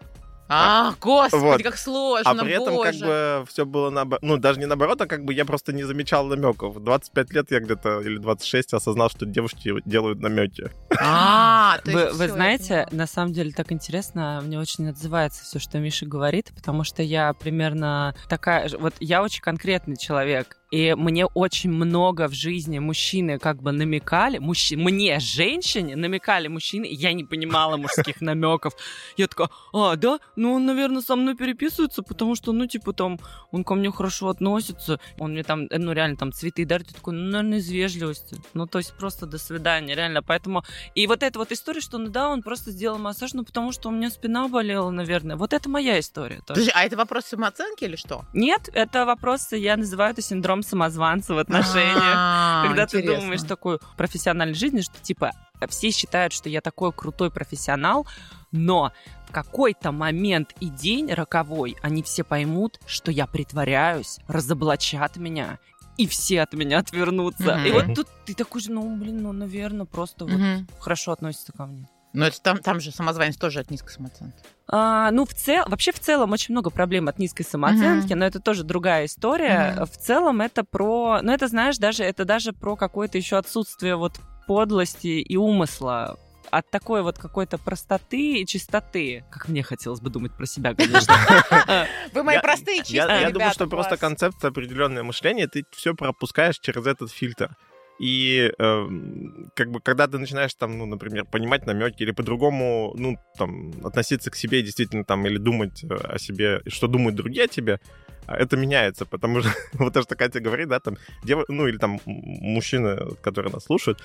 А, 0.50 0.93
господи, 1.00 1.41
Вот. 1.41 1.63
как 1.63 1.77
сложно, 1.77 2.29
а 2.32 2.36
при 2.36 2.51
этом 2.51 2.77
как 2.79 2.96
бы 2.96 3.46
все 3.48 3.65
было 3.65 3.89
наоборот. 3.89 4.22
Ну, 4.22 4.38
даже 4.38 4.59
не 4.59 4.66
наоборот, 4.66 5.01
а 5.01 5.07
как 5.07 5.24
бы 5.24 5.33
я 5.33 5.46
просто 5.46 5.72
не 5.74 5.83
замечал 5.83 6.25
намеков. 6.25 6.75
В 6.75 6.79
25 6.83 7.31
лет 7.31 7.50
я 7.51 7.59
где-то, 7.61 8.01
или 8.01 8.18
26, 8.18 8.74
осознал, 8.74 9.09
что 9.09 9.25
девушки 9.25 9.74
делают 9.85 10.20
намеки. 10.20 10.70
А, 11.00 11.77
то 11.85 11.92
Вы, 11.92 12.00
есть 12.01 12.16
вы 12.18 12.27
знаете, 12.27 12.88
на 12.92 13.07
самом 13.07 13.31
деле 13.33 13.51
так 13.51 13.72
интересно, 13.72 14.42
мне 14.44 14.59
очень 14.59 14.90
отзывается 14.90 15.44
все, 15.44 15.59
что 15.59 15.79
Миша 15.79 16.05
говорит, 16.05 16.51
потому 16.53 16.83
что 16.83 17.01
я 17.01 17.33
примерно 17.33 18.14
такая 18.27 18.68
же. 18.68 18.77
Вот 18.77 18.94
я 19.00 19.24
очень 19.24 19.42
конкретный 19.42 19.96
человек, 19.98 20.57
и 20.74 20.96
мне 20.96 21.27
очень 21.27 21.70
много 21.70 22.27
в 22.27 22.33
жизни 22.33 22.79
мужчины 22.79 23.38
как 23.38 23.62
бы 23.62 23.72
намекали, 23.72 24.40
мужчи- 24.40 24.75
мне, 24.75 25.20
женщине, 25.20 25.96
намекали 25.96 26.48
мужчины, 26.48 26.86
и 26.88 26.96
я 26.96 27.14
не 27.14 27.24
понимала 27.24 27.77
мужских 27.77 28.22
намеков. 28.22 28.74
Я 29.16 29.27
такая, 29.27 29.50
а, 29.72 29.96
да? 29.96 30.18
Ну, 30.36 30.53
он, 30.53 30.66
наверное, 30.66 31.03
со 31.03 31.16
мной 31.16 31.36
переписывается, 31.36 32.01
потому 32.01 32.33
что, 32.33 32.53
ну, 32.53 32.66
типа, 32.66 32.92
там, 32.94 33.20
он 33.51 33.64
ко 33.64 33.75
мне 33.75 33.92
хорошо 33.92 34.29
относится, 34.29 35.00
он 35.20 35.33
мне 35.33 35.44
там, 35.44 35.68
ну, 35.70 35.92
реально, 35.92 36.18
там, 36.18 36.33
цветы 36.33 36.66
дарит, 36.66 36.88
я 36.88 36.96
такой, 36.96 37.14
ну, 37.14 37.29
наверное, 37.29 37.59
из 37.59 37.70
вежливости. 37.70 38.38
Ну, 38.55 38.66
то 38.66 38.79
есть 38.79 38.98
просто 38.98 39.27
до 39.27 39.38
свидания, 39.38 39.94
реально. 39.94 40.24
Поэтому 40.24 40.64
и 40.96 41.05
вот 41.05 41.22
эта 41.22 41.38
вот 41.38 41.51
история, 41.51 41.81
что, 41.81 42.00
ну 42.00 42.09
да, 42.09 42.29
он 42.29 42.42
просто 42.42 42.72
сделал 42.72 42.98
массаж, 42.98 43.33
ну 43.33 43.46
потому 43.46 43.74
что 43.74 43.90
у 43.90 43.92
меня 43.92 44.09
спина 44.09 44.48
болела, 44.48 44.90
наверное. 44.90 45.36
Вот 45.36 45.53
это 45.53 45.70
моя 45.70 46.00
история. 46.00 46.38
тоже. 46.38 46.62
Подожди, 46.62 46.72
а 46.74 46.83
это 46.83 46.98
вопрос 46.98 47.25
самооценки 47.25 47.83
или 47.83 47.96
что? 47.96 48.25
Нет, 48.33 48.70
это 48.74 49.05
вопрос, 49.05 49.51
я 49.51 49.77
называю 49.77 50.14
это 50.14 50.24
синдром 50.24 50.63
самозванца 50.64 51.34
в 51.34 51.38
отношениях. 51.38 52.18
А, 52.18 52.64
Когда 52.68 52.86
ты 52.88 53.04
думаешь 53.06 53.44
такой 53.44 53.80
профессиональной 53.98 54.56
жизни, 54.56 54.82
что 54.82 55.00
типа 55.00 55.32
все 55.70 55.92
считают, 55.92 56.34
что 56.34 56.50
я 56.50 56.62
такой 56.62 56.92
крутой 56.92 57.32
профессионал, 57.32 58.06
но 58.52 58.92
в 59.28 59.32
какой-то 59.32 59.92
момент 59.92 60.54
и 60.60 60.70
день 60.70 61.12
роковой 61.14 61.76
они 61.82 62.04
все 62.04 62.24
поймут, 62.24 62.80
что 62.86 63.12
я 63.12 63.28
притворяюсь, 63.28 64.20
разоблачат 64.28 65.18
меня, 65.18 65.60
и 65.98 66.08
все 66.08 66.42
от 66.42 66.54
меня 66.54 66.80
отвернутся. 66.80 67.56
Мгм. 67.56 67.66
И 67.66 67.72
вот 67.72 67.94
тут 67.96 68.08
ты 68.26 68.34
такой 68.34 68.62
же, 68.62 68.72
ну, 68.72 68.96
блин, 68.96 69.22
ну, 69.22 69.32
наверное, 69.32 69.86
просто 69.86 70.26
вот 70.26 70.34
Мгм. 70.34 70.68
хорошо 70.80 71.12
относится 71.12 71.52
ко 71.54 71.66
мне. 71.66 71.88
Но 72.14 72.28
это 72.28 72.40
там, 72.42 72.60
там 72.60 72.80
же 72.80 72.92
самозванец 72.92 73.38
тоже 73.38 73.60
от 73.60 73.72
низкой 73.72 73.92
самооценки. 73.92 74.38
А, 74.68 75.12
ну, 75.12 75.26
в 75.26 75.34
целом, 75.34 75.70
вообще 75.70 75.92
в 75.92 76.00
целом 76.00 76.32
очень 76.32 76.54
много 76.54 76.70
проблем 76.70 77.08
от 77.08 77.20
низкой 77.20 77.44
самооценки, 77.44 78.14
но 78.14 78.26
это 78.26 78.40
тоже 78.40 78.64
другая 78.64 79.06
история. 79.06 79.74
Мгм. 79.76 79.86
В 79.86 79.98
целом 79.98 80.42
это 80.42 80.64
про, 80.64 81.20
ну, 81.22 81.32
это, 81.32 81.48
знаешь, 81.48 81.78
даже 81.78 82.04
это 82.04 82.24
даже 82.24 82.54
про 82.54 82.76
какое-то 82.76 83.18
еще 83.18 83.38
отсутствие 83.38 83.96
вот 83.96 84.20
подлости 84.48 85.08
и 85.08 85.36
умысла 85.38 86.18
от 86.52 86.70
такой 86.70 87.02
вот 87.02 87.18
какой-то 87.18 87.58
простоты 87.58 88.42
и 88.42 88.46
чистоты. 88.46 89.24
Как 89.32 89.48
мне 89.48 89.64
хотелось 89.64 90.02
бы 90.02 90.10
думать 90.10 90.34
про 90.34 90.46
себя, 90.46 90.76
конечно. 90.76 91.16
Вы 92.14 92.24
мои 92.24 92.40
простые, 92.40 92.80
чистые 92.80 92.98
Я, 92.98 93.06
я 93.08 93.20
ребята, 93.22 93.34
думаю, 93.34 93.54
что 93.54 93.68
просто 93.68 93.98
концепция 93.98 94.50
определенное 94.50 95.04
мышление, 95.04 95.48
ты 95.48 95.66
все 95.72 95.96
пропускаешь 95.96 96.60
через 96.60 96.86
этот 96.86 97.12
фильтр. 97.12 97.56
И 98.00 98.51
эм, 98.58 99.51
как 99.56 99.72
бы 99.72 99.79
когда 99.79 100.08
ты 100.08 100.18
начинаешь 100.18 100.53
там, 100.56 100.77
ну, 100.77 100.86
например, 100.86 101.25
понимать 101.25 101.66
намеки 101.66 102.03
или 102.03 102.12
по-другому, 102.12 102.94
ну, 102.98 103.18
там, 103.38 103.72
относиться 103.86 104.32
к 104.32 104.36
себе 104.36 104.62
действительно 104.62 105.06
там 105.06 105.25
или 105.27 105.38
думать 105.38 105.84
э, 105.84 105.94
о 105.94 106.18
себе, 106.18 106.62
что 106.68 106.88
думают 106.88 107.16
другие 107.16 107.46
о 107.46 107.48
тебе, 107.48 107.79
а, 108.25 108.38
это 108.38 108.58
меняется, 108.58 109.06
потому 109.06 109.42
что 109.42 109.51
вот 109.74 109.94
то, 109.94 110.01
что 110.01 110.16
Катя 110.16 110.40
говорит, 110.40 110.70
да, 110.70 110.79
там, 110.79 110.98
дев... 111.24 111.44
ну, 111.48 111.68
или 111.68 111.77
там 111.77 112.00
мужчины, 112.06 113.16
которые 113.22 113.53
нас 113.53 113.66
слушают, 113.66 114.03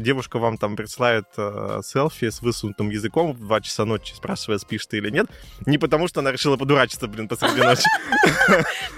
девушка 0.00 0.38
вам 0.38 0.58
там 0.58 0.76
присылает 0.76 1.24
э, 1.36 1.80
селфи 1.84 2.30
с 2.30 2.42
высунутым 2.42 2.90
языком 2.90 3.32
в 3.32 3.40
2 3.40 3.60
часа 3.62 3.84
ночи, 3.84 4.12
спрашивая, 4.14 4.58
спишь 4.58 4.86
ты 4.86 4.98
или 4.98 5.10
нет, 5.10 5.26
не 5.66 5.78
потому 5.78 6.06
что 6.08 6.20
она 6.20 6.30
решила 6.32 6.56
подурачиться, 6.56 7.08
блин, 7.08 7.28
посреди 7.28 7.60
ночи. 7.62 7.82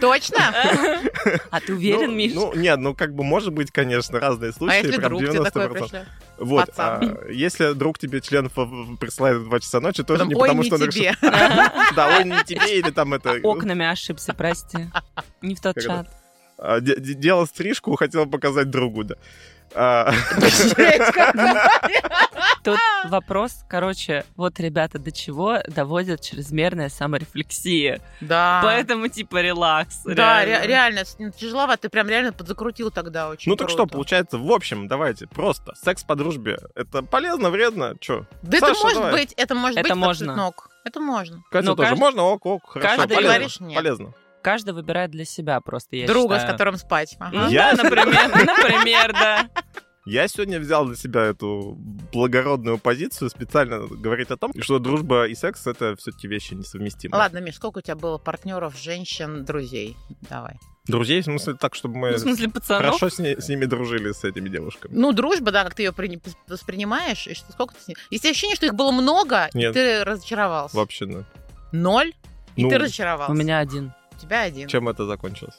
Точно? 0.01 0.39
А 1.51 1.61
ты 1.61 1.75
уверен, 1.75 2.07
Ну, 2.11 2.15
Миш? 2.15 2.33
Ну, 2.35 2.55
нет, 2.55 2.79
ну, 2.79 2.95
как 2.95 3.15
бы, 3.15 3.25
может 3.25 3.53
быть, 3.53 3.71
конечно, 3.73 4.21
разные 4.21 4.53
случаи. 4.53 4.75
А 4.75 4.79
если 4.79 4.97
прям 4.97 5.09
друг 5.11 5.21
тебе 5.23 5.43
такое 5.43 5.69
90%. 5.69 5.73
пришлет? 5.73 6.09
Вот, 6.39 6.71
а, 6.77 7.01
если 7.31 7.73
друг 7.73 7.99
тебе 7.99 8.21
член 8.21 8.49
присылает 8.51 9.39
в 9.39 9.45
2 9.49 9.61
часа 9.61 9.81
ночи, 9.81 10.03
тоже 10.05 10.27
не 10.27 10.35
Ой, 10.35 10.41
потому, 10.49 10.63
не 10.63 10.69
что 10.69 10.77
решил... 10.77 10.93
тебе. 10.93 11.17
Да, 11.97 12.17
ой, 12.19 12.25
не 12.25 12.45
тебе, 12.45 12.79
или 12.79 12.91
там 12.91 13.15
это... 13.15 13.39
Окнами 13.43 13.87
ошибся, 13.87 14.35
прости. 14.35 14.89
Не 15.43 15.55
в 15.55 15.61
тот 15.61 15.81
чат. 15.81 16.07
а, 16.59 16.81
де- 16.81 16.97
де- 17.01 17.15
делал 17.15 17.47
стрижку, 17.47 17.97
хотел 17.97 18.27
показать 18.27 18.71
другу, 18.71 19.05
да. 19.05 19.15
А. 19.77 20.13
Тут 22.65 22.79
вопрос, 23.05 23.65
короче, 23.69 24.25
вот, 24.37 24.59
ребята, 24.59 24.99
до 24.99 25.13
чего 25.13 25.59
доводит 25.69 26.21
чрезмерная 26.23 26.89
саморефлексия. 26.89 28.01
Да. 28.21 28.61
Поэтому, 28.65 29.09
типа, 29.09 29.41
релакс. 29.41 30.01
Да, 30.05 30.45
реально. 30.45 31.03
ну, 31.19 31.31
тяжеловато, 31.31 31.83
ты 31.83 31.89
прям 31.89 32.09
реально 32.09 32.33
подзакрутил 32.33 32.91
тогда 32.91 33.29
очень 33.29 33.51
Ну 33.53 33.57
так 33.57 33.71
что, 33.71 33.87
получается, 33.87 34.39
в 34.39 34.51
общем, 34.51 34.89
давайте, 34.89 35.27
просто 35.27 35.75
секс 35.77 36.03
по 36.03 36.17
дружбе. 36.17 36.59
Это 36.75 37.03
полезно, 37.03 37.51
вредно? 37.51 37.95
Чё? 38.01 38.27
Да 38.43 38.59
это 38.59 38.75
может 38.83 39.11
быть, 39.13 39.33
это 39.37 39.55
может 39.55 39.79
Это 39.79 39.91
быть 39.91 39.99
можно. 39.99 40.27
под 40.29 40.37
ног. 40.37 40.71
Это 40.85 41.01
можно. 41.01 41.43
Катя 41.51 41.67
Ну, 41.67 41.77
тоже. 41.77 41.97
Можно? 41.97 42.23
Ок, 42.23 42.47
ок, 42.47 42.69
хорошо. 42.69 42.97
Каждый 42.97 43.15
полезно. 43.17 43.35
говоришь 43.35 43.61
нет. 43.61 43.75
Полезно. 43.77 44.13
Каждый 44.47 44.75
выбирает 44.75 45.11
для 45.11 45.25
себя 45.25 45.61
просто, 45.61 45.97
я 45.97 46.07
Друга, 46.07 46.37
считаю. 46.37 46.49
с 46.49 46.53
которым 46.53 46.77
спать. 46.77 47.17
Ага. 47.19 47.37
Ну 47.37 47.51
Я- 47.51 47.75
да, 47.75 47.83
например, 47.83 48.29
например, 48.47 49.13
да. 49.13 49.49
Я 50.05 50.29
сегодня 50.29 50.61
взял 50.61 50.87
для 50.87 50.95
себя 50.95 51.23
эту 51.25 51.77
благородную 52.13 52.79
позицию, 52.79 53.29
специально 53.29 53.81
говорить 53.89 54.31
о 54.31 54.37
том, 54.37 54.53
что 54.61 54.79
дружба 54.79 55.27
и 55.27 55.35
секс— 55.35 55.67
это 55.67 55.97
все-таки 55.97 56.29
вещи 56.29 56.55
несовместимые. 56.55 57.19
Ладно, 57.19 57.39
Миш, 57.39 57.57
сколько 57.57 57.79
у 57.79 57.81
тебя 57.81 57.97
было 57.97 58.19
партнеров, 58.19 58.79
женщин, 58.79 59.45
друзей? 59.45 59.97
Давай. 60.31 60.55
Друзей, 60.87 61.23
в 61.23 61.25
смысле 61.25 61.55
так, 61.55 61.75
чтобы 61.75 61.97
мы 61.97 62.11
Ну, 62.13 62.17
в 62.19 62.21
смысле, 62.21 62.49
пацанов. 62.49 62.85
хорошо 63.01 63.09
с, 63.11 63.19
ней- 63.19 63.41
с 63.41 63.49
ними 63.49 63.65
дружили, 63.65 64.13
с 64.13 64.23
этими 64.23 64.49
девушками. 64.49 64.93
Ну, 64.95 65.11
дружба, 65.13 65.51
да, 65.51 65.65
как 65.65 65.75
ты 65.75 65.83
ее 65.83 65.93
воспринимаешь, 66.47 67.27
и 67.27 67.35
что, 67.35 67.51
сколько 67.51 67.75
ты 67.75 67.81
с 67.81 67.89
ней... 67.89 67.97
Есть 68.13 68.25
ощущение, 68.25 68.55
что 68.55 68.67
их 68.67 68.75
было 68.77 68.93
много, 68.93 69.51
и 69.55 69.59
Нет. 69.59 69.73
ты 69.75 70.05
разочаровался. 70.05 70.77
Вообще, 70.77 71.07
да. 71.07 71.25
Ноль, 71.73 72.13
и 72.55 72.63
Ну, 72.63 72.71
ты 72.71 72.79
разочаровался. 72.79 73.33
У 73.33 73.35
меня 73.35 73.59
один. 73.59 73.93
У 74.17 74.21
тебя 74.21 74.43
один. 74.43 74.69
Чем 74.69 74.89
это 74.89 75.07
закончилось? 75.07 75.59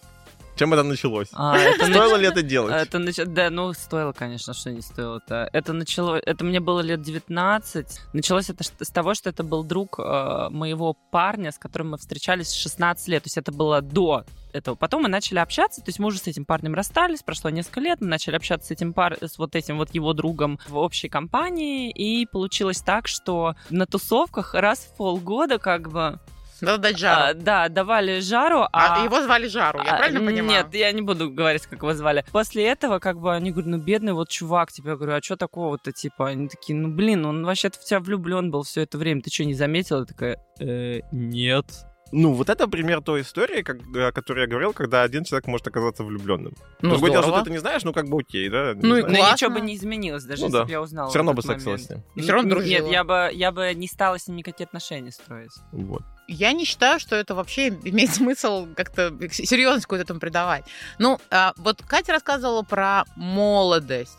Чем 0.58 0.74
это 0.74 0.82
началось? 0.82 1.28
А, 1.34 1.56
это 1.56 1.86
Стоило 1.86 2.16
ли 2.16 2.26
это 2.26 2.42
делать? 2.42 2.74
Это 2.74 2.98
нач... 2.98 3.18
Да, 3.28 3.52
ну, 3.52 3.74
стоило, 3.74 4.12
конечно, 4.12 4.56
что 4.56 4.72
не 4.72 4.82
стоило-то. 4.82 5.48
Это 5.54 5.74
начало... 5.74 6.16
Это 6.16 6.44
мне 6.44 6.60
было 6.60 6.80
лет 6.80 7.02
19. 7.02 8.02
Началось 8.14 8.50
это 8.50 8.64
с 8.64 8.90
того, 8.90 9.14
что 9.14 9.30
это 9.30 9.44
был 9.44 9.64
друг 9.64 10.00
э, 10.00 10.48
моего 10.50 10.96
парня, 11.12 11.52
с 11.52 11.60
которым 11.60 11.92
мы 11.92 11.98
встречались 12.00 12.54
16 12.54 13.08
лет. 13.08 13.24
То 13.24 13.28
есть 13.28 13.38
это 13.38 13.52
было 13.52 13.82
до 13.82 14.26
этого. 14.52 14.74
Потом 14.74 15.04
мы 15.04 15.10
начали 15.10 15.38
общаться, 15.38 15.82
то 15.82 15.90
есть 15.90 16.00
мы 16.00 16.08
уже 16.08 16.18
с 16.18 16.26
этим 16.26 16.44
парнем 16.44 16.74
расстались, 16.74 17.22
прошло 17.22 17.52
несколько 17.52 17.80
лет, 17.80 18.02
мы 18.02 18.08
начали 18.08 18.36
общаться 18.36 18.70
с 18.70 18.72
этим 18.72 18.94
пар... 18.94 19.18
с 19.22 19.38
вот 19.38 19.56
этим 19.56 19.78
вот 19.78 19.94
его 19.94 20.14
другом 20.14 20.58
в 20.68 20.78
общей 20.78 21.10
компании, 21.10 21.92
и 21.92 22.26
получилось 22.26 22.82
так, 22.82 23.08
что 23.08 23.56
на 23.70 23.86
тусовках 23.86 24.56
раз 24.56 24.80
в 24.80 24.98
полгода 24.98 25.60
как 25.60 25.92
бы 25.92 26.20
Надо 26.62 26.78
дать 26.80 26.96
а, 26.96 26.98
жару. 26.98 27.40
да, 27.42 27.70
давали 27.70 28.20
жару, 28.20 28.68
А, 28.72 29.02
а, 29.02 29.04
его 29.04 29.22
звали 29.22 29.48
Жару, 29.48 29.80
я 29.84 29.94
а, 29.94 29.98
правильно 29.98 30.20
понимаю? 30.20 30.64
Нет, 30.64 30.74
я 30.74 30.92
не 30.92 31.02
буду 31.02 31.30
говорить, 31.30 31.64
как 31.68 31.80
его 31.82 31.94
звали. 31.94 32.26
После 32.32 32.66
этого, 32.66 33.00
как 33.00 33.20
бы, 33.20 33.34
они 33.34 33.52
говорят, 33.52 33.68
ну, 33.70 33.78
бедный 33.78 34.14
вот 34.14 34.30
чувак, 34.30 34.72
типа, 34.72 34.90
я 34.90 34.96
говорю, 34.96 35.14
а 35.14 35.22
что 35.22 35.38
такого-то, 35.38 35.92
типа? 35.92 36.30
Они 36.30 36.48
такие, 36.48 36.78
ну, 36.78 36.90
блин, 36.90 37.26
он 37.26 37.46
вообще-то 37.46 37.80
в 37.80 37.84
тебя 37.86 38.00
влюблен 38.00 38.52
был 38.52 38.64
все 38.64 38.82
это 38.82 38.98
время, 38.98 39.22
ты 39.22 39.30
что, 39.32 39.46
не 39.46 39.54
заметила? 39.54 40.00
Я 40.00 40.06
такая, 40.06 40.40
«Э, 40.60 41.00
нет. 41.12 41.66
Ну, 42.12 42.32
вот 42.34 42.50
это 42.50 42.68
пример 42.68 43.02
той 43.02 43.22
истории, 43.22 43.62
как, 43.64 43.78
о 43.96 44.12
которой 44.12 44.42
я 44.42 44.48
говорил, 44.48 44.72
когда 44.74 45.02
один 45.04 45.24
человек 45.26 45.48
может 45.48 45.68
оказаться 45.68 46.04
влюбленным. 46.04 46.54
Ну, 46.82 46.92
Другое 46.92 47.12
дело, 47.12 47.24
что 47.24 47.34
ты 47.34 47.40
это 47.42 47.50
не 47.52 47.58
знаешь, 47.58 47.84
ну 47.84 47.92
как 47.94 48.08
бы 48.08 48.20
окей, 48.20 48.48
да? 48.50 48.74
не 48.74 48.82
Ну 48.82 48.96
и 48.98 49.00
знаю. 49.02 49.12
Но 49.14 49.18
Классно. 49.20 49.34
ничего 49.36 49.50
бы 49.52 49.62
не 49.62 49.76
изменилось, 49.76 50.24
даже 50.24 50.42
Ну 50.42 50.48
если 50.48 50.58
да. 50.60 50.64
бы 50.66 50.72
я 50.72 50.82
узнала. 50.82 51.10
Все 51.10 51.18
равно 51.20 51.34
бы 51.34 51.42
сексилась 51.42 51.86
с 51.86 51.90
ним. 51.90 52.04
Всё 52.16 52.32
равно 52.34 52.48
Нет, 52.50 52.58
дружила. 52.60 52.92
я 52.92 53.04
бы, 53.04 53.30
я 53.34 53.52
бы 53.52 53.74
не 53.74 53.88
стала 53.88 54.18
с 54.20 54.28
ним 54.28 54.38
никакие 54.38 54.66
отношения 54.66 55.12
строить. 55.12 55.52
Вот. 55.72 56.02
Я 56.30 56.54
не 56.54 56.66
считаю, 56.66 57.00
что 57.00 57.16
это 57.16 57.36
вообще 57.36 57.70
имеет 57.70 58.12
смысл 58.14 58.68
как-то 58.76 59.14
серьезность 59.32 59.86
какую-то 59.86 60.04
этому 60.04 60.20
придавать. 60.20 60.64
Ну, 61.00 61.20
а, 61.30 61.54
вот 61.58 61.82
Катя 61.84 62.14
рассказывала 62.14 62.64
про 62.64 63.04
молодость. 63.16 64.18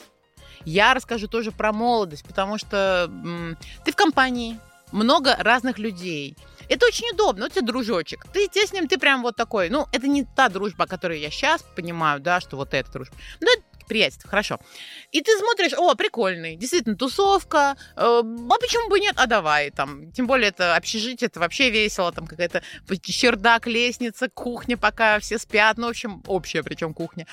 Я 0.64 0.92
расскажу 0.94 1.28
тоже 1.28 1.52
про 1.52 1.72
молодость, 1.72 2.24
потому 2.26 2.58
что 2.58 3.06
м, 3.08 3.56
ты 3.84 3.92
в 3.92 3.96
компании, 3.96 4.58
много 4.92 5.36
разных 5.38 5.78
людей. 5.78 6.36
Это 6.68 6.86
очень 6.86 7.08
удобно. 7.12 7.44
Вот 7.44 7.52
тебе 7.52 7.66
дружочек. 7.66 8.24
Ты, 8.32 8.48
тебе 8.48 8.66
с 8.66 8.72
ним, 8.72 8.88
ты 8.88 8.98
прям 8.98 9.22
вот 9.22 9.36
такой. 9.36 9.70
Ну, 9.70 9.86
это 9.92 10.06
не 10.06 10.24
та 10.24 10.48
дружба, 10.48 10.86
которую 10.86 11.20
я 11.20 11.30
сейчас 11.30 11.62
понимаю, 11.76 12.20
да, 12.20 12.40
что 12.40 12.56
вот 12.56 12.74
эта 12.74 12.90
дружба. 12.92 13.16
Ну, 13.40 13.48
это 13.52 13.62
приятельство, 13.88 14.30
хорошо. 14.30 14.60
И 15.10 15.20
ты 15.20 15.36
смотришь, 15.38 15.72
о, 15.72 15.94
прикольный, 15.94 16.56
действительно, 16.56 16.96
тусовка, 16.96 17.76
э, 17.96 18.00
а 18.00 18.58
почему 18.60 18.88
бы 18.88 19.00
нет, 19.00 19.14
а 19.16 19.26
давай, 19.26 19.70
там, 19.70 20.12
тем 20.12 20.26
более 20.26 20.50
это 20.50 20.76
общежитие, 20.76 21.26
это 21.26 21.40
вообще 21.40 21.70
весело, 21.70 22.12
там 22.12 22.26
какая-то 22.26 22.62
чердак, 23.02 23.66
лестница, 23.66 24.28
кухня, 24.28 24.76
пока 24.76 25.18
все 25.18 25.38
спят, 25.38 25.78
ну, 25.78 25.86
в 25.86 25.90
общем, 25.90 26.22
общая 26.26 26.62
причем 26.62 26.94
кухня. 26.94 27.26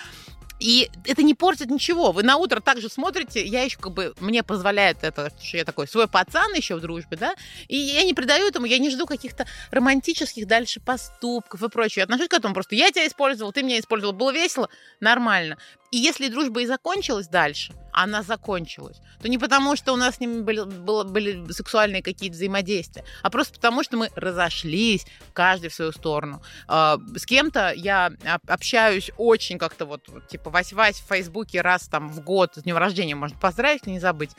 И 0.59 0.89
это 1.05 1.21
не 1.21 1.33
портит 1.33 1.69
ничего. 1.69 2.11
Вы 2.11 2.23
на 2.23 2.37
утро 2.37 2.61
также 2.61 2.89
смотрите, 2.89 3.45
я 3.45 3.63
еще 3.63 3.77
как 3.77 3.93
бы, 3.93 4.13
мне 4.19 4.41
позволяет 4.41 5.03
это, 5.03 5.31
что 5.41 5.57
я 5.57 5.65
такой 5.65 5.87
свой 5.87 6.07
пацан 6.07 6.53
еще 6.53 6.75
в 6.75 6.81
дружбе, 6.81 7.17
да, 7.17 7.35
и 7.67 7.75
я 7.75 8.03
не 8.03 8.13
придаю 8.13 8.47
этому, 8.47 8.65
я 8.65 8.79
не 8.79 8.89
жду 8.89 9.05
каких-то 9.05 9.45
романтических 9.71 10.47
дальше 10.47 10.79
поступков 10.79 11.61
и 11.61 11.69
прочее. 11.69 12.01
Я 12.01 12.03
отношусь 12.03 12.29
к 12.29 12.33
этому 12.33 12.53
просто. 12.53 12.75
Я 12.75 12.91
тебя 12.91 13.05
использовал, 13.05 13.51
ты 13.51 13.63
меня 13.63 13.79
использовал, 13.79 14.13
было 14.13 14.31
весело, 14.31 14.69
нормально. 14.99 15.57
И 15.91 15.97
если 15.97 16.29
дружба 16.29 16.61
и 16.61 16.65
закончилась 16.65 17.27
дальше, 17.27 17.73
она 18.03 18.23
закончилась, 18.23 18.97
то 19.21 19.27
не 19.29 19.37
потому, 19.37 19.75
что 19.75 19.93
у 19.93 19.95
нас 19.95 20.15
с 20.15 20.19
ними 20.19 20.41
были, 20.41 20.63
было, 20.63 21.03
были 21.03 21.51
сексуальные 21.51 22.03
какие-то 22.03 22.35
взаимодействия, 22.35 23.03
а 23.23 23.29
просто 23.29 23.53
потому, 23.53 23.83
что 23.83 23.97
мы 23.97 24.09
разошлись, 24.15 25.05
каждый 25.33 25.69
в 25.69 25.73
свою 25.73 25.91
сторону. 25.91 26.41
А, 26.67 26.97
С 27.15 27.25
кем-то 27.25 27.71
я 27.75 28.07
об- 28.25 28.49
общаюсь 28.51 29.11
очень 29.17 29.57
как-то 29.57 29.85
вот, 29.85 30.01
типа 30.27 30.49
Вась-Вась 30.49 31.01
в 31.01 31.07
Фейсбуке 31.07 31.61
раз 31.61 31.87
там 31.87 32.09
в 32.09 32.19
год 32.21 32.55
с 32.55 32.63
днем 32.63 32.77
рождения 32.77 33.15
можно 33.15 33.37
поздравить, 33.39 33.85
не 33.87 33.99
забыть. 33.99 34.31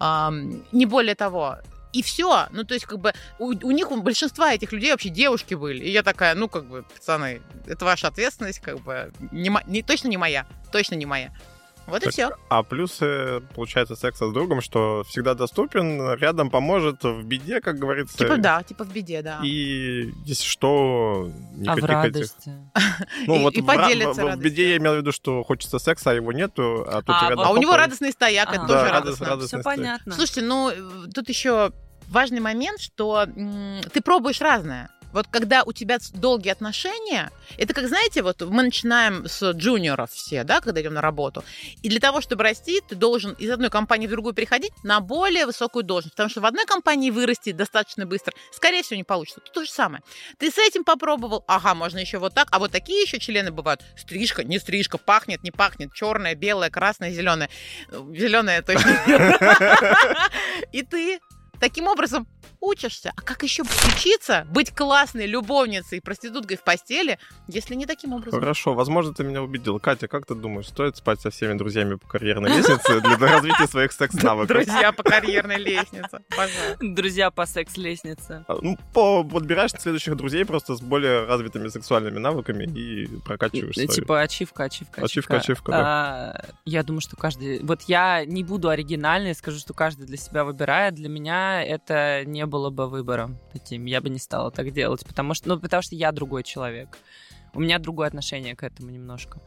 Не 0.00 0.86
более 0.86 1.14
того. 1.14 1.58
И 1.92 2.02
все. 2.02 2.48
Ну, 2.50 2.64
то 2.64 2.74
есть, 2.74 2.86
как 2.86 2.98
бы, 2.98 3.12
у, 3.38 3.50
у 3.50 3.70
них, 3.70 3.92
у 3.92 4.00
большинства 4.02 4.52
этих 4.52 4.72
людей 4.72 4.90
вообще 4.90 5.10
девушки 5.10 5.54
были. 5.54 5.84
И 5.84 5.90
я 5.92 6.02
такая, 6.02 6.34
ну, 6.34 6.48
как 6.48 6.64
бы, 6.66 6.82
пацаны, 6.82 7.40
это 7.66 7.84
ваша 7.84 8.08
ответственность, 8.08 8.58
как 8.58 8.80
бы, 8.80 9.12
не, 9.30 9.56
не- 9.66 9.82
точно 9.82 10.08
не 10.08 10.16
моя. 10.16 10.44
Точно 10.72 10.96
не 10.96 11.06
моя. 11.06 11.32
Вот 11.86 12.00
и 12.02 12.04
Так, 12.06 12.12
все. 12.12 12.30
А 12.48 12.62
плюсы, 12.62 13.40
получается, 13.54 13.94
секса 13.94 14.28
с 14.28 14.32
другом, 14.32 14.60
что 14.62 15.04
всегда 15.06 15.34
доступен, 15.34 16.14
рядом 16.14 16.48
поможет 16.50 17.04
в 17.04 17.22
беде, 17.24 17.60
как 17.60 17.78
говорится. 17.78 18.16
Типа, 18.16 18.36
да, 18.38 18.62
типа 18.62 18.84
в 18.84 18.92
беде, 18.92 19.20
да. 19.22 19.40
И 19.42 20.10
если 20.24 20.44
что, 20.44 21.30
А 21.30 21.54
в 21.54 21.58
никаких 21.58 21.84
этих... 21.84 21.90
радости? 21.90 22.52
Ну, 23.26 23.36
И- 23.36 23.42
вот 23.42 23.54
и 23.54 23.60
в, 23.60 23.66
поделиться 23.66 24.24
в- 24.26 24.34
в 24.36 24.38
беде 24.38 24.70
я 24.70 24.76
имел 24.78 24.94
в 24.94 24.96
виду, 24.96 25.12
что 25.12 25.42
хочется 25.44 25.78
секса, 25.78 26.10
а 26.10 26.14
его 26.14 26.32
нету, 26.32 26.86
а 26.88 27.02
тут 27.02 27.14
А, 27.20 27.28
рядом. 27.30 27.44
А 27.46 27.50
у 27.50 27.56
него 27.58 27.76
радостный 27.76 28.12
стояк, 28.12 28.48
это 28.52 28.62
А. 28.64 28.66
тоже 28.66 28.84
Да, 28.84 28.92
радостно. 28.92 29.26
радостный 29.26 29.58
Все 29.58 29.60
стояк. 29.62 29.78
понятно. 29.78 30.12
Слушайте, 30.14 30.42
ну, 30.42 30.70
э, 30.70 30.74
тут 31.14 31.28
еще 31.28 31.70
важный 32.08 32.40
момент, 32.40 32.80
что 32.80 33.22
м, 33.36 33.80
ты 33.92 34.00
пробуешь 34.00 34.40
разное. 34.40 34.90
Вот 35.14 35.28
когда 35.30 35.62
у 35.62 35.72
тебя 35.72 35.98
долгие 36.12 36.50
отношения, 36.50 37.30
это 37.56 37.72
как, 37.72 37.86
знаете, 37.86 38.22
вот 38.22 38.42
мы 38.42 38.64
начинаем 38.64 39.28
с 39.28 39.52
джуниоров 39.52 40.10
все, 40.10 40.42
да, 40.42 40.60
когда 40.60 40.82
идем 40.82 40.94
на 40.94 41.00
работу. 41.00 41.44
И 41.82 41.88
для 41.88 42.00
того, 42.00 42.20
чтобы 42.20 42.42
расти, 42.42 42.80
ты 42.86 42.96
должен 42.96 43.32
из 43.34 43.48
одной 43.48 43.70
компании 43.70 44.08
в 44.08 44.10
другую 44.10 44.34
переходить 44.34 44.72
на 44.82 44.98
более 45.00 45.46
высокую 45.46 45.84
должность. 45.84 46.16
Потому 46.16 46.30
что 46.30 46.40
в 46.40 46.46
одной 46.46 46.66
компании 46.66 47.10
вырасти 47.10 47.52
достаточно 47.52 48.06
быстро, 48.06 48.34
скорее 48.52 48.82
всего, 48.82 48.96
не 48.96 49.04
получится. 49.04 49.40
Тут 49.40 49.54
то 49.54 49.64
же 49.64 49.70
самое. 49.70 50.02
Ты 50.38 50.50
с 50.50 50.58
этим 50.58 50.82
попробовал, 50.82 51.44
ага, 51.46 51.76
можно 51.76 51.98
еще 51.98 52.18
вот 52.18 52.34
так, 52.34 52.48
а 52.50 52.58
вот 52.58 52.72
такие 52.72 53.02
еще 53.02 53.20
члены 53.20 53.52
бывают. 53.52 53.82
Стрижка, 53.96 54.42
не 54.42 54.58
стрижка, 54.58 54.98
пахнет, 54.98 55.44
не 55.44 55.52
пахнет, 55.52 55.94
черная, 55.94 56.34
белая, 56.34 56.70
красная, 56.70 57.12
зеленая. 57.12 57.48
Зеленая 57.88 58.62
точно. 58.62 58.98
И 60.72 60.82
ты 60.82 61.20
таким 61.60 61.86
образом 61.86 62.26
учишься. 62.64 63.12
А 63.16 63.20
как 63.22 63.42
еще 63.42 63.62
учиться 63.62 64.46
быть 64.50 64.74
классной 64.74 65.26
любовницей, 65.26 66.00
проституткой 66.00 66.56
в 66.56 66.64
постели, 66.64 67.18
если 67.48 67.74
не 67.74 67.86
таким 67.86 68.12
образом? 68.12 68.40
Хорошо, 68.40 68.74
возможно, 68.74 69.12
ты 69.14 69.24
меня 69.24 69.42
убедил. 69.42 69.78
Катя, 69.78 70.08
как 70.08 70.26
ты 70.26 70.34
думаешь, 70.34 70.68
стоит 70.68 70.96
спать 70.96 71.20
со 71.20 71.30
всеми 71.30 71.54
друзьями 71.58 71.94
по 71.96 72.08
карьерной 72.08 72.50
лестнице 72.56 73.00
для 73.00 73.16
развития 73.18 73.66
своих 73.66 73.92
секс-навыков? 73.92 74.48
Друзья 74.48 74.92
по 74.92 75.02
карьерной 75.02 75.58
лестнице. 75.58 76.20
Пожалуйста. 76.30 76.76
Друзья 76.80 77.30
по 77.30 77.46
секс-лестнице. 77.46 78.44
А, 78.48 78.56
Ну, 78.62 78.78
по- 78.92 79.24
подбираешь 79.24 79.72
следующих 79.72 80.16
друзей 80.16 80.44
просто 80.44 80.74
с 80.76 80.80
более 80.80 81.24
развитыми 81.26 81.68
сексуальными 81.68 82.18
навыками 82.18 82.64
и 82.64 83.06
прокачиваешь 83.24 83.76
И- 83.76 83.86
свою. 83.86 83.88
Типа 83.88 84.20
ачивка, 84.22 84.64
ачивка, 84.64 85.02
Ачивка, 85.02 85.36
ачивка, 85.36 85.70
да. 85.72 85.80
А, 85.84 86.44
Я 86.64 86.82
думаю, 86.82 87.00
что 87.00 87.16
каждый... 87.16 87.60
Вот 87.62 87.82
я 87.82 88.24
не 88.24 88.42
буду 88.44 88.68
оригинальной, 88.68 89.34
скажу, 89.34 89.58
что 89.58 89.74
каждый 89.74 90.06
для 90.06 90.16
себя 90.16 90.44
выбирает. 90.44 90.94
Для 90.94 91.08
меня 91.08 91.62
это 91.62 92.24
не 92.24 92.46
было 92.46 92.53
бы 92.70 92.88
выбором 92.88 93.38
таким. 93.52 93.84
Я 93.84 94.00
бы 94.00 94.08
не 94.08 94.18
стала 94.18 94.50
так 94.50 94.72
делать, 94.72 95.04
потому 95.06 95.34
что, 95.34 95.48
ну, 95.48 95.60
потому 95.60 95.82
что 95.82 95.94
я 95.94 96.12
другой 96.12 96.42
человек. 96.42 96.98
У 97.54 97.60
меня 97.60 97.78
другое 97.78 98.08
отношение 98.08 98.56
к 98.56 98.62
этому 98.62 98.90
немножко. 98.90 99.40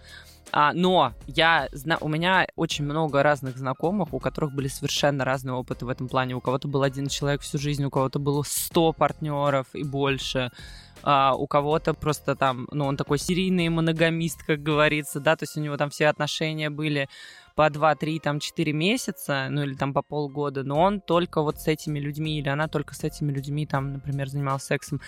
А, 0.52 0.72
но 0.74 1.14
я 1.28 1.68
зна... 1.72 1.98
у 2.00 2.08
меня 2.08 2.48
очень 2.56 2.86
много 2.86 3.22
разных 3.22 3.58
знакомых, 3.58 4.14
у 4.14 4.20
которых 4.20 4.54
были 4.54 4.68
совершенно 4.68 5.26
разные 5.26 5.54
опыты 5.54 5.86
в 5.86 5.90
этом 5.90 6.08
плане. 6.08 6.36
У 6.36 6.42
кого-то 6.42 6.68
был 6.68 6.84
один 6.84 7.08
человек 7.08 7.42
всю 7.42 7.58
жизнь, 7.58 7.84
у 7.84 7.90
кого-то 7.90 8.20
было 8.20 8.44
100 8.44 8.94
партнеров 8.94 9.68
и 9.74 9.84
больше. 9.84 10.52
а 11.04 11.36
у 11.36 11.48
кого-то 11.48 11.94
просто 11.94 12.36
там, 12.36 12.68
ну, 12.72 12.86
он 12.86 12.98
такой 12.98 13.20
серийный 13.20 13.70
моногамист, 13.70 14.44
как 14.44 14.64
говорится, 14.64 15.20
да, 15.20 15.36
то 15.36 15.44
есть 15.44 15.58
у 15.58 15.62
него 15.62 15.78
там 15.78 15.90
все 15.90 16.08
отношения 16.08 16.70
были 16.70 17.08
по 17.58 17.70
2-3, 17.70 18.20
там, 18.20 18.40
4 18.40 18.72
месяца, 18.72 19.48
ну 19.50 19.64
или 19.64 19.74
там 19.74 19.92
по 19.92 20.04
полгода, 20.04 20.64
но 20.64 20.80
он 20.80 21.02
только 21.02 21.42
вот 21.42 21.60
с 21.60 21.68
этими 21.68 21.98
людьми, 21.98 22.38
или 22.38 22.50
она 22.50 22.68
только 22.68 22.94
с 22.94 23.04
этими 23.04 23.32
людьми, 23.32 23.66
там, 23.66 23.94
например, 23.94 24.30
занималась 24.30 24.64
сексом. 24.64 25.02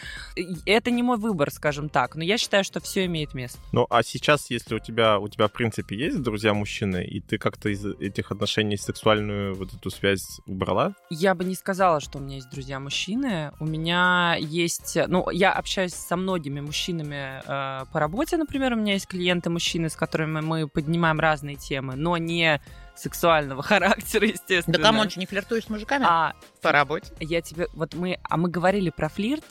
Это 0.66 0.90
не 0.90 1.04
мой 1.04 1.18
выбор, 1.18 1.52
скажем 1.52 1.90
так, 1.90 2.16
но 2.16 2.24
я 2.24 2.40
считаю, 2.40 2.64
что 2.64 2.80
все 2.80 3.06
имеет 3.06 3.36
место. 3.36 3.60
Ну, 3.72 3.86
а 3.92 4.02
сейчас, 4.02 4.50
если 4.50 4.74
у 4.74 4.80
тебя, 4.80 5.20
у 5.20 5.28
тебя, 5.28 5.48
в 5.48 5.52
принципе, 5.52 5.96
есть 5.96 6.24
друзья-мужчины, 6.24 7.06
и 7.06 7.20
ты 7.20 7.38
как-то 7.38 7.70
из 7.70 7.86
этих 7.86 8.32
отношений 8.32 8.78
сексуальную 8.78 9.54
вот 9.54 9.72
эту 9.72 9.92
связь 9.92 10.42
убрала? 10.48 10.96
Я 11.12 11.36
бы 11.36 11.44
не 11.44 11.54
сказала, 11.54 12.00
что 12.00 12.18
у 12.18 12.22
меня 12.22 12.38
есть 12.38 12.50
друзья-мужчины. 12.50 13.52
У 13.60 13.66
меня 13.66 14.36
есть... 14.40 14.98
Ну, 15.08 15.30
я 15.30 15.52
общаюсь 15.52 15.94
со 15.94 16.16
многими 16.16 16.62
мужчинами 16.62 17.44
э, 17.46 17.86
по 17.94 18.00
работе, 18.00 18.38
например, 18.38 18.74
у 18.74 18.76
меня 18.76 18.94
есть 18.94 19.06
клиенты-мужчины, 19.06 19.90
с 19.90 19.96
которыми 19.96 20.42
мы 20.42 20.68
поднимаем 20.68 21.20
разные 21.20 21.56
темы, 21.56 21.96
но 21.96 22.18
не 22.18 22.39
не 22.40 22.62
сексуального 22.96 23.62
характера, 23.70 24.28
естественно. 24.28 24.78
Да 24.78 24.84
кому 24.84 25.04
не 25.16 25.26
флиртуешь 25.26 25.66
с 25.66 25.70
мужиками? 25.70 26.06
А, 26.08 26.34
по 26.62 26.72
работе. 26.72 27.12
Я 27.20 27.42
тебе... 27.42 27.68
Вот 27.74 27.94
мы... 27.94 28.20
А 28.24 28.38
мы 28.38 28.50
говорили 28.50 28.90
про 28.90 29.10
флирт, 29.10 29.46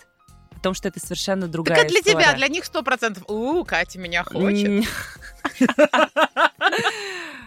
потому 0.54 0.74
что 0.74 0.88
это 0.88 1.00
совершенно 1.00 1.48
другая 1.48 1.76
Так 1.76 1.86
это 1.86 1.92
для 1.92 2.00
история. 2.00 2.24
тебя, 2.26 2.34
для 2.34 2.48
них 2.48 2.64
сто 2.64 2.82
процентов. 2.82 3.24
У, 3.28 3.64
Катя 3.64 3.98
меня 3.98 4.24
хочет. 4.24 4.86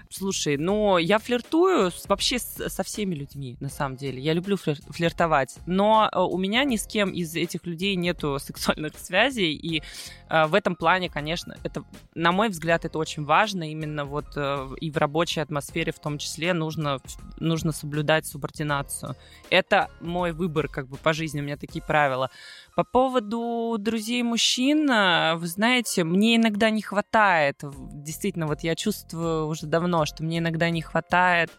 Слушай, 0.10 0.58
ну, 0.58 0.98
я 0.98 1.20
флиртую 1.20 1.90
вообще 2.10 2.38
со 2.38 2.84
всеми 2.84 3.16
людьми, 3.16 3.56
на 3.62 3.70
самом 3.70 3.96
деле. 3.96 4.22
Я 4.22 4.34
люблю 4.34 4.58
флир, 4.58 4.78
флиртовать. 4.90 5.56
Но 5.66 6.10
э, 6.12 6.20
у 6.20 6.38
меня 6.38 6.66
ни 6.66 6.76
с 6.76 6.86
кем 6.86 7.12
из 7.12 7.34
этих 7.34 7.66
людей 7.66 7.96
нету 7.96 8.38
сексуальных 8.38 8.98
связей. 8.98 9.54
И 9.54 9.82
в 10.32 10.56
этом 10.56 10.78
плане, 10.78 11.10
конечно, 11.10 11.58
это, 11.64 11.84
на 12.16 12.32
мой 12.32 12.48
взгляд, 12.48 12.86
это 12.86 12.98
очень 12.98 13.26
важно. 13.26 13.70
Именно 13.70 14.06
вот 14.06 14.28
э, 14.38 14.70
и 14.80 14.90
в 14.90 14.96
рабочей 14.96 15.42
атмосфере 15.42 15.92
в 15.92 16.00
том 16.00 16.18
числе 16.18 16.54
нужно, 16.54 17.00
нужно 17.38 17.74
соблюдать 17.74 18.26
субординацию. 18.26 19.16
Это 19.50 19.90
мой 20.00 20.32
выбор 20.32 20.70
как 20.70 20.88
бы 20.88 20.96
по 20.96 21.12
жизни, 21.12 21.42
у 21.42 21.44
меня 21.44 21.58
такие 21.58 21.84
правила. 21.84 22.30
По 22.76 22.86
поводу 22.86 23.76
друзей 23.78 24.24
мужчин, 24.24 24.90
э, 24.90 25.36
вы 25.36 25.48
знаете, 25.48 26.06
мне 26.06 26.38
иногда 26.38 26.70
не 26.70 26.82
хватает. 26.82 27.62
Действительно, 27.92 28.48
вот 28.48 28.62
я 28.62 28.76
чувствую 28.76 29.48
уже 29.48 29.66
давно, 29.66 30.06
что 30.06 30.24
мне 30.24 30.38
иногда 30.38 30.70
не 30.70 30.82
хватает 30.82 31.52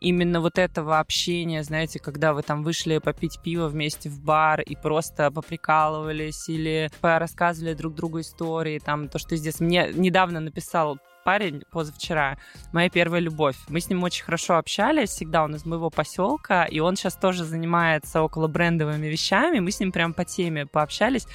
именно 0.00 0.40
вот 0.40 0.58
этого 0.58 0.98
общения, 0.98 1.62
знаете, 1.62 2.00
когда 2.00 2.32
вы 2.32 2.42
там 2.42 2.64
вышли 2.64 2.98
попить 2.98 3.40
пиво 3.40 3.68
вместе 3.68 4.08
в 4.08 4.20
бар 4.20 4.60
и 4.62 4.74
просто 4.74 5.30
поприкалывались 5.30 6.48
или 6.48 6.90
рассказывали 7.00 7.74
друг 7.74 7.94
другу 7.94 8.15
истории, 8.20 8.78
там, 8.78 9.08
то, 9.08 9.18
что 9.18 9.36
здесь 9.36 9.60
мне 9.60 9.90
недавно 9.92 10.40
написал 10.40 10.98
парень 11.24 11.62
позавчера, 11.72 12.38
моя 12.72 12.88
первая 12.88 13.20
любовь. 13.20 13.56
Мы 13.68 13.80
с 13.80 13.90
ним 13.90 14.04
очень 14.04 14.24
хорошо 14.24 14.58
общались, 14.58 15.10
всегда 15.10 15.42
он 15.42 15.56
из 15.56 15.66
моего 15.66 15.90
поселка, 15.90 16.64
и 16.64 16.78
он 16.78 16.94
сейчас 16.94 17.16
тоже 17.16 17.44
занимается 17.44 18.22
около 18.22 18.46
брендовыми 18.46 19.08
вещами. 19.08 19.58
Мы 19.58 19.72
с 19.72 19.80
ним 19.80 19.90
прям 19.90 20.14
по 20.14 20.24
теме 20.24 20.66
пообщались. 20.66 21.26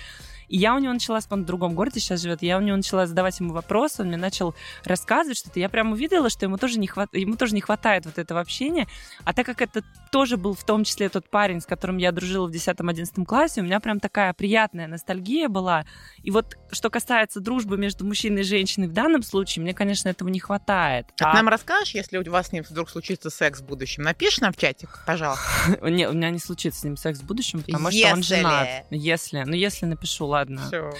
И 0.51 0.57
я 0.57 0.75
у 0.75 0.79
него 0.79 0.91
начала, 0.91 1.21
он 1.29 1.43
в 1.43 1.45
другом 1.45 1.75
городе 1.75 2.01
сейчас 2.01 2.21
живет, 2.21 2.41
я 2.41 2.57
у 2.57 2.61
него 2.61 2.75
начала 2.75 3.07
задавать 3.07 3.39
ему 3.39 3.53
вопросы, 3.53 4.01
он 4.01 4.09
мне 4.09 4.17
начал 4.17 4.53
рассказывать 4.83 5.37
что-то. 5.37 5.61
Я 5.61 5.69
прям 5.69 5.93
увидела, 5.93 6.29
что 6.29 6.45
ему 6.45 6.57
тоже, 6.57 6.77
не 6.77 6.87
хват... 6.87 7.07
ему 7.13 7.37
тоже 7.37 7.55
не 7.55 7.61
хватает 7.61 8.05
вот 8.05 8.17
этого 8.17 8.41
общения. 8.41 8.85
А 9.23 9.33
так 9.33 9.45
как 9.45 9.61
это 9.61 9.81
тоже 10.11 10.35
был 10.35 10.53
в 10.53 10.65
том 10.65 10.83
числе 10.83 11.07
тот 11.07 11.29
парень, 11.29 11.61
с 11.61 11.65
которым 11.65 11.97
я 11.97 12.11
дружила 12.11 12.47
в 12.47 12.51
10-11 12.51 13.23
классе, 13.23 13.61
у 13.61 13.63
меня 13.63 13.79
прям 13.79 14.01
такая 14.01 14.33
приятная 14.33 14.87
ностальгия 14.87 15.47
была. 15.47 15.85
И 16.21 16.31
вот 16.31 16.57
что 16.69 16.89
касается 16.89 17.39
дружбы 17.39 17.77
между 17.77 18.05
мужчиной 18.05 18.41
и 18.41 18.43
женщиной 18.43 18.89
в 18.89 18.93
данном 18.93 19.23
случае, 19.23 19.63
мне, 19.63 19.73
конечно, 19.73 20.09
этого 20.09 20.27
не 20.27 20.41
хватает. 20.41 21.07
А, 21.21 21.31
а... 21.31 21.35
нам 21.35 21.47
расскажешь, 21.47 21.93
если 21.93 22.17
у 22.17 22.29
вас 22.29 22.47
с 22.47 22.51
ним 22.51 22.65
вдруг 22.69 22.89
случится 22.89 23.29
секс 23.29 23.61
в 23.61 23.65
будущем? 23.65 24.03
Напиши 24.03 24.41
нам 24.41 24.51
в 24.51 24.57
чатик, 24.57 24.99
пожалуйста. 25.07 25.45
Не, 25.81 26.09
у 26.09 26.13
меня 26.13 26.29
не 26.29 26.39
случится 26.39 26.81
с 26.81 26.83
ним 26.83 26.97
секс 26.97 27.19
в 27.19 27.25
будущем, 27.25 27.61
потому 27.63 27.89
что 27.89 28.11
он 28.11 28.21
женат. 28.21 28.85
Если. 28.89 29.43
Ну, 29.45 29.53
если 29.53 29.85
напишу, 29.85 30.25
ладно 30.25 30.40
ладно. 30.41 30.61
Все. 30.67 30.91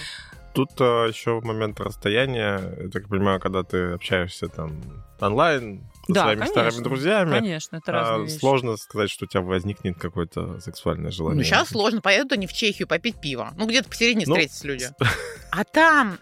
Тут 0.54 0.72
а, 0.80 1.08
еще 1.08 1.40
момент 1.42 1.80
расстояния. 1.80 2.60
Я 2.82 2.90
так 2.90 3.08
понимаю, 3.08 3.40
когда 3.40 3.64
ты 3.64 3.94
общаешься 3.94 4.48
там 4.48 4.82
онлайн 5.20 5.84
со 6.08 6.14
да, 6.14 6.24
своими 6.24 6.40
конечно, 6.40 6.62
старыми 6.62 6.84
друзьями. 6.84 7.32
Конечно, 7.32 7.76
это 7.78 7.92
разные 7.92 8.16
а, 8.16 8.26
вещи. 8.26 8.40
Сложно 8.40 8.78
сказать, 8.78 9.10
что 9.10 9.26
у 9.26 9.28
тебя 9.28 9.42
возникнет 9.42 9.98
какое-то 9.98 10.60
сексуальное 10.60 11.12
желание. 11.12 11.38
Ну, 11.38 11.44
сейчас 11.44 11.70
сложно. 11.70 12.02
Поедут 12.02 12.34
они 12.34 12.48
в 12.48 12.54
Чехию 12.54 12.88
попить 12.88 13.22
пиво. 13.22 13.52
Ну, 13.56 13.66
где-то 13.68 13.90
посередине 13.90 14.26
ну, 14.28 14.34
встретятся 14.34 14.68
люди. 14.68 14.88
А 15.52 15.64
там... 15.64 16.18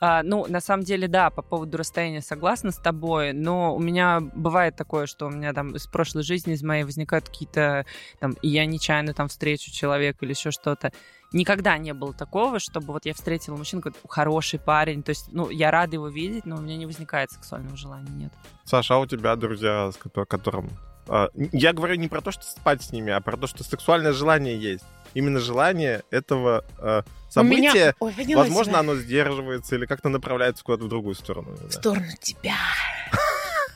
А, 0.00 0.22
ну, 0.22 0.44
на 0.46 0.60
самом 0.60 0.84
деле, 0.84 1.08
да, 1.08 1.30
по 1.30 1.40
поводу 1.40 1.78
расстояния 1.78 2.20
согласна 2.20 2.72
с 2.72 2.76
тобой, 2.76 3.32
но 3.32 3.74
у 3.74 3.78
меня 3.78 4.20
бывает 4.20 4.76
такое, 4.76 5.06
что 5.06 5.26
у 5.26 5.30
меня 5.30 5.54
там 5.54 5.74
из 5.76 5.86
прошлой 5.86 6.24
жизни, 6.24 6.52
из 6.52 6.62
моей 6.62 6.84
возникают 6.84 7.30
какие-то 7.30 7.86
там, 8.20 8.32
и 8.42 8.48
я 8.48 8.66
нечаянно 8.66 9.14
там 9.14 9.28
встречу 9.28 9.70
человека 9.70 10.18
или 10.26 10.32
еще 10.32 10.50
что-то. 10.50 10.92
Никогда 11.34 11.76
не 11.78 11.92
было 11.92 12.14
такого, 12.14 12.60
чтобы 12.60 12.92
вот 12.92 13.06
я 13.06 13.12
встретила 13.12 13.56
мужчину, 13.56 13.82
хороший 14.08 14.60
парень, 14.60 15.02
то 15.02 15.10
есть, 15.10 15.32
ну, 15.32 15.50
я 15.50 15.72
рада 15.72 15.94
его 15.94 16.08
видеть, 16.08 16.46
но 16.46 16.56
у 16.56 16.60
меня 16.60 16.76
не 16.76 16.86
возникает 16.86 17.32
сексуального 17.32 17.76
желания, 17.76 18.10
нет. 18.10 18.32
Саша, 18.64 18.94
а 18.94 18.98
у 18.98 19.06
тебя 19.06 19.34
друзья, 19.34 19.90
с 19.90 20.26
которым... 20.28 20.70
А, 21.08 21.28
я 21.34 21.72
говорю 21.72 21.96
не 21.96 22.06
про 22.06 22.20
то, 22.20 22.30
что 22.30 22.44
спать 22.44 22.82
с 22.82 22.92
ними, 22.92 23.12
а 23.12 23.20
про 23.20 23.36
то, 23.36 23.48
что 23.48 23.64
сексуальное 23.64 24.12
желание 24.12 24.56
есть 24.56 24.84
именно 25.14 25.40
желание 25.40 26.02
этого 26.10 26.64
э, 26.78 27.02
события, 27.30 27.56
меня... 27.56 27.94
Ой, 28.00 28.12
возможно, 28.34 28.72
себя. 28.72 28.80
оно 28.80 28.94
сдерживается 28.96 29.76
или 29.76 29.86
как-то 29.86 30.08
направляется 30.08 30.62
куда-то 30.62 30.84
в 30.84 30.88
другую 30.88 31.14
сторону. 31.14 31.56
В 31.56 31.72
сторону 31.72 32.06
тебя. 32.20 32.56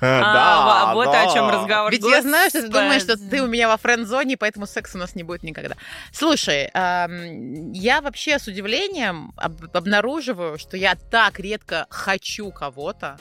Да, 0.28 0.92
вот 0.94 1.08
о 1.08 1.32
чем 1.32 1.48
разговор. 1.48 1.90
Ведь 1.90 2.04
я 2.04 2.22
знаю, 2.22 2.50
что 2.50 2.62
ты 2.62 2.68
думаешь, 2.68 3.02
что 3.02 3.16
ты 3.16 3.42
у 3.42 3.46
меня 3.46 3.68
во 3.68 3.76
френд-зоне, 3.76 4.36
поэтому 4.36 4.66
секса 4.66 4.96
у 4.96 5.00
нас 5.00 5.14
не 5.14 5.22
будет 5.22 5.42
никогда. 5.42 5.76
Слушай, 6.12 6.70
я 6.72 8.00
вообще 8.00 8.38
с 8.38 8.46
удивлением 8.46 9.32
обнаруживаю, 9.72 10.58
что 10.58 10.76
я 10.76 10.94
так 10.94 11.40
редко 11.40 11.86
хочу 11.90 12.50
кого-то, 12.50 13.18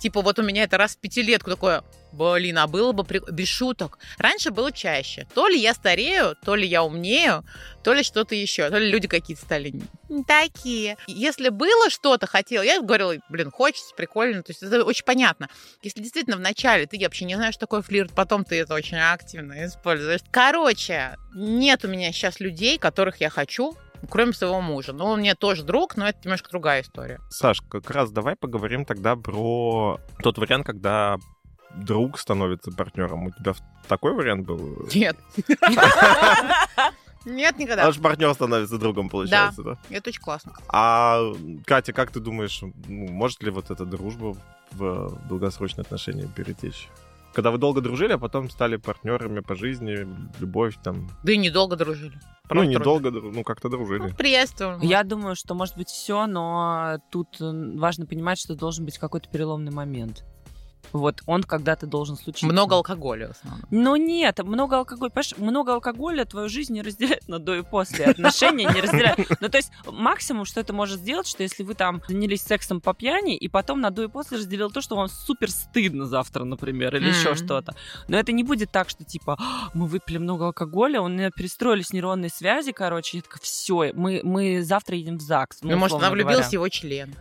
Типа 0.00 0.22
вот 0.22 0.38
у 0.38 0.42
меня 0.42 0.62
это 0.62 0.78
раз 0.78 0.96
в 0.96 0.98
пятилетку 0.98 1.50
такое, 1.50 1.84
блин, 2.12 2.58
а 2.58 2.66
было 2.66 2.92
бы 2.92 3.04
при... 3.04 3.20
без 3.30 3.48
шуток. 3.48 3.98
Раньше 4.18 4.50
было 4.50 4.72
чаще. 4.72 5.26
То 5.34 5.48
ли 5.48 5.58
я 5.58 5.74
старею, 5.74 6.36
то 6.44 6.54
ли 6.54 6.66
я 6.66 6.82
умнею, 6.82 7.44
то 7.82 7.92
ли 7.92 8.02
что-то 8.02 8.34
еще, 8.34 8.68
то 8.70 8.78
ли 8.78 8.90
люди 8.90 9.08
какие-то 9.08 9.42
стали 9.42 9.74
такие. 10.26 10.96
Если 11.06 11.48
было 11.48 11.90
что-то, 11.90 12.26
хотел, 12.26 12.62
я 12.62 12.80
говорила, 12.80 13.14
блин, 13.28 13.50
хочется, 13.50 13.94
прикольно, 13.94 14.42
то 14.42 14.50
есть 14.50 14.62
это 14.62 14.84
очень 14.84 15.04
понятно. 15.04 15.48
Если 15.82 16.00
действительно 16.00 16.36
в 16.36 16.40
начале 16.40 16.86
ты 16.86 16.98
вообще 16.98 17.24
не 17.24 17.36
знаешь, 17.36 17.54
что 17.54 17.66
такое 17.66 17.82
флирт, 17.82 18.12
потом 18.12 18.44
ты 18.44 18.60
это 18.60 18.74
очень 18.74 18.98
активно 18.98 19.64
используешь. 19.64 20.20
Короче, 20.30 21.16
нет 21.34 21.84
у 21.84 21.88
меня 21.88 22.12
сейчас 22.12 22.40
людей, 22.40 22.78
которых 22.78 23.20
я 23.20 23.30
хочу, 23.30 23.76
кроме 24.08 24.32
своего 24.32 24.60
мужа. 24.60 24.92
Но 24.92 25.06
он 25.06 25.20
мне 25.20 25.34
тоже 25.34 25.62
друг, 25.62 25.96
но 25.96 26.08
это 26.08 26.18
немножко 26.24 26.50
другая 26.50 26.82
история. 26.82 27.20
Саш, 27.30 27.60
как 27.68 27.90
раз 27.90 28.10
давай 28.10 28.36
поговорим 28.36 28.84
тогда 28.84 29.16
про 29.16 30.00
тот 30.22 30.38
вариант, 30.38 30.66
когда 30.66 31.16
друг 31.74 32.18
становится 32.18 32.70
партнером. 32.70 33.26
У 33.26 33.30
тебя 33.30 33.54
такой 33.88 34.14
вариант 34.14 34.46
был? 34.46 34.88
Нет. 34.94 35.16
Нет, 37.26 37.58
никогда. 37.58 37.86
Аж 37.86 37.98
партнер 37.98 38.32
становится 38.32 38.78
другом, 38.78 39.10
получается, 39.10 39.62
да? 39.62 39.74
да? 39.74 39.96
Это 39.96 40.08
очень 40.08 40.22
классно. 40.22 40.52
А, 40.68 41.32
Катя, 41.66 41.92
как 41.92 42.10
ты 42.10 42.20
думаешь, 42.20 42.62
ну, 42.62 42.72
может 42.88 43.42
ли 43.42 43.50
вот 43.50 43.70
эта 43.70 43.84
дружба 43.84 44.36
в 44.72 45.18
долгосрочные 45.28 45.82
отношения 45.82 46.26
перетечь? 46.34 46.88
Когда 47.34 47.50
вы 47.50 47.58
долго 47.58 47.80
дружили, 47.80 48.12
а 48.12 48.18
потом 48.18 48.50
стали 48.50 48.76
партнерами 48.76 49.40
по 49.40 49.54
жизни, 49.54 50.06
любовь 50.40 50.76
там. 50.82 51.08
Да 51.22 51.32
и 51.32 51.36
недолго 51.36 51.76
дружили. 51.76 52.18
Просто 52.48 52.64
ну, 52.64 52.78
недолго, 52.78 53.10
ну, 53.12 53.44
как-то 53.44 53.68
дружили. 53.68 54.08
Ну, 54.08 54.14
приветствуем. 54.14 54.80
Я 54.80 55.04
думаю, 55.04 55.36
что 55.36 55.54
может 55.54 55.76
быть 55.76 55.88
все, 55.88 56.26
но 56.26 56.98
тут 57.10 57.36
важно 57.38 58.06
понимать, 58.06 58.40
что 58.40 58.56
должен 58.56 58.84
быть 58.84 58.98
какой-то 58.98 59.28
переломный 59.28 59.70
момент. 59.70 60.24
Вот 60.92 61.22
он 61.26 61.42
когда-то 61.42 61.86
должен 61.86 62.16
случиться. 62.16 62.46
Много 62.46 62.74
алкоголя 62.74 63.28
в 63.28 63.30
основном. 63.32 63.66
Ну 63.70 63.96
нет, 63.96 64.42
много 64.42 64.78
алкоголя. 64.78 65.10
Понимаешь, 65.10 65.36
много 65.38 65.74
алкоголя 65.74 66.24
твою 66.24 66.48
жизнь 66.48 66.72
не 66.74 66.82
разделяет 66.82 67.28
на 67.28 67.38
до 67.38 67.54
и 67.54 67.62
после. 67.62 68.06
Отношения 68.06 68.66
не 68.66 68.80
разделяет. 68.80 69.18
Ну 69.40 69.48
то 69.48 69.56
есть 69.56 69.70
максимум, 69.86 70.44
что 70.44 70.60
это 70.60 70.72
может 70.72 71.00
сделать, 71.00 71.26
что 71.26 71.42
если 71.42 71.62
вы 71.62 71.74
там 71.74 72.02
занялись 72.08 72.42
сексом 72.42 72.80
по 72.80 72.94
пьяни, 72.94 73.36
и 73.36 73.48
потом 73.48 73.80
на 73.80 73.90
до 73.90 74.04
и 74.04 74.08
после 74.08 74.38
разделил 74.38 74.70
то, 74.70 74.80
что 74.80 74.96
вам 74.96 75.08
супер 75.08 75.50
стыдно 75.50 76.06
завтра, 76.06 76.44
например, 76.44 76.96
или 76.96 77.08
еще 77.08 77.34
что-то. 77.34 77.74
Но 78.08 78.18
это 78.18 78.32
не 78.32 78.42
будет 78.42 78.70
так, 78.70 78.90
что 78.90 79.04
типа 79.04 79.36
«А, 79.38 79.70
мы 79.74 79.86
выпили 79.86 80.18
много 80.18 80.46
алкоголя, 80.46 81.00
у 81.00 81.08
меня 81.08 81.30
перестроились 81.30 81.92
нейронные 81.92 82.30
связи, 82.30 82.72
короче, 82.72 83.18
я 83.18 83.22
такая, 83.22 83.40
все, 83.40 83.92
мы, 83.94 84.20
мы 84.22 84.62
завтра 84.62 84.96
едем 84.96 85.18
в 85.18 85.22
ЗАГС. 85.22 85.58
Ну, 85.62 85.76
может, 85.76 85.98
она 85.98 86.10
влюбилась 86.10 86.48
в 86.48 86.52
его 86.52 86.68
член. 86.68 87.14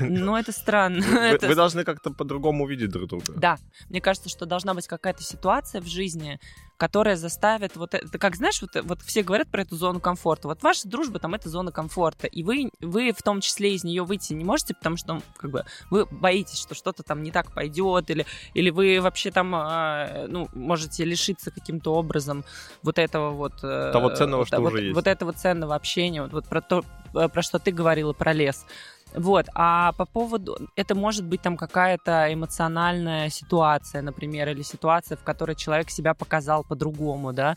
Ну, 0.00 0.36
это 0.36 0.52
странно. 0.52 1.04
Вы 1.40 1.54
должны 1.54 1.84
как-то 1.84 2.10
по-другому 2.10 2.64
увидеть 2.64 2.90
друг 2.90 3.01
друг 3.08 3.24
друга. 3.24 3.40
Да, 3.40 3.58
мне 3.88 4.00
кажется, 4.00 4.28
что 4.28 4.46
должна 4.46 4.74
быть 4.74 4.86
какая-то 4.86 5.22
ситуация 5.22 5.80
в 5.80 5.86
жизни, 5.86 6.38
которая 6.82 7.14
заставит 7.14 7.76
вот 7.76 7.94
это, 7.94 8.18
как 8.18 8.34
знаешь, 8.34 8.60
вот, 8.60 8.70
вот 8.84 9.02
все 9.02 9.22
говорят 9.22 9.48
про 9.48 9.62
эту 9.62 9.76
зону 9.76 10.00
комфорта. 10.00 10.48
Вот 10.48 10.64
ваша 10.64 10.88
дружба 10.88 11.20
там 11.20 11.34
это 11.34 11.48
зона 11.48 11.70
комфорта, 11.70 12.26
и 12.26 12.42
вы 12.42 12.70
вы 12.80 13.12
в 13.12 13.22
том 13.22 13.40
числе 13.40 13.74
из 13.74 13.84
нее 13.84 14.02
выйти 14.02 14.32
не 14.32 14.44
можете, 14.44 14.74
потому 14.74 14.96
что 14.96 15.14
ну, 15.14 15.22
как 15.36 15.50
бы 15.52 15.64
вы 15.90 16.06
боитесь, 16.06 16.58
что 16.58 16.74
что-то 16.74 17.04
там 17.04 17.22
не 17.22 17.30
так 17.30 17.54
пойдет, 17.54 18.10
или 18.10 18.26
или 18.54 18.70
вы 18.70 19.00
вообще 19.00 19.30
там 19.30 19.54
э, 19.54 20.26
ну 20.26 20.48
можете 20.54 21.04
лишиться 21.04 21.52
каким-то 21.52 21.94
образом 21.94 22.44
вот 22.82 22.98
этого 22.98 23.30
вот 23.30 23.62
э, 23.62 23.90
того 23.92 24.10
ценного, 24.10 24.40
вот, 24.40 24.48
что 24.48 24.60
вот, 24.60 24.72
уже 24.72 24.82
есть. 24.82 24.94
вот 24.96 25.06
этого 25.06 25.32
ценного 25.32 25.76
общения, 25.76 26.22
вот, 26.22 26.32
вот 26.32 26.48
про 26.48 26.60
то, 26.60 26.84
э, 27.14 27.28
про 27.28 27.42
что 27.42 27.60
ты 27.60 27.70
говорила 27.70 28.12
про 28.12 28.32
лес. 28.32 28.66
Вот, 29.14 29.46
а 29.54 29.92
по 29.92 30.06
поводу, 30.06 30.56
это 30.74 30.94
может 30.94 31.24
быть 31.24 31.42
там 31.42 31.56
какая-то 31.56 32.32
эмоциональная 32.32 33.28
ситуация, 33.28 34.02
например, 34.02 34.48
или 34.48 34.62
ситуация, 34.62 35.16
в 35.16 35.22
которой 35.22 35.54
человек 35.54 35.90
себя 35.90 36.14
показал 36.14 36.64
по-другому, 36.64 37.32
да, 37.32 37.56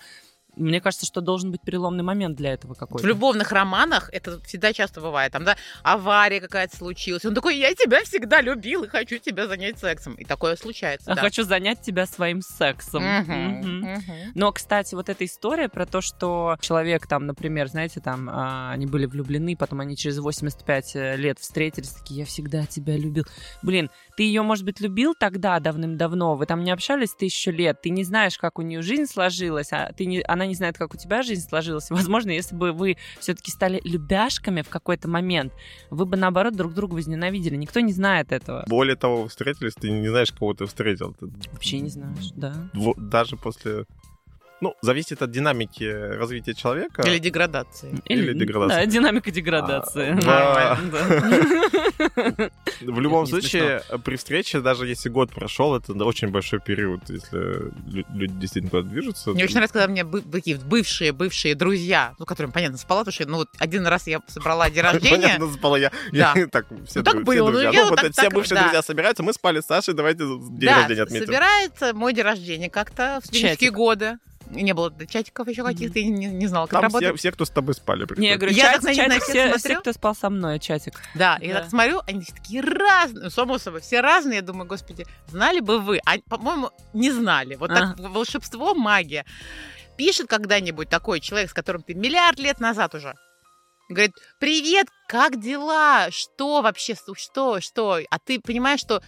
мне 0.55 0.81
кажется, 0.81 1.05
что 1.05 1.21
должен 1.21 1.51
быть 1.51 1.61
переломный 1.61 2.03
момент 2.03 2.35
для 2.35 2.53
этого 2.53 2.73
какой-то. 2.73 3.05
В 3.05 3.09
любовных 3.09 3.51
романах 3.51 4.09
это 4.11 4.39
всегда 4.41 4.73
часто 4.73 5.01
бывает. 5.01 5.31
Там, 5.31 5.43
да, 5.43 5.55
авария 5.83 6.39
какая-то 6.39 6.75
случилась. 6.75 7.25
Он 7.25 7.33
такой, 7.33 7.57
я 7.57 7.73
тебя 7.73 8.03
всегда 8.03 8.41
любил 8.41 8.83
и 8.83 8.87
хочу 8.87 9.17
тебя 9.17 9.47
занять 9.47 9.79
сексом. 9.79 10.15
И 10.15 10.23
такое 10.25 10.55
случается, 10.55 11.11
а 11.11 11.15
да. 11.15 11.21
Хочу 11.21 11.43
занять 11.43 11.81
тебя 11.81 12.05
своим 12.05 12.41
сексом. 12.41 13.03
Мгм, 13.03 13.35
Мгм. 13.35 13.79
мгм. 13.81 14.31
Но, 14.33 14.51
кстати, 14.51 14.95
вот 14.95 15.09
эта 15.09 15.25
история 15.25 15.69
про 15.69 15.85
то, 15.85 16.01
что 16.01 16.57
человек 16.61 17.07
там, 17.07 17.25
например, 17.25 17.67
знаете, 17.67 17.99
там, 17.99 18.29
а, 18.29 18.71
они 18.71 18.85
были 18.85 19.05
влюблены, 19.05 19.55
потом 19.55 19.79
они 19.81 19.95
через 19.97 20.19
85 20.19 20.95
лет 21.15 21.39
встретились, 21.39 21.89
такие, 21.89 22.21
я 22.21 22.25
всегда 22.25 22.65
тебя 22.65 22.97
любил. 22.97 23.25
Блин, 23.61 23.89
ты 24.17 24.23
ее, 24.23 24.41
может 24.41 24.65
быть, 24.65 24.79
любил 24.79 25.13
тогда, 25.17 25.59
давным-давно, 25.59 26.35
вы 26.35 26.45
там 26.45 26.63
не 26.63 26.71
общались 26.71 27.13
тысячу 27.13 27.51
лет, 27.51 27.81
ты 27.81 27.89
не 27.89 28.03
знаешь, 28.03 28.37
как 28.37 28.59
у 28.59 28.61
нее 28.61 28.81
жизнь 28.81 29.05
сложилась, 29.05 29.71
а 29.71 29.91
ты 29.93 30.05
не, 30.05 30.21
она 30.21 30.44
не 30.45 30.55
знает, 30.55 30.77
как 30.77 30.93
у 30.93 30.97
тебя 30.97 31.23
жизнь 31.23 31.47
сложилась. 31.47 31.89
Возможно, 31.89 32.31
если 32.31 32.55
бы 32.55 32.71
вы 32.71 32.97
все-таки 33.19 33.51
стали 33.51 33.81
любяшками 33.83 34.61
в 34.61 34.69
какой-то 34.69 35.07
момент, 35.07 35.53
вы 35.89 36.05
бы, 36.05 36.17
наоборот, 36.17 36.55
друг 36.55 36.73
друга 36.73 36.95
возненавидели. 36.95 37.55
Никто 37.55 37.79
не 37.79 37.93
знает 37.93 38.31
этого. 38.31 38.65
Более 38.67 38.95
того, 38.95 39.23
вы 39.23 39.29
встретились, 39.29 39.73
ты 39.73 39.89
не 39.89 40.07
знаешь, 40.07 40.31
кого 40.31 40.53
ты 40.53 40.65
встретил. 40.65 41.13
Ты 41.19 41.27
Вообще 41.51 41.79
не 41.79 41.89
знаешь, 41.89 42.31
да. 42.35 42.69
Даже 42.97 43.37
после... 43.37 43.85
Ну, 44.61 44.73
зависит 44.81 45.21
от 45.21 45.31
динамики 45.31 45.83
развития 45.83 46.53
человека. 46.53 47.01
Или 47.03 47.19
деградации. 47.19 48.01
Или 48.05 48.33
деградация. 48.33 48.79
Да, 48.85 48.91
динамика 48.91 49.31
деградации. 49.31 50.11
А, 50.11 50.21
да. 50.21 50.79
Нормально, 50.81 50.91
да. 50.91 52.49
В 52.81 52.99
любом 52.99 53.27
случае, 53.27 53.81
при 54.03 54.15
встрече, 54.15 54.61
даже 54.61 54.87
если 54.87 55.09
год 55.09 55.31
прошел, 55.31 55.75
это 55.75 55.93
очень 56.05 56.29
большой 56.29 56.59
период, 56.59 57.01
если 57.09 57.37
лю- 57.89 58.05
люди 58.13 58.33
действительно 58.33 58.69
куда-то 58.71 58.89
движутся. 58.89 59.31
Мне 59.31 59.43
очень 59.43 59.55
нравится, 59.55 59.73
когда 59.79 59.87
мне 59.91 60.05
такие 60.31 60.57
бывшие, 60.57 61.11
бывшие 61.11 61.55
друзья, 61.55 62.15
ну, 62.19 62.25
которым, 62.25 62.51
понятно, 62.51 62.77
спала, 62.77 63.01
потому 63.01 63.13
что, 63.13 63.27
ну, 63.27 63.37
вот 63.37 63.49
один 63.59 63.85
раз 63.87 64.07
я 64.07 64.21
собрала 64.27 64.69
день 64.69 64.83
рождения. 64.83 65.17
Понятно, 65.17 65.53
спала 65.53 65.77
я. 65.77 65.91
Да. 66.11 66.33
Так, 66.51 66.67
все 66.87 67.01
Ну, 67.01 67.11
ну, 67.13 67.23
друзья. 67.51 67.69
я 67.71 67.83
Ну, 67.83 67.89
вот 67.89 67.99
все 68.13 68.29
бывшие 68.29 68.59
друзья 68.61 68.81
собираются, 68.81 69.23
мы 69.23 69.33
спали 69.33 69.59
с 69.61 69.65
Сашей, 69.65 69.93
давайте 69.93 70.23
день 70.51 70.69
рождения 70.69 71.03
отметим. 71.03 71.25
собирается 71.25 71.93
мой 71.93 72.13
день 72.13 72.23
рождения 72.23 72.69
как-то 72.69 73.19
в 73.23 73.31
Чатик. 73.31 73.73
годы. 73.73 74.17
Не 74.49 74.73
было 74.73 74.93
чатиков 75.07 75.47
еще 75.47 75.63
каких-то, 75.63 75.99
я 75.99 76.07
не, 76.07 76.27
не 76.27 76.47
знала, 76.47 76.67
как 76.67 76.81
Там 76.81 76.89
все, 76.89 76.97
работает. 76.99 77.19
все, 77.19 77.31
кто 77.31 77.45
с 77.45 77.49
тобой 77.49 77.73
спали. 77.73 78.05
Не, 78.17 78.29
я 78.29 78.37
говорю, 78.37 78.53
Я 78.55 78.73
чатик, 78.73 78.81
так 78.83 78.95
них 78.95 79.07
на 79.07 79.19
все, 79.19 79.33
смотрю. 79.49 79.57
все, 79.59 79.79
кто 79.79 79.93
спал 79.93 80.15
со 80.15 80.29
мной, 80.29 80.59
чатик. 80.59 80.93
Да, 81.15 81.37
и 81.41 81.47
я 81.47 81.53
Да. 81.55 81.59
так 81.61 81.69
смотрю, 81.69 82.01
они 82.07 82.21
все 82.21 82.33
такие 82.33 82.61
разные, 82.61 83.29
само 83.29 83.57
собой, 83.57 83.81
все 83.81 84.01
разные. 84.01 84.37
Я 84.37 84.41
думаю, 84.41 84.67
господи, 84.67 85.05
знали 85.27 85.59
бы 85.59 85.79
вы. 85.79 85.99
А, 86.05 86.17
по-моему, 86.29 86.69
не 86.93 87.11
знали. 87.11 87.55
Вот 87.55 87.69
так 87.69 87.97
волшебство, 87.99 88.73
магия. 88.75 89.25
Пишет 89.97 90.27
когда-нибудь 90.27 90.89
такой 90.89 91.19
человек, 91.21 91.49
с 91.49 91.53
которым 91.53 91.81
ты 91.81 91.93
миллиард 91.93 92.37
лет 92.39 92.59
назад 92.59 92.95
уже. 92.95 93.13
Говорит, 93.87 94.13
привет, 94.39 94.87
как 95.07 95.39
дела? 95.39 96.07
Что 96.09 96.61
вообще, 96.61 96.95
что, 96.95 97.61
что? 97.61 97.99
А 98.09 98.19
ты 98.19 98.39
понимаешь, 98.39 98.79
что 98.79 99.01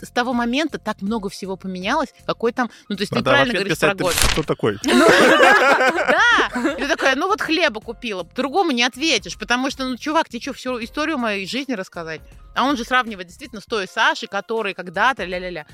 с 0.00 0.10
того 0.10 0.32
момента 0.32 0.78
так 0.78 1.00
много 1.02 1.28
всего 1.28 1.56
поменялось, 1.56 2.14
какой 2.26 2.52
там, 2.52 2.70
ну, 2.88 2.96
то 2.96 3.02
есть 3.02 3.12
ты 3.12 3.22
правильно 3.22 3.54
говоришь 3.54 3.78
про 3.78 3.94
год. 3.94 4.14
кто 4.32 4.42
такой? 4.42 4.78
Да! 4.84 6.72
И 6.72 6.82
ты 6.82 6.88
такая, 6.88 7.16
ну 7.16 7.28
вот 7.28 7.40
хлеба 7.40 7.80
купила, 7.80 8.24
другому 8.36 8.70
не 8.72 8.82
ответишь, 8.82 9.38
потому 9.38 9.70
что, 9.70 9.84
ну, 9.86 9.96
чувак, 9.96 10.28
тебе 10.28 10.40
что, 10.40 10.52
всю 10.52 10.82
историю 10.82 11.18
моей 11.18 11.46
жизни 11.46 11.72
рассказать? 11.72 12.20
А 12.54 12.64
он 12.64 12.76
же 12.76 12.84
сравнивает 12.84 13.28
действительно 13.28 13.60
с 13.60 13.66
той 13.66 13.88
Сашей, 13.88 14.28
который 14.28 14.74
когда-то 14.74 15.24
ля-ля-ля. 15.24 15.66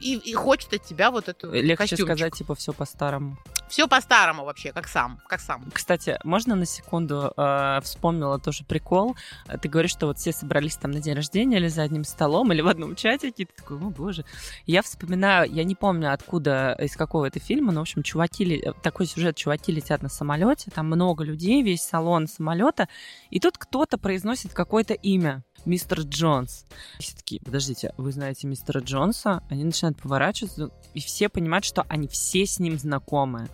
И, 0.00 0.14
и 0.16 0.32
хочет 0.34 0.74
от 0.74 0.84
тебя 0.84 1.10
вот 1.10 1.28
эту 1.28 1.50
Легче 1.52 1.96
сказать, 1.96 2.34
типа, 2.34 2.54
все 2.54 2.72
по-старому. 2.72 3.38
Все 3.68 3.88
по-старому 3.88 4.44
вообще, 4.44 4.72
как 4.72 4.86
сам, 4.86 5.20
как 5.28 5.40
сам. 5.40 5.64
Кстати, 5.72 6.18
можно 6.22 6.54
на 6.54 6.66
секунду 6.66 7.32
э, 7.36 7.80
вспомнила 7.82 8.38
тоже 8.38 8.64
прикол? 8.64 9.16
Ты 9.60 9.68
говоришь, 9.68 9.90
что 9.90 10.06
вот 10.06 10.18
все 10.18 10.32
собрались 10.32 10.76
там 10.76 10.92
на 10.92 11.00
день 11.00 11.14
рождения 11.14 11.56
или 11.56 11.66
за 11.66 11.82
одним 11.82 12.04
столом, 12.04 12.52
или 12.52 12.60
в 12.60 12.68
одном 12.68 12.94
чатике. 12.94 13.46
Ты 13.46 13.52
такой, 13.56 13.78
о 13.78 13.90
боже. 13.90 14.24
Я 14.66 14.82
вспоминаю, 14.82 15.52
я 15.52 15.64
не 15.64 15.74
помню 15.74 16.12
откуда, 16.12 16.76
из 16.80 16.96
какого 16.96 17.26
это 17.26 17.40
фильма, 17.40 17.72
но, 17.72 17.80
в 17.80 17.82
общем, 17.82 18.02
чуваки, 18.02 18.64
такой 18.82 19.06
сюжет, 19.06 19.36
чуваки 19.36 19.72
летят 19.72 20.02
на 20.02 20.08
самолете, 20.08 20.70
там 20.70 20.86
много 20.86 21.24
людей, 21.24 21.62
весь 21.62 21.82
салон 21.82 22.28
самолета, 22.28 22.88
и 23.30 23.40
тут 23.40 23.58
кто-то 23.58 23.98
произносит 23.98 24.54
какое-то 24.54 24.94
имя. 24.94 25.42
Мистер 25.66 26.00
Джонс. 26.02 26.64
Все 27.00 27.16
такие, 27.16 27.40
подождите, 27.40 27.92
вы 27.96 28.12
знаете 28.12 28.46
мистера 28.46 28.80
Джонса? 28.80 29.42
Они 29.50 29.64
начинают 29.64 30.00
поворачиваться, 30.00 30.70
и 30.94 31.00
все 31.00 31.28
понимают, 31.28 31.64
что 31.64 31.84
они 31.88 32.06
все 32.06 32.46
с 32.46 32.60
ним 32.60 32.78
знакомы. 32.78 33.48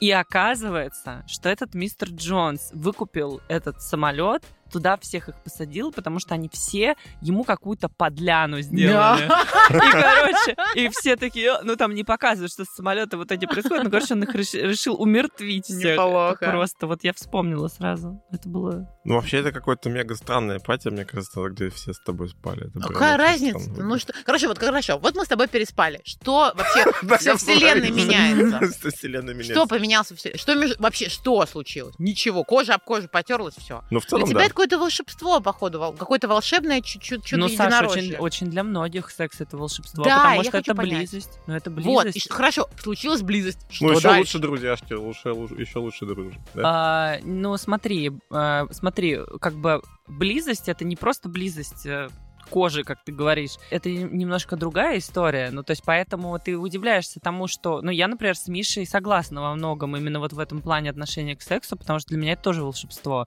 И 0.00 0.10
оказывается, 0.10 1.24
что 1.28 1.48
этот 1.48 1.74
мистер 1.74 2.08
Джонс 2.10 2.70
выкупил 2.72 3.40
этот 3.48 3.80
самолет, 3.80 4.42
туда 4.70 4.96
всех 4.98 5.28
их 5.28 5.36
посадил, 5.42 5.92
потому 5.92 6.18
что 6.18 6.34
они 6.34 6.48
все 6.48 6.96
ему 7.20 7.44
какую-то 7.44 7.88
подляну 7.88 8.60
сделали. 8.60 9.24
И, 9.24 9.92
короче, 9.92 10.56
и 10.74 10.88
все 10.88 11.16
такие, 11.16 11.60
ну 11.62 11.76
там 11.76 11.94
не 11.94 12.04
показывают, 12.04 12.52
что 12.52 12.64
с 12.64 12.68
самолета 12.74 13.16
вот 13.16 13.32
эти 13.32 13.46
происходит, 13.46 13.84
но, 13.84 13.90
короче, 13.90 14.14
он 14.14 14.22
их 14.24 14.34
реш- 14.34 14.60
решил 14.60 15.00
умертвить 15.00 15.66
всех. 15.66 15.94
Неплохо. 15.98 16.38
Это 16.44 16.50
Просто 16.50 16.86
вот 16.86 17.04
я 17.04 17.12
вспомнила 17.12 17.68
сразу. 17.68 18.22
Это 18.30 18.48
было... 18.48 18.88
Ну, 19.04 19.14
вообще, 19.14 19.38
это 19.38 19.52
какое-то 19.52 19.88
мега 19.90 20.14
странное 20.14 20.58
пати, 20.58 20.88
мне 20.88 21.04
кажется, 21.04 21.42
где 21.48 21.70
все 21.70 21.92
с 21.92 22.00
тобой 22.00 22.28
спали. 22.28 22.68
Прям 22.70 22.82
Какая 22.82 23.16
разница? 23.16 23.70
Ну 23.70 23.98
что? 23.98 24.12
Короче, 24.24 24.48
вот 24.48 24.58
хорошо. 24.58 24.98
Вот 24.98 25.14
мы 25.16 25.24
с 25.24 25.28
тобой 25.28 25.48
переспали. 25.48 26.00
Что 26.04 26.52
вообще 26.54 27.36
вспомнил. 27.36 27.94
меняется? 27.94 28.72
Что 28.78 28.90
вселенная 28.90 29.34
меняется. 29.34 29.54
Что 29.54 29.66
поменялся 29.66 30.14
вселенной? 30.14 30.38
Что 30.38 30.54
между... 30.54 30.82
вообще 30.82 31.08
что 31.08 31.44
случилось? 31.46 31.94
Ничего. 31.98 32.44
Кожа 32.44 32.74
об 32.74 32.82
кожу 32.82 33.08
потерлась, 33.08 33.54
все. 33.56 33.82
Ну, 33.90 34.00
в 34.00 34.06
целом, 34.06 34.30
да. 34.32 34.40
Какое-то 34.58 34.78
волшебство, 34.80 35.40
походу, 35.40 35.94
какое-то 35.96 36.26
волшебное 36.26 36.80
чуть-чуть 36.80 37.24
чудо 37.24 37.42
ну, 37.42 37.48
Саша, 37.48 37.86
очень, 37.86 38.16
очень 38.16 38.48
для 38.48 38.64
многих 38.64 39.08
секс 39.12 39.40
это 39.40 39.56
волшебство, 39.56 40.02
Да, 40.02 40.16
потому 40.18 40.34
я 40.38 40.42
что 40.42 40.50
хочу 40.50 40.72
это 40.72 40.74
понять. 40.74 40.98
близость. 41.10 41.38
Ну, 41.46 41.54
это 41.54 41.70
Вот, 41.70 41.78
и 41.78 42.08
близость. 42.08 42.28
хорошо, 42.32 42.68
случилась 42.82 43.22
близость. 43.22 43.60
Что 43.70 43.84
Ну, 43.84 43.90
еще 43.92 44.00
дальше? 44.02 44.18
лучше 44.18 44.38
друзьяшки, 44.40 44.92
лучше, 44.94 45.30
лучше- 45.32 45.54
еще 45.54 45.78
лучше 45.78 46.06
дружим. 46.06 46.34
да. 46.54 46.62
А, 46.64 47.18
ну, 47.22 47.56
смотри, 47.56 48.10
а, 48.30 48.66
смотри, 48.72 49.20
как 49.40 49.54
бы 49.54 49.80
близость 50.08 50.68
это 50.68 50.84
не 50.84 50.96
просто 50.96 51.28
близость 51.28 51.86
э, 51.86 52.08
кожи, 52.50 52.84
как 52.84 53.02
ты 53.04 53.12
говоришь. 53.12 53.56
Это 53.70 53.90
немножко 53.90 54.56
другая 54.56 54.98
история. 54.98 55.50
Ну, 55.52 55.62
то 55.62 55.70
есть, 55.72 55.82
поэтому 55.84 56.38
ты 56.38 56.56
удивляешься 56.56 57.20
тому, 57.20 57.46
что... 57.46 57.80
Ну, 57.82 57.90
я, 57.90 58.08
например, 58.08 58.36
с 58.36 58.48
Мишей 58.48 58.86
согласна 58.86 59.40
во 59.40 59.54
многом 59.54 59.96
именно 59.96 60.18
вот 60.20 60.32
в 60.32 60.38
этом 60.38 60.60
плане 60.60 60.90
отношения 60.90 61.36
к 61.36 61.42
сексу, 61.42 61.76
потому 61.76 61.98
что 61.98 62.08
для 62.08 62.18
меня 62.18 62.32
это 62.32 62.42
тоже 62.42 62.62
волшебство. 62.62 63.26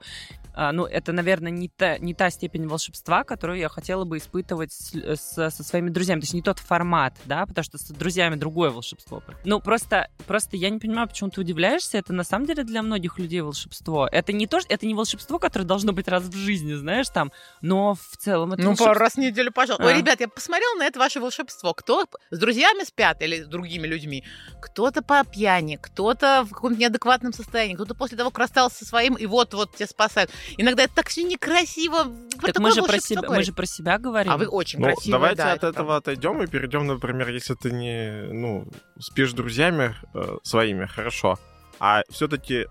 А, 0.54 0.72
ну, 0.74 0.86
это, 0.86 1.14
наверное, 1.14 1.52
не 1.52 1.70
та, 1.70 1.98
не 1.98 2.14
та 2.14 2.30
степень 2.30 2.68
волшебства, 2.68 3.24
которую 3.24 3.58
я 3.60 3.70
хотела 3.70 4.04
бы 4.04 4.18
испытывать 4.18 4.74
с- 4.74 4.94
с- 4.96 5.50
со 5.50 5.64
своими 5.64 5.90
друзьями. 5.90 6.20
То 6.20 6.26
есть 6.26 6.34
не 6.34 6.42
тот 6.42 6.60
формат, 6.60 7.14
да, 7.26 7.46
потому 7.46 7.64
что 7.64 7.78
с 7.78 7.86
друзьями 7.88 8.36
другое 8.36 8.70
волшебство. 8.72 9.24
Ну, 9.46 9.60
просто, 9.62 10.10
просто 10.28 10.58
я 10.58 10.70
не 10.70 10.80
понимаю, 10.80 11.08
почему 11.08 11.30
ты 11.30 11.40
удивляешься. 11.40 11.98
Это 11.98 12.12
на 12.12 12.24
самом 12.26 12.48
деле 12.48 12.64
для 12.66 12.82
многих 12.82 13.18
людей 13.18 13.40
волшебство. 13.42 14.08
Это 14.12 14.34
не 14.34 14.46
то, 14.48 14.60
это 14.68 14.86
не 14.86 14.94
волшебство, 14.94 15.40
которое 15.40 15.66
должно 15.66 15.94
быть 15.94 16.08
раз 16.10 16.24
в 16.24 16.36
жизни, 16.36 16.74
знаешь, 16.74 17.08
там, 17.10 17.32
но 17.62 17.96
в 17.96 18.18
целом 18.18 18.52
это 18.54 18.62
Ну, 18.62 18.70
волшебство. 18.70 18.88
пару 18.88 19.00
раз 19.00 19.11
в 19.16 19.18
неделю, 19.18 19.52
пожалуйста. 19.52 19.86
Ой, 19.86 19.94
А. 19.94 19.98
ребят, 19.98 20.20
я 20.20 20.28
посмотрела 20.28 20.76
на 20.76 20.86
это 20.86 21.00
ваше 21.00 21.20
волшебство. 21.20 21.74
Кто 21.74 22.06
с 22.30 22.38
друзьями 22.38 22.84
спят 22.84 23.22
или 23.22 23.44
с 23.44 23.48
другими 23.48 23.88
людьми? 23.88 24.24
Кто-то 24.62 25.02
по 25.02 25.24
пьяни, 25.24 25.78
кто-то 25.82 26.44
в 26.46 26.54
каком-то 26.54 26.80
неадекватном 26.80 27.34
состоянии, 27.34 27.76
кто-то 27.76 27.96
после 27.96 28.18
того, 28.18 28.30
как 28.30 28.40
расстался 28.40 28.80
со 28.80 28.86
своим, 28.86 29.16
и 29.16 29.26
вот-вот 29.26 29.76
тебя 29.76 29.88
спасают. 29.88 30.32
Иногда 30.58 30.84
это 30.84 30.96
так 30.96 31.10
все 31.10 31.24
некрасиво. 31.24 32.12
Про 32.40 32.48
Так 32.48 32.60
мы 32.60 32.72
же, 32.72 32.84
про 32.84 33.00
себя, 33.00 33.22
мы 33.30 33.44
же 33.44 33.54
про 33.54 33.66
себя 33.66 33.98
говорим. 33.98 34.32
А 34.32 34.38
вы 34.38 34.48
очень 34.48 34.80
Ну, 34.80 34.86
красивые, 34.86 35.12
давайте 35.12 35.38
да, 35.38 35.52
от 35.52 35.58
это 35.60 35.68
этого 35.68 35.96
отойдем 35.98 36.42
и 36.42 36.48
перейдем, 36.48 36.88
например, 36.88 37.30
если 37.30 37.54
ты 37.56 37.72
не, 37.72 38.28
ну, 38.32 38.68
спишь 39.00 39.32
с 39.32 39.34
друзьями 39.34 39.96
э, 40.14 40.38
своими, 40.44 40.86
хорошо. 40.86 41.38
А 41.80 42.04
все-таки 42.10 42.68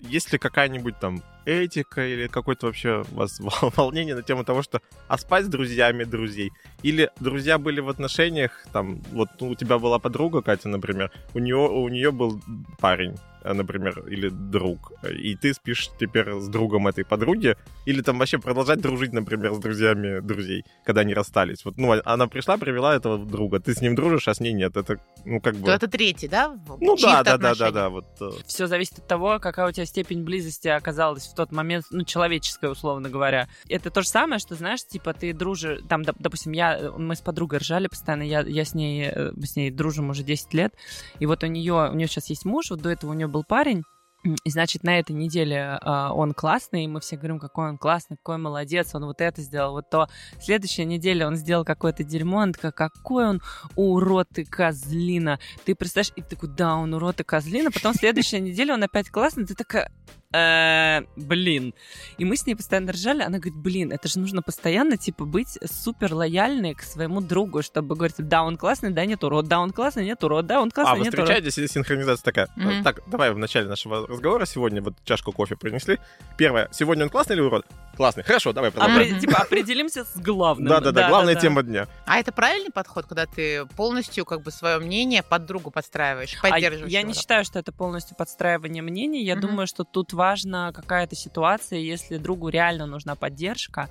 есть 0.00 0.32
ли 0.32 0.38
какая-нибудь 0.38 0.98
там 1.00 1.22
этика 1.44 2.06
или 2.06 2.26
какое-то 2.26 2.66
вообще 2.66 3.04
у 3.12 3.14
вас 3.14 3.40
волнение 3.76 4.14
на 4.14 4.22
тему 4.22 4.44
того, 4.44 4.62
что 4.62 4.80
а 5.08 5.18
спать 5.18 5.46
с 5.46 5.48
друзьями 5.48 6.04
друзей? 6.04 6.52
Или 6.82 7.10
друзья 7.20 7.58
были 7.58 7.80
в 7.80 7.88
отношениях, 7.88 8.64
там, 8.72 9.00
вот 9.12 9.30
у 9.40 9.54
тебя 9.54 9.78
была 9.78 9.98
подруга, 9.98 10.42
Катя, 10.42 10.68
например, 10.68 11.10
у 11.34 11.38
нее, 11.38 11.56
у 11.56 11.88
нее 11.88 12.10
был 12.10 12.40
парень, 12.80 13.16
например, 13.44 14.04
или 14.08 14.28
друг, 14.28 14.92
и 15.08 15.36
ты 15.36 15.54
спишь 15.54 15.90
теперь 15.98 16.40
с 16.40 16.48
другом 16.48 16.88
этой 16.88 17.04
подруги, 17.04 17.56
или 17.86 18.02
там 18.02 18.18
вообще 18.18 18.38
продолжать 18.38 18.80
дружить, 18.80 19.12
например, 19.12 19.54
с 19.54 19.58
друзьями 19.58 20.20
друзей, 20.20 20.64
когда 20.84 21.02
они 21.02 21.14
расстались. 21.14 21.64
Вот, 21.64 21.78
ну, 21.78 22.00
она 22.04 22.26
пришла, 22.26 22.56
привела 22.56 22.94
этого 22.94 23.18
друга, 23.18 23.60
ты 23.60 23.74
с 23.74 23.80
ним 23.80 23.94
дружишь, 23.94 24.28
а 24.28 24.34
с 24.34 24.40
ней 24.40 24.52
нет. 24.52 24.76
Это, 24.76 24.98
ну, 25.24 25.40
как 25.40 25.56
бы... 25.56 25.66
То 25.66 25.72
это 25.72 25.88
третий, 25.88 26.28
да? 26.28 26.56
Ну, 26.80 26.96
да, 26.96 27.22
да, 27.22 27.38
да, 27.38 27.54
да, 27.54 27.70
да, 27.70 27.88
вот. 27.88 28.06
Э. 28.20 28.30
Все 28.46 28.66
зависит 28.66 28.98
от 28.98 29.06
того, 29.06 29.38
какая 29.40 29.68
у 29.68 29.72
тебя 29.72 29.86
степень 29.86 30.24
близости 30.24 30.68
оказалась 30.68 31.26
в 31.26 31.34
тот 31.34 31.52
момент, 31.52 31.86
ну, 31.90 32.04
человеческая, 32.04 32.70
условно 32.70 33.08
говоря. 33.08 33.48
Это 33.68 33.90
то 33.90 34.02
же 34.02 34.08
самое, 34.08 34.38
что, 34.38 34.54
знаешь, 34.54 34.84
типа, 34.84 35.12
ты 35.14 35.32
дружишь, 35.32 35.80
там, 35.88 36.02
допустим, 36.02 36.52
я, 36.52 36.92
мы 36.96 37.16
с 37.16 37.20
подругой 37.20 37.58
ржали 37.58 37.86
постоянно, 37.86 38.22
я, 38.22 38.40
я 38.40 38.64
с 38.64 38.74
ней, 38.74 39.06
э, 39.06 39.32
с 39.42 39.56
ней 39.56 39.70
дружим 39.70 40.10
уже 40.10 40.22
10 40.22 40.54
лет, 40.54 40.74
и 41.18 41.26
вот 41.26 41.42
у 41.44 41.46
нее, 41.46 41.90
у 41.90 41.94
нее 41.94 42.08
сейчас 42.08 42.30
есть 42.30 42.44
муж, 42.44 42.70
вот 42.70 42.80
до 42.80 42.90
этого 42.90 43.10
у 43.10 43.14
нее 43.14 43.28
был 43.32 43.44
парень, 43.44 43.82
и, 44.24 44.50
значит, 44.50 44.84
на 44.84 45.00
этой 45.00 45.12
неделе 45.12 45.78
э, 45.80 46.08
он 46.12 46.32
классный, 46.32 46.84
и 46.84 46.88
мы 46.88 47.00
все 47.00 47.16
говорим, 47.16 47.40
какой 47.40 47.70
он 47.70 47.76
классный, 47.76 48.16
какой 48.16 48.38
молодец, 48.38 48.94
он 48.94 49.04
вот 49.04 49.20
это 49.20 49.42
сделал, 49.42 49.72
вот 49.72 49.90
то. 49.90 50.08
Следующая 50.40 50.84
неделя 50.84 51.26
он 51.26 51.34
сделал 51.34 51.64
какое-то 51.64 52.04
дерьмо, 52.04 52.38
он 52.38 52.52
такая, 52.52 52.70
какой 52.70 53.26
он 53.26 53.42
урод 53.74 54.38
и 54.38 54.44
козлина. 54.44 55.40
Ты 55.64 55.74
представляешь, 55.74 56.12
и 56.14 56.22
ты 56.22 56.36
такой, 56.36 56.50
да, 56.50 56.76
он 56.76 56.94
урод 56.94 57.20
и 57.20 57.24
козлина. 57.24 57.72
Потом 57.72 57.94
следующая 57.94 58.38
неделя 58.38 58.74
он 58.74 58.84
опять 58.84 59.10
классный, 59.10 59.44
ты 59.44 59.54
такая, 59.54 59.90
э, 60.32 61.02
блин. 61.16 61.74
И 62.18 62.24
мы 62.24 62.36
с 62.36 62.46
ней 62.46 62.54
постоянно 62.54 62.92
ржали, 62.92 63.22
она 63.22 63.38
говорит, 63.38 63.56
блин, 63.56 63.92
это 63.92 64.08
же 64.08 64.18
нужно 64.18 64.42
постоянно, 64.42 64.96
типа, 64.96 65.24
быть 65.24 65.58
супер 65.64 66.14
лояльной 66.14 66.74
к 66.74 66.82
своему 66.82 67.20
другу, 67.20 67.62
чтобы 67.62 67.96
говорить, 67.96 68.16
да, 68.18 68.42
он 68.42 68.56
классный, 68.56 68.90
да, 68.90 69.04
нет 69.04 69.22
урод, 69.24 69.46
да, 69.46 69.60
он 69.60 69.72
классный, 69.72 70.04
нет 70.04 70.22
урод, 70.24 70.46
да, 70.46 70.60
он 70.60 70.70
классный, 70.70 71.00
а, 71.00 71.04
нет 71.04 71.14
урод. 71.14 71.28
А, 71.28 71.32
вы 71.32 71.40
встречаетесь, 71.40 71.72
синхронизация 71.72 72.24
такая. 72.24 72.48
Mm-hmm. 72.56 72.82
Так, 72.82 73.00
давай 73.06 73.32
в 73.32 73.38
начале 73.38 73.68
нашего 73.68 74.06
разговора 74.06 74.44
сегодня 74.46 74.82
вот 74.82 74.94
чашку 75.04 75.32
кофе 75.32 75.56
принесли. 75.56 75.98
Первое, 76.36 76.68
сегодня 76.72 77.04
он 77.04 77.10
классный 77.10 77.36
или 77.36 77.42
урод? 77.42 77.66
Классный. 77.96 78.22
Хорошо, 78.22 78.52
давай 78.52 78.70
продолжаем. 78.70 79.16
Опри- 79.16 79.20
типа 79.20 79.38
определимся 79.38 80.04
с 80.04 80.16
главным. 80.16 80.68
Да-да-да, 80.68 81.08
главная 81.08 81.34
тема 81.34 81.62
дня. 81.62 81.88
А 82.06 82.18
это 82.18 82.32
правильный 82.32 82.70
подход, 82.70 83.06
когда 83.06 83.26
ты 83.26 83.66
полностью 83.76 84.24
как 84.24 84.42
бы 84.42 84.50
свое 84.50 84.78
мнение 84.78 85.22
под 85.22 85.44
другу 85.46 85.70
подстраиваешь, 85.70 86.36
а 86.38 86.50
поддерживаешь? 86.50 86.88
А 86.88 86.90
я 86.90 87.02
не 87.02 87.12
считаю, 87.12 87.44
что 87.44 87.58
это 87.58 87.72
полностью 87.72 88.16
подстраивание 88.16 88.82
мнений. 88.82 89.22
Я 89.22 89.36
думаю, 89.36 89.66
что 89.66 89.84
тут 89.84 90.12
важна 90.22 90.72
какая-то 90.72 91.16
ситуация, 91.16 91.80
если 91.80 92.16
другу 92.16 92.48
реально 92.48 92.86
нужна 92.86 93.16
поддержка, 93.16 93.88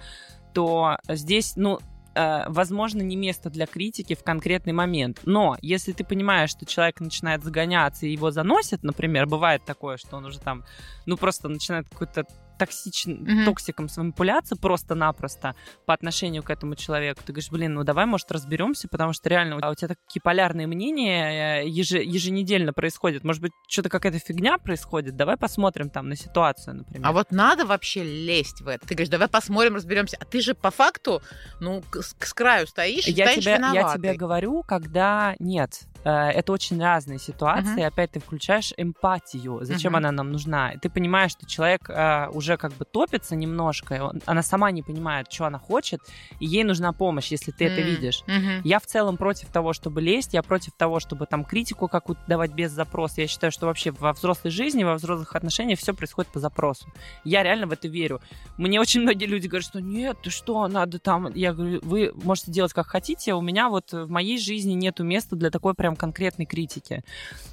то 0.54 0.98
здесь, 1.10 1.58
ну, 1.58 1.80
э, 2.16 2.44
возможно, 2.48 3.02
не 3.02 3.18
место 3.18 3.50
для 3.50 3.66
критики 3.66 4.16
в 4.16 4.24
конкретный 4.24 4.72
момент. 4.72 5.20
Но 5.26 5.58
если 5.62 5.92
ты 5.92 6.06
понимаешь, 6.06 6.52
что 6.52 6.66
человек 6.66 7.02
начинает 7.02 7.44
загоняться 7.44 8.06
и 8.06 8.14
его 8.14 8.32
заносит, 8.32 8.84
например, 8.84 9.28
бывает 9.28 9.66
такое, 9.66 9.98
что 9.98 10.18
он 10.18 10.26
уже 10.26 10.40
там, 10.40 10.64
ну, 11.06 11.18
просто 11.18 11.50
начинает 11.50 11.90
какой-то 11.90 12.26
токсичным, 12.62 13.24
mm-hmm. 13.24 13.46
токсиком 13.46 13.90
с 13.90 13.98
манипуляцией 13.98 14.60
просто-напросто 14.60 15.56
по 15.88 15.96
отношению 15.96 16.44
к 16.44 16.52
этому 16.52 16.76
человеку. 16.76 17.22
Ты 17.26 17.34
говоришь, 17.34 17.50
блин, 17.50 17.74
ну 17.74 17.84
давай, 17.84 18.06
может, 18.06 18.32
разберемся, 18.32 18.88
потому 18.88 19.14
что 19.14 19.30
реально 19.30 19.56
у 19.56 19.76
тебя 19.76 19.88
такие 19.88 20.22
полярные 20.22 20.68
мнения 20.68 21.64
э, 21.64 21.68
еженедельно 21.68 22.72
происходят. 22.72 23.24
Может 23.24 23.42
быть, 23.42 23.52
что-то 23.68 23.90
какая-то 23.90 24.20
фигня 24.20 24.60
происходит. 24.60 25.16
Давай 25.16 25.38
посмотрим 25.38 25.90
там 25.90 26.08
на 26.08 26.16
ситуацию, 26.16 26.76
например. 26.76 27.08
А 27.08 27.14
вот 27.14 27.32
надо 27.32 27.66
вообще 27.66 28.04
лезть 28.04 28.62
в 28.62 28.68
это. 28.68 28.86
Ты 28.86 28.94
говоришь, 28.94 29.10
давай 29.10 29.28
посмотрим, 29.28 29.74
разберемся. 29.76 30.18
А 30.20 30.26
ты 30.26 30.40
же 30.42 30.54
по 30.54 30.70
факту, 30.70 31.24
ну, 31.60 31.84
с, 31.94 32.16
с 32.20 32.34
краю 32.34 32.68
стоишь, 32.68 33.08
я 33.08 33.34
тебе, 33.34 33.58
Я 33.74 33.92
тебе 33.96 34.14
говорю, 34.14 34.62
когда 34.62 35.36
нет. 35.40 35.88
Э, 36.04 36.30
это 36.30 36.52
очень 36.52 36.82
разные 36.82 37.20
ситуации. 37.20 37.82
Uh-huh. 37.82 37.88
Опять 37.88 38.12
ты 38.12 38.20
включаешь 38.20 38.74
эмпатию. 38.78 39.60
Зачем 39.64 39.94
uh-huh. 39.94 39.98
она 39.98 40.12
нам 40.12 40.32
нужна? 40.32 40.74
Ты 40.82 40.90
понимаешь, 40.90 41.32
что 41.32 41.46
человек 41.46 41.90
э, 41.90 42.28
уже 42.34 42.58
как 42.58 42.74
бы 42.74 42.86
топится 42.86 43.36
немножко. 43.36 44.04
Он, 44.04 44.22
она 44.26 44.42
сама 44.42 44.72
не 44.72 44.84
понимает, 44.84 45.32
что 45.32 45.46
она 45.46 45.60
хочет, 45.60 46.02
и 46.40 46.46
ей 46.46 46.64
нужна 46.64 46.94
помощь, 46.94 47.32
если 47.32 47.52
ты 47.52 47.66
uh-huh. 47.66 47.74
это 47.74 47.82
видишь. 47.82 48.24
Uh-huh. 48.28 48.62
Я 48.64 48.80
в 48.80 48.86
целом 48.86 49.18
против 49.18 49.50
того, 49.50 49.74
чтобы 49.74 50.02
лезть. 50.02 50.34
Я 50.34 50.44
против 50.44 50.74
того, 50.74 51.00
чтобы 51.00 51.26
там 51.26 51.46
критику 51.46 51.88
какую-то 51.88 52.22
давать 52.28 52.54
без 52.54 52.72
запроса. 52.72 53.22
Я 53.22 53.28
считаю, 53.28 53.52
что 53.52 53.68
вообще 53.68 53.92
во 53.92 54.14
взрослой 54.14 54.52
жизни, 54.52 54.84
во 54.84 54.96
взрослых 54.96 55.36
отношениях 55.36 55.80
все 55.80 55.94
происходит 55.94 56.32
по 56.32 56.40
запросу. 56.40 56.88
Я 57.24 57.44
реально 57.44 57.68
в 57.68 57.72
это 57.72 57.88
верю. 57.88 58.22
Мне 58.58 58.80
очень 58.80 59.02
многие 59.02 59.26
люди 59.26 59.48
говорят, 59.48 59.68
что 59.68 59.82
нет, 59.82 60.18
ты 60.24 60.30
что, 60.30 60.68
надо 60.68 61.00
там... 61.00 61.32
Я 61.34 61.54
говорю, 61.54 61.80
вы 61.84 62.12
можете 62.24 62.52
делать 62.52 62.74
как 62.74 62.88
хотите. 62.88 63.34
У 63.34 63.42
меня 63.42 63.70
вот 63.70 63.92
в 63.92 64.10
моей 64.10 64.40
жизни 64.40 64.74
нету 64.74 65.04
места 65.04 65.36
для 65.36 65.50
такой 65.50 65.74
прям 65.74 65.91
прям 65.92 65.96
конкретной 65.96 66.46
критики. 66.46 67.04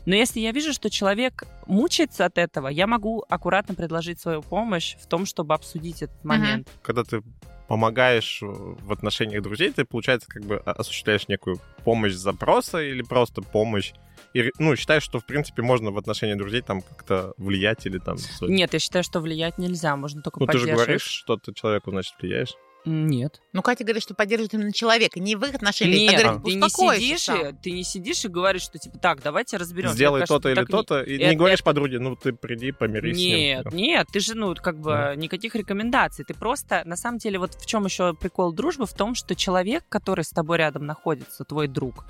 Но 0.06 0.14
если 0.14 0.40
я 0.40 0.52
вижу, 0.52 0.72
что 0.72 0.90
человек 0.90 1.44
мучается 1.66 2.24
от 2.24 2.38
этого, 2.38 2.68
я 2.68 2.86
могу 2.86 3.24
аккуратно 3.28 3.74
предложить 3.74 4.20
свою 4.20 4.42
помощь 4.42 4.96
в 5.00 5.06
том, 5.06 5.26
чтобы 5.26 5.54
обсудить 5.54 6.02
этот 6.02 6.24
момент. 6.24 6.68
Когда 6.82 7.04
ты 7.04 7.22
помогаешь 7.68 8.38
в 8.40 8.92
отношениях 8.92 9.42
друзей, 9.42 9.72
ты, 9.72 9.84
получается, 9.84 10.28
как 10.28 10.42
бы 10.44 10.56
осуществляешь 10.56 11.28
некую 11.28 11.58
помощь 11.84 12.14
запроса 12.14 12.82
или 12.82 13.02
просто 13.02 13.42
помощь 13.42 13.92
и, 14.34 14.52
ну, 14.58 14.76
считаешь, 14.76 15.02
что, 15.02 15.20
в 15.20 15.24
принципе, 15.24 15.62
можно 15.62 15.90
в 15.90 15.96
отношении 15.96 16.34
друзей 16.34 16.60
там 16.60 16.82
как-то 16.82 17.32
влиять 17.38 17.86
или 17.86 17.98
там... 17.98 18.16
Нет, 18.42 18.74
я 18.74 18.78
считаю, 18.78 19.02
что 19.02 19.20
влиять 19.20 19.58
нельзя, 19.58 19.96
можно 19.96 20.22
только 20.22 20.40
Ну, 20.40 20.46
ты 20.46 20.58
же 20.58 20.66
говоришь, 20.66 21.02
что 21.02 21.36
ты 21.36 21.54
человеку, 21.54 21.90
значит, 21.90 22.14
влияешь. 22.20 22.54
Нет. 22.88 23.40
Ну, 23.52 23.62
Катя 23.62 23.84
говорит, 23.84 24.02
что 24.02 24.14
поддерживает 24.14 24.54
именно 24.54 24.72
человека, 24.72 25.20
не 25.20 25.36
в 25.36 25.44
их 25.44 25.54
отношениях. 25.54 26.12
Нет, 26.12 26.22
говорит, 26.22 26.44
ты 26.44 26.54
не 26.54 26.68
сидишь, 26.68 27.20
сам. 27.20 27.56
ты 27.56 27.70
не 27.70 27.84
сидишь 27.84 28.24
и 28.24 28.28
говоришь, 28.28 28.62
что 28.62 28.78
типа 28.78 28.98
так, 28.98 29.22
давайте 29.22 29.56
разберемся. 29.56 29.94
Сделай 29.94 30.24
то-то 30.24 30.48
или 30.48 30.64
то-то, 30.64 31.02
и 31.02 31.16
это, 31.16 31.30
не 31.30 31.36
говоришь 31.36 31.60
это... 31.60 31.64
подруге, 31.64 31.98
ну 31.98 32.16
ты 32.16 32.32
приди, 32.32 32.72
помирись 32.72 33.16
нет, 33.16 33.66
с 33.68 33.72
ним. 33.72 33.82
Нет, 33.82 34.06
ты 34.12 34.20
же, 34.20 34.34
ну, 34.34 34.54
как 34.54 34.78
бы 34.78 34.90
да. 34.90 35.14
никаких 35.14 35.54
рекомендаций. 35.54 36.24
Ты 36.24 36.34
просто, 36.34 36.82
на 36.84 36.96
самом 36.96 37.18
деле, 37.18 37.38
вот 37.38 37.54
в 37.54 37.66
чем 37.66 37.84
еще 37.84 38.14
прикол 38.14 38.52
дружбы, 38.52 38.86
в 38.86 38.94
том, 38.94 39.14
что 39.14 39.34
человек, 39.34 39.84
который 39.88 40.24
с 40.24 40.30
тобой 40.30 40.58
рядом 40.58 40.86
находится, 40.86 41.44
твой 41.44 41.68
друг, 41.68 42.04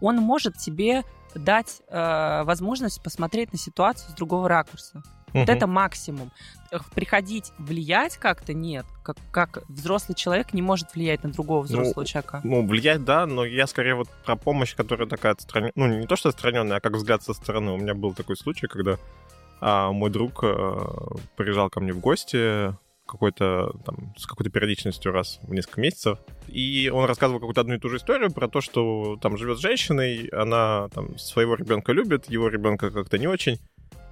он 0.00 0.16
может 0.16 0.56
тебе 0.56 1.04
дать 1.34 1.82
э, 1.88 2.42
возможность 2.44 3.02
посмотреть 3.02 3.52
на 3.52 3.58
ситуацию 3.58 4.10
с 4.10 4.14
другого 4.14 4.48
ракурса. 4.48 5.02
Вот 5.34 5.48
это 5.48 5.66
максимум. 5.66 6.30
Приходить, 6.94 7.52
влиять 7.58 8.16
как-то 8.18 8.54
нет. 8.54 8.86
Как, 9.02 9.16
как 9.32 9.68
взрослый 9.68 10.14
человек 10.14 10.52
не 10.52 10.62
может 10.62 10.94
влиять 10.94 11.24
на 11.24 11.30
другого 11.30 11.62
ну, 11.62 11.64
взрослого 11.64 12.00
ну, 12.00 12.04
человека. 12.04 12.40
Ну, 12.44 12.66
влиять, 12.66 13.04
да, 13.04 13.26
но 13.26 13.44
я 13.44 13.66
скорее 13.66 13.96
вот 13.96 14.08
про 14.24 14.36
помощь, 14.36 14.76
которая 14.76 15.08
такая 15.08 15.32
отстраненная. 15.32 15.72
Ну, 15.74 15.86
не 15.88 16.06
то, 16.06 16.14
что 16.14 16.28
отстраненная, 16.28 16.76
а 16.76 16.80
как 16.80 16.92
взгляд 16.92 17.22
со 17.22 17.34
стороны. 17.34 17.72
У 17.72 17.76
меня 17.76 17.94
был 17.94 18.14
такой 18.14 18.36
случай, 18.36 18.68
когда 18.68 18.96
а, 19.60 19.90
мой 19.90 20.10
друг 20.10 20.44
а, 20.44 21.16
приезжал 21.36 21.68
ко 21.68 21.80
мне 21.80 21.92
в 21.92 21.98
гости 21.98 22.72
какой-то 23.06 23.72
там 23.84 24.14
с 24.16 24.26
какой-то 24.26 24.50
периодичностью 24.50 25.12
раз 25.12 25.38
в 25.42 25.52
несколько 25.52 25.80
месяцев. 25.80 26.18
И 26.48 26.90
он 26.92 27.04
рассказывал 27.04 27.40
какую-то 27.40 27.60
одну 27.60 27.74
и 27.74 27.78
ту 27.78 27.88
же 27.88 27.96
историю 27.96 28.32
про 28.32 28.48
то, 28.48 28.60
что 28.60 29.18
там 29.20 29.36
живет 29.36 29.58
с 29.58 29.62
женщиной, 29.62 30.28
она 30.28 30.88
там 30.88 31.18
своего 31.18 31.54
ребенка 31.54 31.92
любит, 31.92 32.30
его 32.30 32.48
ребенка 32.48 32.90
как-то 32.90 33.18
не 33.18 33.26
очень. 33.26 33.58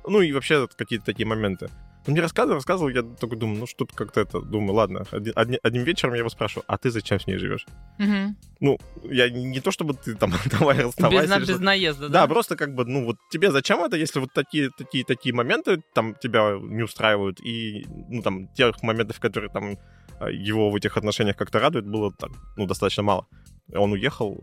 Ну 0.06 0.20
и 0.20 0.32
вообще 0.32 0.66
какие-то 0.68 1.06
такие 1.06 1.26
моменты. 1.26 1.68
Он 2.06 2.12
мне 2.12 2.20
рассказывал, 2.20 2.56
рассказывал, 2.56 2.88
я 2.88 3.02
такой 3.02 3.38
думаю, 3.38 3.60
ну 3.60 3.66
что-то 3.66 3.94
как-то 3.94 4.20
это, 4.20 4.40
думаю, 4.40 4.74
ладно. 4.74 5.04
Один, 5.12 5.58
одним 5.62 5.84
вечером 5.84 6.14
я 6.14 6.20
его 6.20 6.28
спрашиваю, 6.30 6.64
а 6.66 6.76
ты 6.76 6.90
зачем 6.90 7.20
с 7.20 7.26
ней 7.26 7.36
живешь? 7.36 7.64
Угу. 7.98 8.36
Ну, 8.60 8.78
я 9.04 9.30
не 9.30 9.60
то, 9.60 9.70
чтобы 9.70 9.94
ты 9.94 10.16
там 10.16 10.32
давай 10.58 10.80
расставайся. 10.80 11.38
Без, 11.38 11.48
без 11.48 11.58
наезда, 11.60 12.08
да? 12.08 12.22
Да, 12.22 12.26
просто 12.26 12.56
как 12.56 12.74
бы, 12.74 12.84
ну 12.84 13.04
вот 13.04 13.16
тебе 13.30 13.52
зачем 13.52 13.84
это, 13.84 13.96
если 13.96 14.18
вот 14.18 14.32
такие, 14.32 14.70
такие, 14.76 15.04
такие 15.04 15.34
моменты 15.34 15.82
там 15.94 16.16
тебя 16.16 16.58
не 16.60 16.82
устраивают, 16.82 17.40
и, 17.40 17.86
ну 18.08 18.22
там, 18.22 18.48
тех 18.48 18.82
моментов, 18.82 19.20
которые 19.20 19.50
там 19.50 19.78
а, 20.18 20.30
его 20.30 20.70
в 20.70 20.76
этих 20.76 20.96
отношениях 20.96 21.36
как-то 21.36 21.60
радуют, 21.60 21.86
было 21.86 22.12
там, 22.12 22.32
ну, 22.56 22.66
достаточно 22.66 23.02
мало. 23.02 23.26
Он 23.72 23.92
уехал 23.92 24.42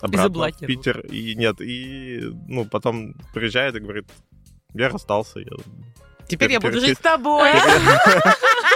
обратно 0.00 0.48
в 0.50 0.66
Питер, 0.66 1.00
и 1.00 1.34
нет, 1.34 1.60
и, 1.60 2.20
ну, 2.48 2.64
потом 2.64 3.14
приезжает 3.34 3.74
и 3.76 3.80
говорит, 3.80 4.06
я 4.74 4.88
расстался. 4.88 5.40
Я... 5.40 5.52
Теперь 6.32 6.52
я 6.52 6.60
буду 6.60 6.80
жить 6.80 6.98
с 6.98 7.00
тобой. 7.00 7.52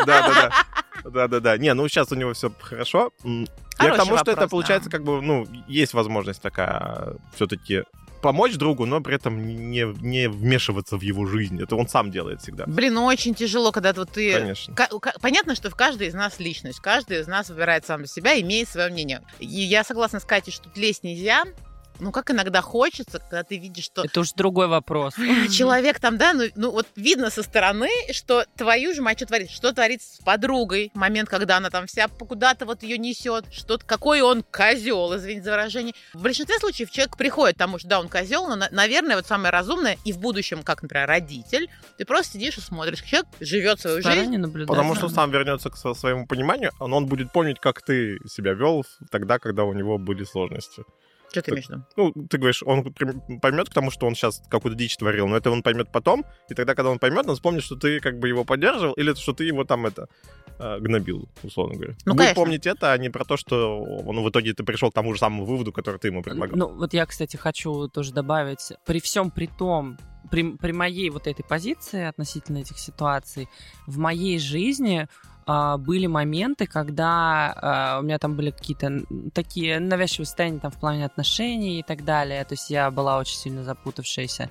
Да, 0.06 0.28
да, 0.28 0.34
да. 0.34 0.50
Да, 1.10 1.28
да, 1.28 1.40
да. 1.40 1.56
Не, 1.56 1.72
ну 1.74 1.88
сейчас 1.88 2.10
у 2.12 2.14
него 2.14 2.32
все 2.32 2.52
хорошо. 2.60 3.12
Я 3.24 3.90
к 3.92 3.96
тому, 3.96 4.18
что 4.18 4.30
это 4.32 4.48
получается, 4.48 4.90
как 4.90 5.04
бы, 5.04 5.20
ну, 5.20 5.46
есть 5.68 5.94
возможность 5.94 6.42
такая 6.42 7.14
все-таки 7.34 7.84
помочь 8.22 8.54
другу, 8.54 8.86
но 8.86 9.00
при 9.00 9.14
этом 9.14 9.46
не, 9.46 9.84
не 10.00 10.28
вмешиваться 10.28 10.96
в 10.96 11.02
его 11.02 11.26
жизнь. 11.26 11.62
Это 11.62 11.76
он 11.76 11.86
сам 11.86 12.10
делает 12.10 12.42
всегда. 12.42 12.64
Блин, 12.66 12.94
ну 12.94 13.04
очень 13.04 13.34
тяжело, 13.34 13.70
когда 13.72 13.92
вот 13.92 14.10
ты... 14.10 14.32
Конечно. 14.32 14.74
Понятно, 15.20 15.54
что 15.54 15.70
в 15.70 15.76
каждой 15.76 16.08
из 16.08 16.14
нас 16.14 16.40
личность, 16.40 16.80
каждый 16.80 17.20
из 17.20 17.28
нас 17.28 17.50
выбирает 17.50 17.86
сам 17.86 17.98
для 17.98 18.08
себя, 18.08 18.40
имеет 18.40 18.68
свое 18.68 18.90
мнение. 18.90 19.22
И 19.38 19.46
я 19.46 19.84
согласна 19.84 20.18
с 20.18 20.24
Катей, 20.24 20.52
что 20.52 20.64
тут 20.64 20.76
лезть 20.76 21.04
нельзя, 21.04 21.44
ну 22.00 22.12
как 22.12 22.30
иногда 22.30 22.60
хочется, 22.60 23.18
когда 23.18 23.42
ты 23.42 23.58
видишь, 23.58 23.84
что 23.84 24.04
Это 24.04 24.20
уж 24.20 24.32
другой 24.32 24.66
вопрос. 24.68 25.14
человек 25.50 26.00
там, 26.00 26.18
да, 26.18 26.32
ну, 26.32 26.44
ну 26.56 26.70
вот 26.70 26.86
видно 26.96 27.30
со 27.30 27.42
стороны, 27.42 27.88
что 28.12 28.44
твою 28.56 28.94
же 28.94 29.02
мать, 29.02 29.18
что 29.18 29.26
творит, 29.26 29.50
что 29.50 29.72
творится 29.72 30.16
с 30.16 30.18
подругой, 30.18 30.90
момент, 30.94 31.28
когда 31.28 31.56
она 31.56 31.70
там 31.70 31.86
вся 31.86 32.08
куда-то 32.08 32.66
вот 32.66 32.82
ее 32.82 32.98
несет, 32.98 33.44
что 33.52 33.78
какой 33.78 34.20
он 34.20 34.42
козел, 34.42 35.16
извините 35.16 35.44
за 35.44 35.50
выражение. 35.52 35.94
В 36.14 36.22
большинстве 36.22 36.58
случаев 36.58 36.90
человек 36.90 37.16
приходит 37.16 37.56
к 37.56 37.58
тому, 37.58 37.78
что 37.78 37.88
да, 37.88 38.00
он 38.00 38.08
козел, 38.08 38.48
но, 38.48 38.56
на- 38.56 38.68
наверное, 38.70 39.16
вот 39.16 39.26
самое 39.26 39.50
разумное 39.50 39.96
и 40.04 40.12
в 40.12 40.18
будущем, 40.18 40.62
как, 40.62 40.82
например, 40.82 41.08
родитель, 41.08 41.68
ты 41.98 42.04
просто 42.04 42.34
сидишь 42.34 42.58
и 42.58 42.60
смотришь, 42.60 43.02
человек 43.02 43.28
живет 43.40 43.80
свою 43.80 43.96
жизнь. 43.96 44.10
Стороне 44.10 44.38
наблюдать. 44.38 44.68
Потому 44.68 44.94
что 44.94 45.08
сам 45.08 45.30
вернется 45.30 45.70
к 45.70 45.76
своему 45.76 46.26
пониманию, 46.26 46.72
но 46.80 46.96
он 46.96 47.06
будет 47.06 47.32
помнить, 47.32 47.58
как 47.60 47.82
ты 47.82 48.18
себя 48.28 48.52
вел 48.52 48.84
тогда, 49.10 49.38
когда 49.38 49.64
у 49.64 49.72
него 49.72 49.98
были 49.98 50.24
сложности. 50.24 50.84
Что 51.30 51.42
ты 51.42 51.50
имеешь 51.50 51.66
в 51.66 51.70
виду? 51.70 51.84
Ну, 51.96 52.12
ты 52.26 52.38
говоришь, 52.38 52.62
он 52.62 52.92
поймет, 53.40 53.68
потому 53.68 53.90
что 53.90 54.06
он 54.06 54.14
сейчас 54.14 54.42
какую-то 54.48 54.78
дичь 54.78 54.96
творил, 54.96 55.26
но 55.26 55.36
это 55.36 55.50
он 55.50 55.62
поймет 55.62 55.90
потом, 55.90 56.24
и 56.48 56.54
тогда, 56.54 56.74
когда 56.74 56.90
он 56.90 56.98
поймет, 56.98 57.26
он 57.28 57.34
вспомнит, 57.34 57.62
что 57.62 57.76
ты 57.76 58.00
как 58.00 58.18
бы 58.18 58.28
его 58.28 58.44
поддерживал, 58.44 58.94
или 58.94 59.12
что 59.14 59.32
ты 59.32 59.44
его 59.44 59.64
там 59.64 59.86
это 59.86 60.08
э, 60.58 60.78
гнобил, 60.80 61.28
условно 61.42 61.74
говоря. 61.74 61.96
Ну, 62.04 62.12
Будет 62.12 62.18
конечно. 62.18 62.42
помнить 62.42 62.66
это, 62.66 62.92
а 62.92 62.98
не 62.98 63.10
про 63.10 63.24
то, 63.24 63.36
что 63.36 63.82
он 63.82 64.22
в 64.22 64.30
итоге 64.30 64.54
ты 64.54 64.64
пришел 64.64 64.90
к 64.90 64.94
тому 64.94 65.12
же 65.12 65.20
самому 65.20 65.44
выводу, 65.44 65.72
который 65.72 65.98
ты 65.98 66.08
ему 66.08 66.22
предлагал. 66.22 66.56
Ну, 66.56 66.68
вот 66.68 66.94
я, 66.94 67.06
кстати, 67.06 67.36
хочу 67.36 67.88
тоже 67.88 68.12
добавить, 68.12 68.72
при 68.84 69.00
всем 69.00 69.30
при 69.30 69.46
том, 69.46 69.98
при, 70.30 70.56
при 70.56 70.72
моей 70.72 71.10
вот 71.10 71.26
этой 71.26 71.44
позиции 71.44 72.04
относительно 72.04 72.58
этих 72.58 72.78
ситуаций, 72.78 73.48
в 73.86 73.98
моей 73.98 74.38
жизни 74.38 75.08
были 75.46 76.06
моменты, 76.06 76.66
когда 76.66 77.52
а, 77.56 77.98
у 78.00 78.02
меня 78.02 78.18
там 78.18 78.34
были 78.34 78.50
какие-то 78.50 79.04
такие 79.32 79.78
навязчивые 79.78 80.26
состояния 80.26 80.58
там 80.58 80.70
в 80.72 80.80
плане 80.80 81.06
отношений 81.06 81.80
и 81.80 81.82
так 81.82 82.04
далее. 82.04 82.44
То 82.44 82.54
есть 82.54 82.68
я 82.70 82.90
была 82.90 83.18
очень 83.18 83.36
сильно 83.36 83.62
запутавшаяся. 83.62 84.50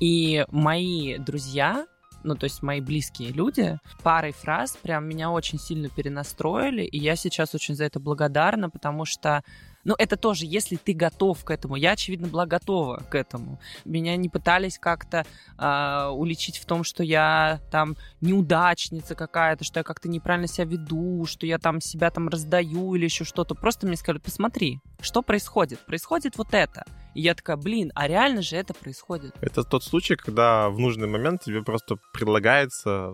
И 0.00 0.44
мои 0.50 1.18
друзья, 1.18 1.86
ну, 2.24 2.34
то 2.34 2.44
есть 2.44 2.62
мои 2.62 2.80
близкие 2.80 3.30
люди, 3.30 3.78
парой 4.02 4.32
фраз 4.32 4.76
прям 4.82 5.06
меня 5.06 5.30
очень 5.30 5.58
сильно 5.58 5.88
перенастроили, 5.88 6.82
и 6.82 6.98
я 6.98 7.16
сейчас 7.16 7.54
очень 7.54 7.76
за 7.76 7.84
это 7.84 8.00
благодарна, 8.00 8.70
потому 8.70 9.04
что 9.04 9.44
ну, 9.84 9.94
это 9.98 10.16
тоже, 10.16 10.46
если 10.46 10.76
ты 10.76 10.94
готов 10.94 11.44
к 11.44 11.50
этому. 11.50 11.76
Я, 11.76 11.92
очевидно, 11.92 12.28
была 12.28 12.46
готова 12.46 13.02
к 13.08 13.14
этому. 13.14 13.60
Меня 13.84 14.16
не 14.16 14.28
пытались 14.28 14.78
как-то 14.78 15.26
а, 15.58 16.10
уличить 16.10 16.58
в 16.58 16.64
том, 16.64 16.84
что 16.84 17.02
я 17.02 17.60
там 17.70 17.96
неудачница 18.20 19.14
какая-то, 19.14 19.64
что 19.64 19.80
я 19.80 19.84
как-то 19.84 20.08
неправильно 20.08 20.48
себя 20.48 20.64
веду, 20.66 21.26
что 21.26 21.46
я 21.46 21.58
там 21.58 21.80
себя 21.80 22.10
там 22.10 22.28
раздаю 22.28 22.94
или 22.94 23.04
еще 23.04 23.24
что-то. 23.24 23.54
Просто 23.54 23.86
мне 23.86 23.96
сказали, 23.96 24.20
посмотри, 24.20 24.80
что 25.00 25.22
происходит. 25.22 25.80
Происходит 25.80 26.38
вот 26.38 26.54
это. 26.54 26.84
И 27.14 27.20
я 27.20 27.34
такая, 27.34 27.56
блин, 27.56 27.92
а 27.94 28.08
реально 28.08 28.42
же 28.42 28.56
это 28.56 28.74
происходит. 28.74 29.34
Это 29.40 29.62
тот 29.64 29.84
случай, 29.84 30.16
когда 30.16 30.68
в 30.68 30.78
нужный 30.78 31.06
момент 31.06 31.42
тебе 31.42 31.62
просто 31.62 31.96
предлагается 32.12 33.12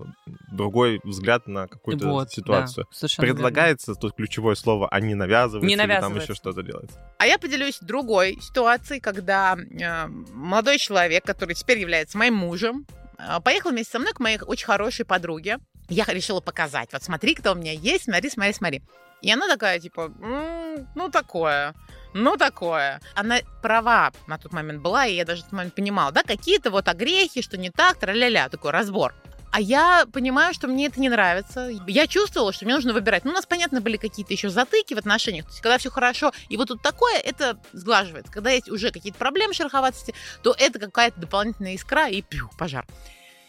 другой 0.50 1.00
взгляд 1.04 1.46
на 1.46 1.66
какую-то 1.68 2.08
Вот, 2.08 2.30
ситуацию. 2.30 2.86
да, 2.90 2.96
совершенно 2.96 3.26
верно. 3.26 3.36
Предлагается 3.36 3.94
тут 3.94 4.14
ключевое 4.14 4.54
слово, 4.54 4.88
а 4.90 5.00
не 5.00 5.14
навязывается, 5.14 5.66
Не 5.66 5.74
или 5.74 5.78
там 5.80 5.88
навязывается. 5.88 6.32
еще 6.32 6.34
что-то 6.34 6.62
делается. 6.62 6.98
А 7.18 7.26
я 7.26 7.38
поделюсь 7.38 7.78
другой 7.80 8.38
ситуацией, 8.40 9.00
когда 9.00 9.56
э, 9.56 10.06
молодой 10.32 10.78
человек, 10.78 11.24
который 11.24 11.54
теперь 11.54 11.78
является 11.78 12.16
моим 12.18 12.34
мужем, 12.34 12.86
э, 13.18 13.40
поехал 13.44 13.70
вместе 13.70 13.92
со 13.92 13.98
мной 13.98 14.12
к 14.12 14.20
моей 14.20 14.38
очень 14.40 14.66
хорошей 14.66 15.04
подруге. 15.04 15.58
Я 15.88 16.04
решила 16.04 16.40
показать. 16.40 16.88
Вот 16.92 17.02
смотри, 17.02 17.34
кто 17.34 17.52
у 17.52 17.54
меня 17.56 17.72
есть, 17.72 18.04
смотри, 18.04 18.30
смотри, 18.30 18.52
смотри. 18.54 18.82
И 19.22 19.30
она 19.30 19.48
такая, 19.48 19.78
типа, 19.78 20.12
«М, 20.20 20.88
ну 20.94 21.10
такое, 21.10 21.74
ну 22.14 22.36
такое. 22.36 23.00
Она 23.14 23.38
права 23.62 24.12
на 24.26 24.38
тот 24.38 24.52
момент 24.52 24.82
была, 24.82 25.06
и 25.06 25.14
я 25.14 25.24
даже 25.24 25.42
в 25.42 25.44
тот 25.44 25.52
момент 25.52 25.74
понимала, 25.74 26.12
да, 26.12 26.22
какие-то 26.22 26.70
вот 26.70 26.88
огрехи, 26.88 27.42
что 27.42 27.56
не 27.56 27.70
так, 27.70 27.98
тра-ля-ля, 27.98 28.48
такой 28.48 28.70
разбор. 28.70 29.14
А 29.52 29.60
я 29.60 30.06
понимаю, 30.12 30.54
что 30.54 30.68
мне 30.68 30.86
это 30.86 31.00
не 31.00 31.08
нравится. 31.08 31.70
Я 31.88 32.06
чувствовала, 32.06 32.52
что 32.52 32.64
мне 32.64 32.74
нужно 32.74 32.92
выбирать. 32.92 33.24
Ну, 33.24 33.32
у 33.32 33.34
нас, 33.34 33.46
понятно, 33.46 33.80
были 33.80 33.96
какие-то 33.96 34.32
еще 34.32 34.48
затыки 34.48 34.94
в 34.94 34.98
отношениях. 34.98 35.46
То 35.46 35.50
есть, 35.50 35.60
когда 35.60 35.76
все 35.78 35.90
хорошо, 35.90 36.32
и 36.48 36.56
вот 36.56 36.68
тут 36.68 36.82
такое, 36.82 37.18
это 37.18 37.58
сглаживается. 37.72 38.32
Когда 38.32 38.50
есть 38.50 38.70
уже 38.70 38.92
какие-то 38.92 39.18
проблемы 39.18 39.52
шероховатости, 39.52 40.14
то 40.42 40.54
это 40.56 40.78
какая-то 40.78 41.18
дополнительная 41.20 41.74
искра 41.74 42.08
и 42.08 42.22
пью, 42.22 42.48
пожар. 42.58 42.86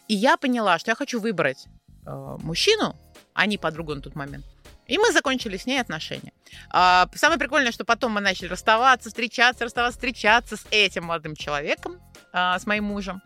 И 0.08 0.16
я 0.16 0.38
поняла, 0.38 0.80
что 0.80 0.90
я 0.90 0.96
хочу 0.96 1.20
выбрать 1.20 1.68
э, 2.08 2.38
мужчину, 2.42 2.98
а 3.36 3.46
не 3.46 3.60
подругу 3.60 3.94
на 3.94 4.02
тот 4.02 4.16
момент. 4.16 4.46
И 4.92 4.98
мы 4.98 5.12
закончили 5.14 5.56
с 5.58 5.66
ней 5.66 5.80
отношения. 5.80 6.34
А, 6.70 7.08
самое 7.16 7.40
прикольное, 7.40 7.72
что 7.72 7.86
потом 7.86 8.12
мы 8.12 8.22
начали 8.22 8.48
расставаться, 8.50 9.10
встречаться, 9.10 9.64
расставаться, 9.66 9.98
встречаться 9.98 10.58
с 10.58 10.66
этим 10.70 11.06
молодым 11.06 11.36
человеком, 11.36 12.00
а, 12.34 12.60
с 12.60 12.66
моим 12.66 12.84
мужем. 12.86 13.22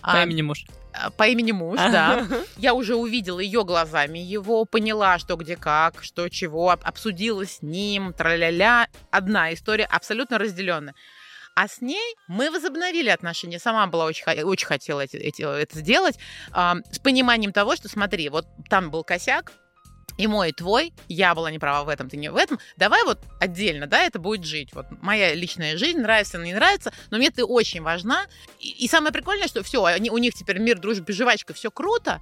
По 0.00 0.12
А, 0.20 0.22
имени 0.24 0.40
муж. 0.42 0.64
а, 0.94 1.10
по 1.10 1.26
имени 1.28 1.52
муж, 1.52 1.76
да. 1.78 2.26
Я 2.56 2.72
уже 2.72 2.94
увидела 2.96 3.38
ее 3.40 3.64
глазами, 3.64 4.18
его 4.18 4.64
поняла, 4.64 5.18
что 5.18 5.36
где 5.36 5.56
как, 5.56 6.02
что 6.02 6.28
чего, 6.30 6.70
об- 6.70 6.84
обсудила 6.84 7.44
с 7.44 7.60
ним, 7.60 8.14
тра-ля-ля. 8.14 8.88
Одна 9.10 9.52
история 9.52 9.84
абсолютно 9.84 10.38
разделенная. 10.38 10.94
А 11.54 11.68
с 11.68 11.82
ней 11.82 12.14
мы 12.28 12.50
возобновили 12.50 13.10
отношения. 13.10 13.58
Сама 13.58 13.86
была 13.88 14.06
очень, 14.06 14.24
очень 14.42 14.66
хотела 14.66 15.02
эти- 15.02 15.16
эти- 15.16 15.42
это 15.42 15.78
сделать. 15.78 16.18
а, 16.52 16.76
с 16.90 16.98
пониманием 16.98 17.52
того, 17.52 17.76
что 17.76 17.88
смотри, 17.90 18.30
вот 18.30 18.46
там 18.70 18.90
был 18.90 19.04
косяк, 19.04 19.52
и 20.20 20.26
мой, 20.26 20.50
и 20.50 20.52
твой, 20.52 20.92
я 21.08 21.34
была 21.34 21.50
не 21.50 21.58
права 21.58 21.82
в 21.84 21.88
этом, 21.88 22.10
ты 22.10 22.18
не 22.18 22.30
в 22.30 22.36
этом. 22.36 22.58
Давай 22.76 23.02
вот 23.04 23.18
отдельно, 23.40 23.86
да, 23.86 24.02
это 24.02 24.18
будет 24.18 24.44
жить. 24.44 24.68
Вот 24.74 24.86
моя 25.00 25.34
личная 25.34 25.78
жизнь, 25.78 25.98
нравится 25.98 26.36
она, 26.36 26.44
не 26.44 26.52
нравится, 26.52 26.92
но 27.10 27.16
мне 27.16 27.30
ты 27.30 27.42
очень 27.42 27.80
важна. 27.80 28.26
И, 28.58 28.84
и 28.84 28.88
самое 28.88 29.12
прикольное, 29.12 29.48
что 29.48 29.62
все, 29.62 29.82
они, 29.82 30.10
у 30.10 30.18
них 30.18 30.34
теперь 30.34 30.58
мир, 30.58 30.78
дружба, 30.78 31.10
жвачка, 31.10 31.54
все 31.54 31.70
круто. 31.70 32.20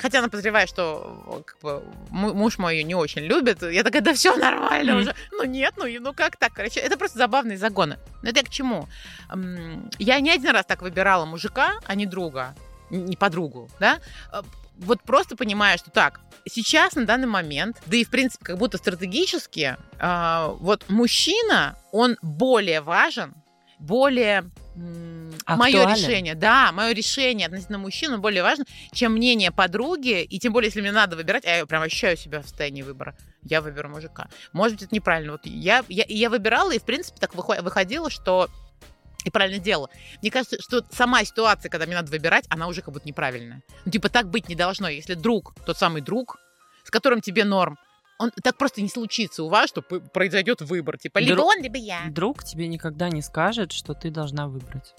Хотя 0.00 0.20
она 0.20 0.28
подозревает, 0.28 0.68
что 0.68 1.44
как 1.46 1.60
бы, 1.60 1.84
му- 2.08 2.32
муж 2.32 2.56
мой 2.56 2.76
ее 2.76 2.84
не 2.84 2.94
очень 2.94 3.22
любит. 3.22 3.62
Я 3.62 3.82
такая, 3.84 4.00
да 4.00 4.14
все 4.14 4.34
нормально 4.36 4.96
уже. 4.96 5.14
Ну 5.32 5.44
нет, 5.44 5.74
ну, 5.76 5.84
ну 6.00 6.14
как 6.14 6.38
так? 6.38 6.54
Короче, 6.54 6.80
это 6.80 6.96
просто 6.96 7.18
забавные 7.18 7.58
загоны. 7.58 7.98
Но 8.22 8.30
это 8.30 8.38
я 8.40 8.44
к 8.44 8.50
чему? 8.50 8.88
Я 9.98 10.20
не 10.20 10.30
один 10.30 10.50
раз 10.52 10.64
так 10.64 10.80
выбирала 10.80 11.26
мужика, 11.26 11.74
а 11.84 11.94
не 11.94 12.06
друга, 12.06 12.54
не 12.96 13.16
подругу, 13.16 13.68
да? 13.80 14.00
Э, 14.32 14.42
Вот 14.78 15.02
просто 15.02 15.36
понимая, 15.36 15.76
что 15.78 15.90
так, 15.90 16.20
сейчас, 16.48 16.96
на 16.96 17.04
данный 17.06 17.28
момент, 17.28 17.80
да 17.86 17.96
и, 17.96 18.02
в 18.04 18.10
принципе, 18.10 18.44
как 18.44 18.58
будто 18.58 18.76
стратегически, 18.76 19.76
а, 20.00 20.48
вот 20.58 20.84
мужчина, 20.88 21.76
он 21.92 22.16
более 22.22 22.80
важен, 22.80 23.34
более 23.78 24.44
мое 25.56 25.84
решение, 25.94 26.34
да, 26.34 26.72
мое 26.72 26.92
решение 26.92 27.46
относительно 27.46 27.78
мужчины 27.78 28.18
более 28.18 28.42
важно, 28.42 28.64
чем 28.92 29.12
мнение 29.12 29.50
подруги, 29.52 30.22
и 30.22 30.38
тем 30.40 30.52
более, 30.52 30.68
если 30.68 30.80
мне 30.80 30.90
надо 30.92 31.14
выбирать, 31.16 31.44
а 31.44 31.56
я 31.58 31.66
прям 31.66 31.82
ощущаю 31.82 32.16
себя 32.16 32.40
в 32.40 32.42
состоянии 32.42 32.82
выбора, 32.82 33.16
я 33.42 33.60
выберу 33.60 33.88
мужика. 33.90 34.28
Может 34.52 34.78
быть, 34.78 34.86
это 34.86 34.94
неправильно. 34.94 35.32
Вот 35.32 35.46
я, 35.46 35.84
я, 35.88 36.04
я 36.08 36.30
выбирала, 36.30 36.72
и, 36.72 36.78
в 36.80 36.84
принципе, 36.84 37.18
так 37.20 37.34
выхо- 37.34 37.62
выходило, 37.62 38.10
что 38.10 38.48
и 39.24 39.30
правильно 39.30 39.58
делала. 39.58 39.90
Мне 40.22 40.30
кажется, 40.30 40.60
что 40.60 40.84
сама 40.90 41.24
ситуация, 41.24 41.70
когда 41.70 41.86
мне 41.86 41.96
надо 41.96 42.10
выбирать, 42.10 42.44
она 42.48 42.66
уже 42.66 42.82
как 42.82 42.92
будто 42.92 43.08
неправильная. 43.08 43.62
Ну, 43.84 43.90
типа, 43.90 44.08
так 44.08 44.28
быть 44.28 44.48
не 44.48 44.54
должно. 44.54 44.88
Если 44.88 45.14
друг, 45.14 45.54
тот 45.66 45.76
самый 45.78 46.02
друг, 46.02 46.38
с 46.84 46.90
которым 46.90 47.20
тебе 47.20 47.44
норм, 47.44 47.78
он 48.18 48.30
так 48.42 48.56
просто 48.56 48.80
не 48.80 48.88
случится 48.88 49.42
у 49.42 49.48
вас, 49.48 49.68
что 49.68 49.82
произойдет 49.82 50.60
выбор. 50.60 50.98
Типа, 50.98 51.18
либо 51.18 51.36
Друг- 51.36 51.46
он, 51.46 51.62
либо 51.62 51.76
я. 51.76 52.00
Друг 52.08 52.44
тебе 52.44 52.68
никогда 52.68 53.08
не 53.08 53.22
скажет, 53.22 53.72
что 53.72 53.94
ты 53.94 54.10
должна 54.10 54.46
выбрать. 54.46 54.94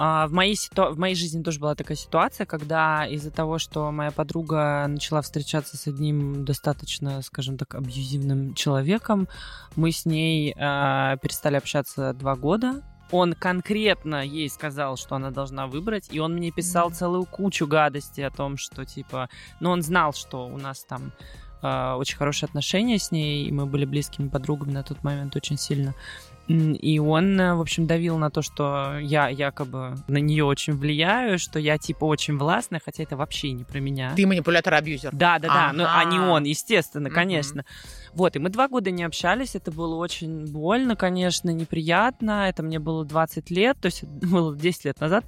А, 0.00 0.28
в, 0.28 0.32
моей 0.32 0.54
ситу- 0.54 0.92
в 0.92 0.98
моей 0.98 1.16
жизни 1.16 1.42
тоже 1.42 1.58
была 1.58 1.74
такая 1.74 1.96
ситуация, 1.96 2.46
когда 2.46 3.04
из-за 3.06 3.32
того, 3.32 3.58
что 3.58 3.90
моя 3.90 4.12
подруга 4.12 4.86
начала 4.88 5.20
встречаться 5.22 5.76
с 5.76 5.88
одним 5.88 6.44
достаточно, 6.44 7.20
скажем 7.22 7.58
так, 7.58 7.74
абьюзивным 7.74 8.54
человеком, 8.54 9.28
мы 9.74 9.90
с 9.90 10.06
ней 10.06 10.54
а, 10.56 11.16
перестали 11.16 11.56
общаться 11.56 12.12
два 12.12 12.36
года. 12.36 12.84
Он 13.10 13.32
конкретно 13.32 14.24
ей 14.24 14.48
сказал, 14.50 14.96
что 14.96 15.16
она 15.16 15.30
должна 15.30 15.66
выбрать, 15.66 16.08
и 16.10 16.20
он 16.20 16.34
мне 16.34 16.50
писал 16.50 16.90
целую 16.90 17.24
кучу 17.24 17.66
гадостей 17.66 18.26
о 18.26 18.30
том, 18.30 18.56
что 18.56 18.84
типа, 18.84 19.28
ну 19.60 19.70
он 19.70 19.82
знал, 19.82 20.12
что 20.12 20.46
у 20.46 20.58
нас 20.58 20.84
там 20.84 21.12
а, 21.62 21.96
очень 21.96 22.16
хорошие 22.16 22.46
отношения 22.46 22.98
с 22.98 23.10
ней, 23.10 23.46
и 23.46 23.52
мы 23.52 23.66
были 23.66 23.84
близкими 23.84 24.28
подругами 24.28 24.72
на 24.72 24.82
тот 24.82 25.02
момент 25.02 25.34
очень 25.36 25.58
сильно. 25.58 25.94
И 26.48 26.98
он, 26.98 27.38
э, 27.38 27.54
в 27.54 27.60
общем, 27.60 27.86
давил 27.86 28.16
на 28.16 28.30
то, 28.30 28.40
что 28.40 28.98
я 29.00 29.28
якобы 29.28 29.96
на 30.08 30.16
нее 30.16 30.44
очень 30.44 30.72
влияю, 30.72 31.38
что 31.38 31.58
я 31.58 31.76
типа 31.76 32.06
очень 32.06 32.38
властная, 32.38 32.80
хотя 32.82 33.02
это 33.02 33.18
вообще 33.18 33.52
не 33.52 33.64
про 33.64 33.80
меня. 33.80 34.14
Ты 34.16 34.26
манипулятор-абьюзер. 34.26 35.10
Да, 35.12 35.38
да, 35.38 35.48
да, 35.48 35.72
ну, 35.74 35.84
а 35.86 36.02
не 36.04 36.18
он, 36.18 36.44
естественно, 36.44 37.10
конечно. 37.10 37.66
Вот, 38.14 38.36
и 38.36 38.38
мы 38.38 38.50
два 38.50 38.68
года 38.68 38.90
не 38.90 39.04
общались, 39.04 39.54
это 39.54 39.70
было 39.70 39.96
очень 39.96 40.46
больно, 40.46 40.96
конечно, 40.96 41.50
неприятно, 41.50 42.48
это 42.48 42.62
мне 42.62 42.78
было 42.78 43.04
20 43.04 43.50
лет, 43.50 43.78
то 43.80 43.86
есть 43.86 44.04
было 44.04 44.56
10 44.56 44.84
лет 44.86 45.00
назад, 45.00 45.24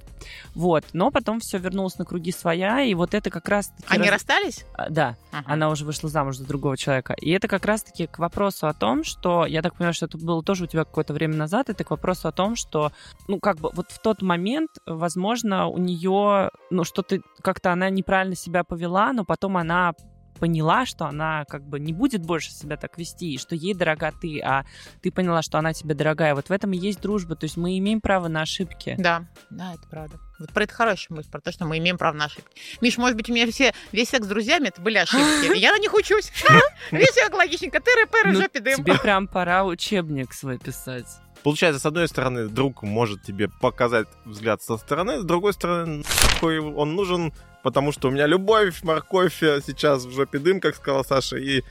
вот, 0.55 0.85
но 0.93 1.11
потом 1.11 1.39
все 1.39 1.57
вернулось 1.57 1.97
на 1.97 2.05
круги 2.05 2.31
своя, 2.31 2.81
и 2.81 2.93
вот 2.93 3.13
это 3.13 3.29
как 3.29 3.47
раз... 3.49 3.73
Они 3.87 4.03
раз... 4.03 4.13
расстались? 4.13 4.65
А, 4.73 4.89
да, 4.89 5.17
ага. 5.31 5.43
она 5.45 5.69
уже 5.69 5.85
вышла 5.85 6.09
замуж 6.09 6.37
за 6.37 6.45
другого 6.45 6.77
человека, 6.77 7.13
и 7.13 7.29
это 7.31 7.47
как 7.47 7.65
раз-таки 7.65 8.07
к 8.07 8.19
вопросу 8.19 8.67
о 8.67 8.73
том, 8.73 9.03
что, 9.03 9.45
я 9.45 9.61
так 9.61 9.75
понимаю, 9.75 9.93
что 9.93 10.05
это 10.05 10.17
было 10.17 10.43
тоже 10.43 10.65
у 10.65 10.67
тебя 10.67 10.85
какое-то 10.85 11.13
время 11.13 11.35
назад, 11.35 11.69
это 11.69 11.83
к 11.83 11.91
вопросу 11.91 12.27
о 12.27 12.31
том, 12.31 12.55
что, 12.55 12.91
ну, 13.27 13.39
как 13.39 13.57
бы 13.57 13.69
вот 13.73 13.91
в 13.91 13.99
тот 13.99 14.21
момент, 14.21 14.69
возможно, 14.85 15.67
у 15.67 15.77
нее, 15.77 16.51
ну, 16.69 16.83
что-то 16.83 17.19
как-то 17.41 17.71
она 17.71 17.89
неправильно 17.89 18.35
себя 18.35 18.63
повела, 18.63 19.13
но 19.13 19.25
потом 19.25 19.57
она 19.57 19.93
поняла, 20.41 20.87
что 20.87 21.05
она 21.05 21.45
как 21.45 21.63
бы 21.63 21.79
не 21.79 21.93
будет 21.93 22.25
больше 22.25 22.51
себя 22.51 22.75
так 22.75 22.97
вести, 22.97 23.35
и 23.35 23.37
что 23.37 23.53
ей 23.53 23.75
дорога 23.75 24.11
ты, 24.11 24.41
а 24.41 24.65
ты 25.03 25.11
поняла, 25.11 25.43
что 25.43 25.59
она 25.59 25.71
тебе 25.71 25.93
дорогая. 25.93 26.33
Вот 26.33 26.49
в 26.49 26.51
этом 26.51 26.73
и 26.73 26.77
есть 26.77 26.99
дружба. 26.99 27.35
То 27.35 27.43
есть 27.43 27.57
мы 27.57 27.77
имеем 27.77 28.01
право 28.01 28.27
на 28.27 28.41
ошибки. 28.41 28.95
Да, 28.97 29.27
да, 29.51 29.75
это 29.75 29.87
правда. 29.87 30.17
Вот 30.39 30.51
про 30.51 30.63
это 30.63 30.73
хорошая 30.73 31.15
мысль, 31.15 31.29
про 31.29 31.41
то, 31.41 31.51
что 31.51 31.65
мы 31.65 31.77
имеем 31.77 31.99
право 31.99 32.15
на 32.15 32.25
ошибки. 32.25 32.59
Миш, 32.81 32.97
может 32.97 33.15
быть, 33.15 33.29
у 33.29 33.33
меня 33.33 33.45
все, 33.51 33.71
весь 33.91 34.09
секс 34.09 34.25
с 34.25 34.27
друзьями 34.27 34.69
это 34.69 34.81
были 34.81 34.97
ошибки. 34.97 35.55
Я 35.59 35.73
на 35.73 35.77
них 35.77 35.93
учусь. 35.93 36.31
Весь 36.91 37.15
логичненько. 37.31 37.77
Тыры-пыры, 37.77 38.33
жопе 38.33 38.61
дым. 38.61 38.77
Тебе 38.77 38.97
прям 38.97 39.27
пора 39.27 39.63
учебник 39.63 40.33
свой 40.33 40.57
писать. 40.57 41.05
Получается, 41.43 41.79
с 41.79 41.85
одной 41.85 42.07
стороны, 42.07 42.47
друг 42.47 42.83
может 42.83 43.23
тебе 43.23 43.49
показать 43.49 44.07
взгляд 44.25 44.61
со 44.61 44.77
стороны, 44.77 45.19
с 45.19 45.23
другой 45.23 45.53
стороны, 45.53 46.03
он 46.41 46.95
нужен, 46.95 47.33
потому 47.63 47.91
что 47.91 48.09
у 48.09 48.11
меня 48.11 48.27
любовь, 48.27 48.83
морковь 48.83 49.39
сейчас 49.39 50.05
в 50.05 50.11
жопе 50.11 50.37
дым, 50.39 50.59
как 50.59 50.75
сказала 50.75 51.03
Саша, 51.03 51.37
и 51.37 51.59
э, 51.59 51.63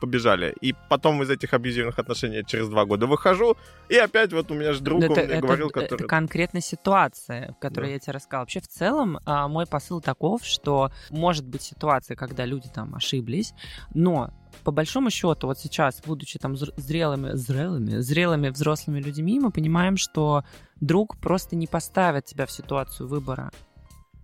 побежали. 0.00 0.54
И 0.60 0.74
потом 0.88 1.22
из 1.22 1.30
этих 1.30 1.52
абьюзивных 1.54 1.98
отношений 1.98 2.44
через 2.46 2.68
два 2.68 2.84
года 2.84 3.06
выхожу, 3.06 3.56
и 3.88 3.96
опять 3.96 4.32
вот 4.32 4.50
у 4.50 4.54
меня 4.54 4.72
же 4.72 4.80
друг, 4.80 5.02
это, 5.02 5.12
мне 5.12 5.22
это, 5.22 5.40
говорил, 5.40 5.68
это, 5.68 5.80
который... 5.80 6.00
Это 6.00 6.08
конкретная 6.08 6.62
ситуация, 6.62 7.52
в 7.52 7.58
которой 7.60 7.86
да. 7.86 7.92
я 7.92 7.98
тебе 7.98 8.12
рассказала. 8.14 8.42
Вообще, 8.42 8.60
в 8.60 8.68
целом, 8.68 9.18
э, 9.18 9.46
мой 9.48 9.66
посыл 9.66 10.00
таков, 10.00 10.44
что 10.44 10.90
может 11.10 11.46
быть 11.46 11.62
ситуация, 11.62 12.16
когда 12.16 12.44
люди 12.44 12.68
там 12.72 12.94
ошиблись, 12.94 13.54
но 13.94 14.30
по 14.64 14.72
большому 14.72 15.10
счету, 15.10 15.46
вот 15.46 15.58
сейчас, 15.58 16.00
будучи 16.04 16.38
там 16.38 16.56
зрелыми, 16.56 17.32
зрелыми, 17.34 17.98
зрелыми 17.98 18.48
взрослыми 18.48 19.00
людьми, 19.00 19.38
мы 19.38 19.50
понимаем, 19.50 19.96
что 19.96 20.44
друг 20.80 21.18
просто 21.18 21.56
не 21.56 21.66
поставит 21.66 22.24
тебя 22.24 22.46
в 22.46 22.50
ситуацию 22.50 23.08
выбора. 23.08 23.50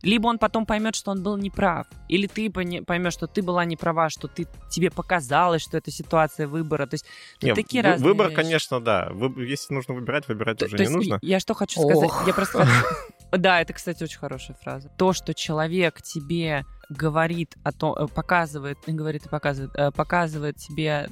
Либо 0.04 0.28
он 0.28 0.38
потом 0.38 0.66
поймет, 0.66 0.94
что 0.94 1.10
он 1.10 1.22
был 1.22 1.36
неправ, 1.36 1.86
или 2.08 2.26
ты 2.26 2.50
поймешь, 2.50 3.12
что 3.14 3.26
ты 3.26 3.42
была 3.42 3.64
неправа, 3.64 4.10
что 4.10 4.28
ты, 4.28 4.46
тебе 4.70 4.90
показалось, 4.90 5.62
что 5.62 5.78
это 5.78 5.90
ситуация 5.90 6.46
выбора. 6.46 6.86
То 6.86 6.94
есть 6.94 7.06
Нет, 7.42 7.56
такие 7.56 7.82
вы, 7.82 7.88
разные 7.88 8.08
Выбор, 8.08 8.26
вещи. 8.28 8.36
конечно, 8.36 8.80
да. 8.80 9.08
Вы, 9.10 9.46
если 9.46 9.74
нужно 9.74 9.94
выбирать, 9.94 10.28
выбирать 10.28 10.58
то, 10.58 10.66
уже 10.66 10.76
то 10.76 10.84
не 10.84 10.90
нужно. 10.90 11.18
Я 11.22 11.40
что 11.40 11.54
хочу 11.54 11.80
сказать? 11.80 12.10
Ох. 12.10 12.26
Я 12.26 12.34
просто 12.34 12.68
Да, 13.32 13.60
это, 13.60 13.72
кстати, 13.72 14.02
очень 14.04 14.18
хорошая 14.18 14.56
фраза. 14.62 14.88
То, 14.96 15.12
что 15.12 15.34
человек 15.34 16.02
тебе 16.02 16.64
говорит 16.88 17.56
о 17.64 17.72
том, 17.72 17.94
э, 17.94 18.06
показывает, 18.06 18.78
говорит 18.86 19.26
и 19.26 19.28
показывает, 19.28 19.74
э, 19.74 19.90
показывает 19.90 20.56
тебе 20.56 21.08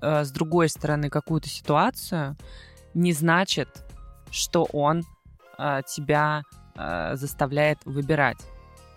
э, 0.00 0.24
с 0.24 0.30
другой 0.30 0.68
стороны 0.68 1.10
какую-то 1.10 1.48
ситуацию, 1.48 2.36
не 2.94 3.12
значит, 3.12 3.68
что 4.30 4.64
он 4.72 5.02
тебя 5.86 6.42
заставляет 6.76 7.78
выбирать. 7.84 8.38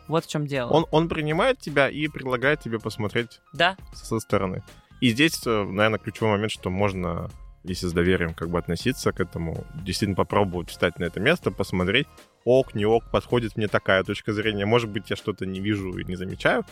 Вот 0.08 0.26
в 0.26 0.30
чем 0.30 0.48
дело. 0.48 0.72
Он, 0.72 0.86
он 0.92 1.08
принимает 1.08 1.60
тебя 1.60 1.90
и 1.90 2.08
предлагает 2.08 2.62
тебе 2.62 2.80
посмотреть 2.80 3.42
да. 3.54 3.78
со 3.94 4.20
стороны. 4.20 4.64
И 5.02 5.10
здесь, 5.12 5.46
наверное, 5.46 6.00
ключевой 6.00 6.32
момент, 6.32 6.52
что 6.52 6.70
можно 6.70 7.30
если 7.64 7.88
с 7.88 7.94
доверием 7.94 8.34
как 8.34 8.50
бы 8.50 8.58
относиться 8.58 9.12
к 9.12 9.20
этому, 9.20 9.66
действительно 9.84 10.16
попробовать 10.16 10.70
встать 10.70 10.98
на 11.00 11.06
это 11.06 11.20
место, 11.20 11.52
посмотреть, 11.52 12.08
ок, 12.46 12.74
не 12.74 12.86
ок, 12.86 13.04
подходит 13.12 13.58
мне 13.58 13.68
такая 13.68 14.04
точка 14.04 14.34
зрения. 14.34 14.66
Может 14.66 14.90
быть, 14.90 15.10
я 15.10 15.16
что-то 15.16 15.46
не 15.46 15.60
вижу 15.60 15.98
и 15.98 16.06
не 16.06 16.16
замечаю. 16.16 16.66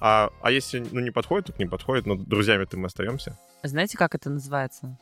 А, 0.00 0.30
а 0.42 0.50
если 0.50 0.84
ну, 0.90 1.00
не 1.00 1.10
подходит, 1.10 1.46
так 1.46 1.58
не 1.58 1.66
подходит, 1.66 2.06
но 2.06 2.16
друзьями-то 2.16 2.76
мы 2.76 2.86
остаемся. 2.86 3.38
Знаете, 3.62 3.96
как 3.96 4.14
это 4.14 4.28
называется? 4.28 4.98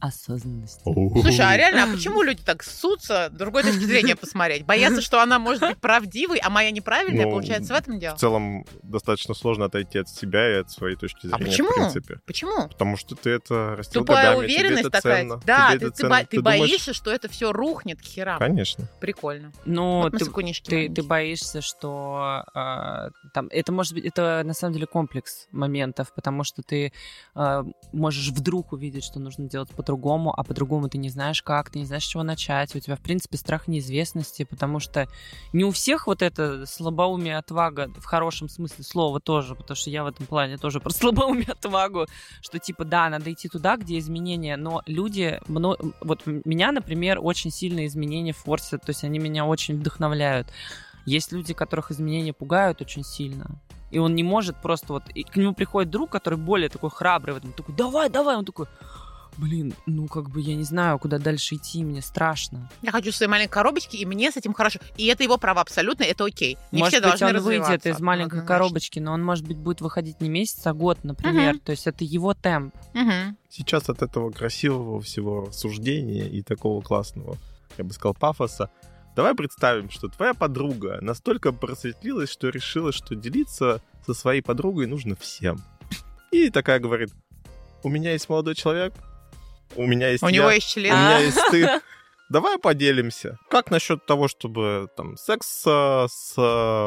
Осознанности. 0.00 0.82
Слушай, 0.84 1.46
а 1.46 1.56
реально, 1.56 1.84
а 1.84 1.86
почему 1.88 2.22
люди 2.22 2.42
так 2.44 2.62
ссутся, 2.62 3.30
другой 3.30 3.62
точки 3.62 3.84
зрения 3.84 4.16
посмотреть? 4.16 4.64
Боятся, 4.64 5.00
что 5.00 5.22
она 5.22 5.38
может 5.38 5.62
быть 5.62 5.78
правдивой, 5.78 6.38
а 6.38 6.50
моя 6.50 6.70
неправильная, 6.70 7.26
ну, 7.26 7.32
получается, 7.32 7.74
в 7.74 7.76
этом 7.76 7.98
дело? 7.98 8.16
В 8.16 8.20
целом, 8.20 8.64
достаточно 8.82 9.34
сложно 9.34 9.66
отойти 9.66 9.98
от 9.98 10.08
себя 10.08 10.50
и 10.50 10.60
от 10.60 10.70
своей 10.70 10.96
точки 10.96 11.26
а 11.26 11.36
зрения, 11.36 11.44
а 11.44 11.46
почему? 11.46 11.70
в 11.70 11.74
принципе. 11.74 12.20
Почему? 12.26 12.68
Потому 12.68 12.96
что 12.96 13.14
ты 13.14 13.30
это 13.30 13.76
растил 13.76 14.02
Тупая 14.02 14.34
годами, 14.34 14.44
уверенность 14.44 14.78
тебе 14.78 14.88
это 14.88 14.90
такая. 14.90 15.22
Ценно, 15.22 15.40
да, 15.44 15.68
тебе 15.70 15.78
ты, 15.78 15.86
это 15.86 15.94
ты, 15.94 16.02
ценно. 16.02 16.18
ты, 16.18 16.26
ты 16.26 16.42
боишься, 16.42 16.86
думаешь... 16.86 16.96
что 16.96 17.10
это 17.10 17.28
все 17.28 17.52
рухнет 17.52 18.00
к 18.00 18.04
херам. 18.04 18.38
Конечно. 18.38 18.88
Прикольно. 19.00 19.52
Ну, 19.64 20.02
вот 20.02 20.12
ты, 20.12 20.52
ты, 20.64 20.88
ты 20.88 21.02
боишься, 21.02 21.60
что 21.60 22.44
э, 22.54 23.10
там, 23.32 23.48
это 23.50 23.72
может 23.72 23.94
быть, 23.94 24.04
это 24.04 24.42
на 24.44 24.54
самом 24.54 24.74
деле 24.74 24.86
комплекс 24.86 25.48
моментов, 25.50 26.12
потому 26.14 26.44
что 26.44 26.62
ты 26.62 26.92
э, 27.34 27.64
можешь 27.92 28.28
вдруг 28.28 28.72
увидеть, 28.72 29.04
что 29.04 29.18
нужно 29.18 29.48
делать 29.48 29.70
по-другому, 29.88 30.34
а 30.36 30.44
по-другому 30.44 30.90
ты 30.90 30.98
не 30.98 31.08
знаешь 31.08 31.42
как, 31.42 31.70
ты 31.70 31.78
не 31.78 31.86
знаешь, 31.86 32.04
с 32.04 32.08
чего 32.08 32.22
начать, 32.22 32.76
у 32.76 32.78
тебя, 32.78 32.94
в 32.94 33.00
принципе, 33.00 33.38
страх 33.38 33.68
неизвестности, 33.68 34.44
потому 34.44 34.80
что 34.80 35.08
не 35.54 35.64
у 35.64 35.70
всех 35.70 36.06
вот 36.06 36.20
это 36.20 36.66
слабоумие, 36.66 37.38
отвага, 37.38 37.90
в 37.96 38.04
хорошем 38.04 38.50
смысле 38.50 38.84
слова 38.84 39.18
тоже, 39.18 39.54
потому 39.54 39.76
что 39.76 39.88
я 39.88 40.04
в 40.04 40.08
этом 40.08 40.26
плане 40.26 40.58
тоже 40.58 40.80
про 40.80 40.90
слабоумие, 40.90 41.52
отвагу, 41.52 42.06
что 42.42 42.58
типа, 42.58 42.84
да, 42.84 43.08
надо 43.08 43.32
идти 43.32 43.48
туда, 43.48 43.78
где 43.78 43.98
изменения, 43.98 44.58
но 44.58 44.82
люди, 44.84 45.40
вот 45.46 46.26
меня, 46.26 46.70
например, 46.70 47.18
очень 47.22 47.50
сильные 47.50 47.86
изменения 47.86 48.34
форсят, 48.34 48.82
то 48.82 48.90
есть 48.90 49.04
они 49.04 49.18
меня 49.18 49.46
очень 49.46 49.78
вдохновляют. 49.78 50.48
Есть 51.06 51.32
люди, 51.32 51.54
которых 51.54 51.90
изменения 51.90 52.34
пугают 52.34 52.82
очень 52.82 53.04
сильно. 53.04 53.46
И 53.90 53.98
он 53.98 54.14
не 54.14 54.22
может 54.22 54.60
просто 54.60 54.92
вот... 54.92 55.04
И 55.14 55.22
к 55.22 55.36
нему 55.36 55.54
приходит 55.54 55.90
друг, 55.90 56.10
который 56.10 56.38
более 56.38 56.68
такой 56.68 56.90
храбрый 56.90 57.32
в 57.32 57.38
этом. 57.38 57.54
Такой, 57.54 57.74
давай, 57.74 58.10
давай. 58.10 58.36
Он 58.36 58.44
такой, 58.44 58.66
блин, 59.38 59.74
ну 59.86 60.06
как 60.06 60.30
бы 60.30 60.40
я 60.40 60.54
не 60.54 60.64
знаю, 60.64 60.98
куда 60.98 61.18
дальше 61.18 61.54
идти, 61.54 61.84
мне 61.84 62.02
страшно. 62.02 62.68
Я 62.82 62.92
хочу 62.92 63.12
своей 63.12 63.30
маленькой 63.30 63.52
коробочки, 63.52 63.96
и 63.96 64.04
мне 64.04 64.30
с 64.30 64.36
этим 64.36 64.52
хорошо. 64.52 64.80
И 64.96 65.06
это 65.06 65.22
его 65.22 65.38
право 65.38 65.60
абсолютно, 65.60 66.02
это 66.02 66.24
окей. 66.24 66.58
Не 66.72 66.80
может 66.80 67.00
все 67.00 67.12
быть, 67.12 67.22
он 67.22 67.40
выйдет 67.40 67.86
из 67.86 68.00
маленькой 68.00 68.44
коробочки, 68.44 68.98
но 68.98 69.12
он, 69.12 69.24
может 69.24 69.46
быть, 69.46 69.56
будет 69.56 69.80
выходить 69.80 70.20
не 70.20 70.28
месяц, 70.28 70.66
а 70.66 70.74
год, 70.74 71.04
например. 71.04 71.54
Угу. 71.54 71.62
То 71.64 71.72
есть 71.72 71.86
это 71.86 72.04
его 72.04 72.34
темп. 72.34 72.74
Угу. 72.94 73.36
Сейчас 73.48 73.88
от 73.88 74.02
этого 74.02 74.30
красивого 74.30 75.00
всего 75.00 75.50
суждения 75.52 76.28
и 76.28 76.42
такого 76.42 76.82
классного, 76.82 77.36
я 77.78 77.84
бы 77.84 77.92
сказал, 77.92 78.14
пафоса, 78.14 78.70
Давай 79.16 79.34
представим, 79.34 79.90
что 79.90 80.06
твоя 80.06 80.32
подруга 80.32 81.00
настолько 81.00 81.50
просветлилась, 81.50 82.30
что 82.30 82.50
решила, 82.50 82.92
что 82.92 83.16
делиться 83.16 83.82
со 84.06 84.14
своей 84.14 84.42
подругой 84.42 84.86
нужно 84.86 85.16
всем. 85.16 85.60
И 86.30 86.50
такая 86.50 86.78
говорит, 86.78 87.10
у 87.82 87.88
меня 87.88 88.12
есть 88.12 88.28
молодой 88.28 88.54
человек, 88.54 88.94
у 89.76 89.86
меня 89.86 90.10
есть 90.10 90.22
У 90.22 90.28
я, 90.28 90.32
него 90.32 90.50
есть 90.50 90.72
член. 90.72 90.92
У 90.92 90.96
меня 90.96 91.18
есть 91.18 91.40
ты. 91.50 91.80
Давай 92.28 92.58
поделимся. 92.58 93.38
Как 93.48 93.70
насчет 93.70 94.04
того, 94.04 94.28
чтобы 94.28 94.88
там 94.96 95.16
секс 95.16 95.64
с 95.64 96.34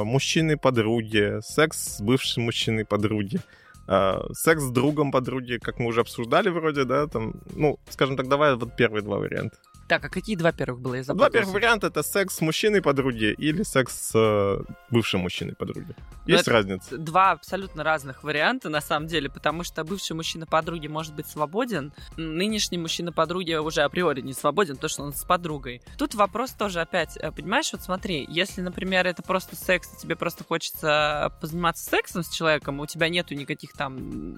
мужчиной 0.03 0.57
подруги, 0.57 1.39
секс 1.41 1.97
с 1.97 2.01
бывшим 2.01 2.43
мужчиной 2.43 2.85
подруги, 2.85 3.39
э, 3.87 4.19
секс 4.33 4.61
с 4.61 4.69
другом 4.69 5.11
подруги, 5.11 5.57
как 5.57 5.79
мы 5.79 5.87
уже 5.87 6.01
обсуждали 6.01 6.49
вроде, 6.49 6.83
да, 6.83 7.07
там, 7.07 7.33
ну, 7.55 7.79
скажем 7.89 8.17
так, 8.17 8.27
давай 8.27 8.55
вот 8.55 8.75
первые 8.75 9.01
два 9.01 9.17
варианта. 9.17 9.57
Так, 9.91 10.05
а 10.05 10.09
какие 10.09 10.37
два 10.37 10.53
первых 10.53 10.79
было? 10.79 10.93
Я 10.93 11.03
два 11.03 11.29
первых 11.29 11.53
варианта 11.53 11.87
это 11.87 12.01
секс 12.01 12.35
с 12.35 12.39
мужчиной 12.39 12.81
подруги 12.81 13.35
или 13.37 13.61
секс 13.63 14.11
с 14.11 14.11
э, 14.15 14.63
бывшим 14.89 15.19
мужчиной 15.19 15.53
подруги. 15.53 15.93
Ну, 16.25 16.33
Есть 16.33 16.47
разница? 16.47 16.97
Два 16.97 17.31
абсолютно 17.31 17.83
разных 17.83 18.23
варианта, 18.23 18.69
на 18.69 18.79
самом 18.79 19.07
деле, 19.07 19.29
потому 19.29 19.65
что 19.65 19.83
бывший 19.83 20.13
мужчина 20.13 20.45
подруги 20.45 20.87
может 20.87 21.13
быть 21.13 21.27
свободен, 21.27 21.91
нынешний 22.15 22.77
мужчина 22.77 23.11
подруги 23.11 23.53
уже 23.55 23.81
априори 23.81 24.21
не 24.21 24.31
свободен, 24.31 24.77
то, 24.77 24.87
что 24.87 25.03
он 25.03 25.11
с 25.11 25.25
подругой. 25.25 25.81
Тут 25.97 26.15
вопрос 26.15 26.51
тоже 26.51 26.79
опять, 26.79 27.17
э, 27.17 27.29
понимаешь, 27.33 27.73
вот 27.73 27.81
смотри, 27.81 28.25
если, 28.29 28.61
например, 28.61 29.05
это 29.05 29.21
просто 29.21 29.57
секс, 29.57 29.89
тебе 29.97 30.15
просто 30.15 30.45
хочется 30.45 31.37
позаниматься 31.41 31.83
сексом 31.83 32.23
с 32.23 32.29
человеком, 32.29 32.79
у 32.79 32.85
тебя 32.85 33.09
нету 33.09 33.35
никаких 33.35 33.73
там 33.73 34.37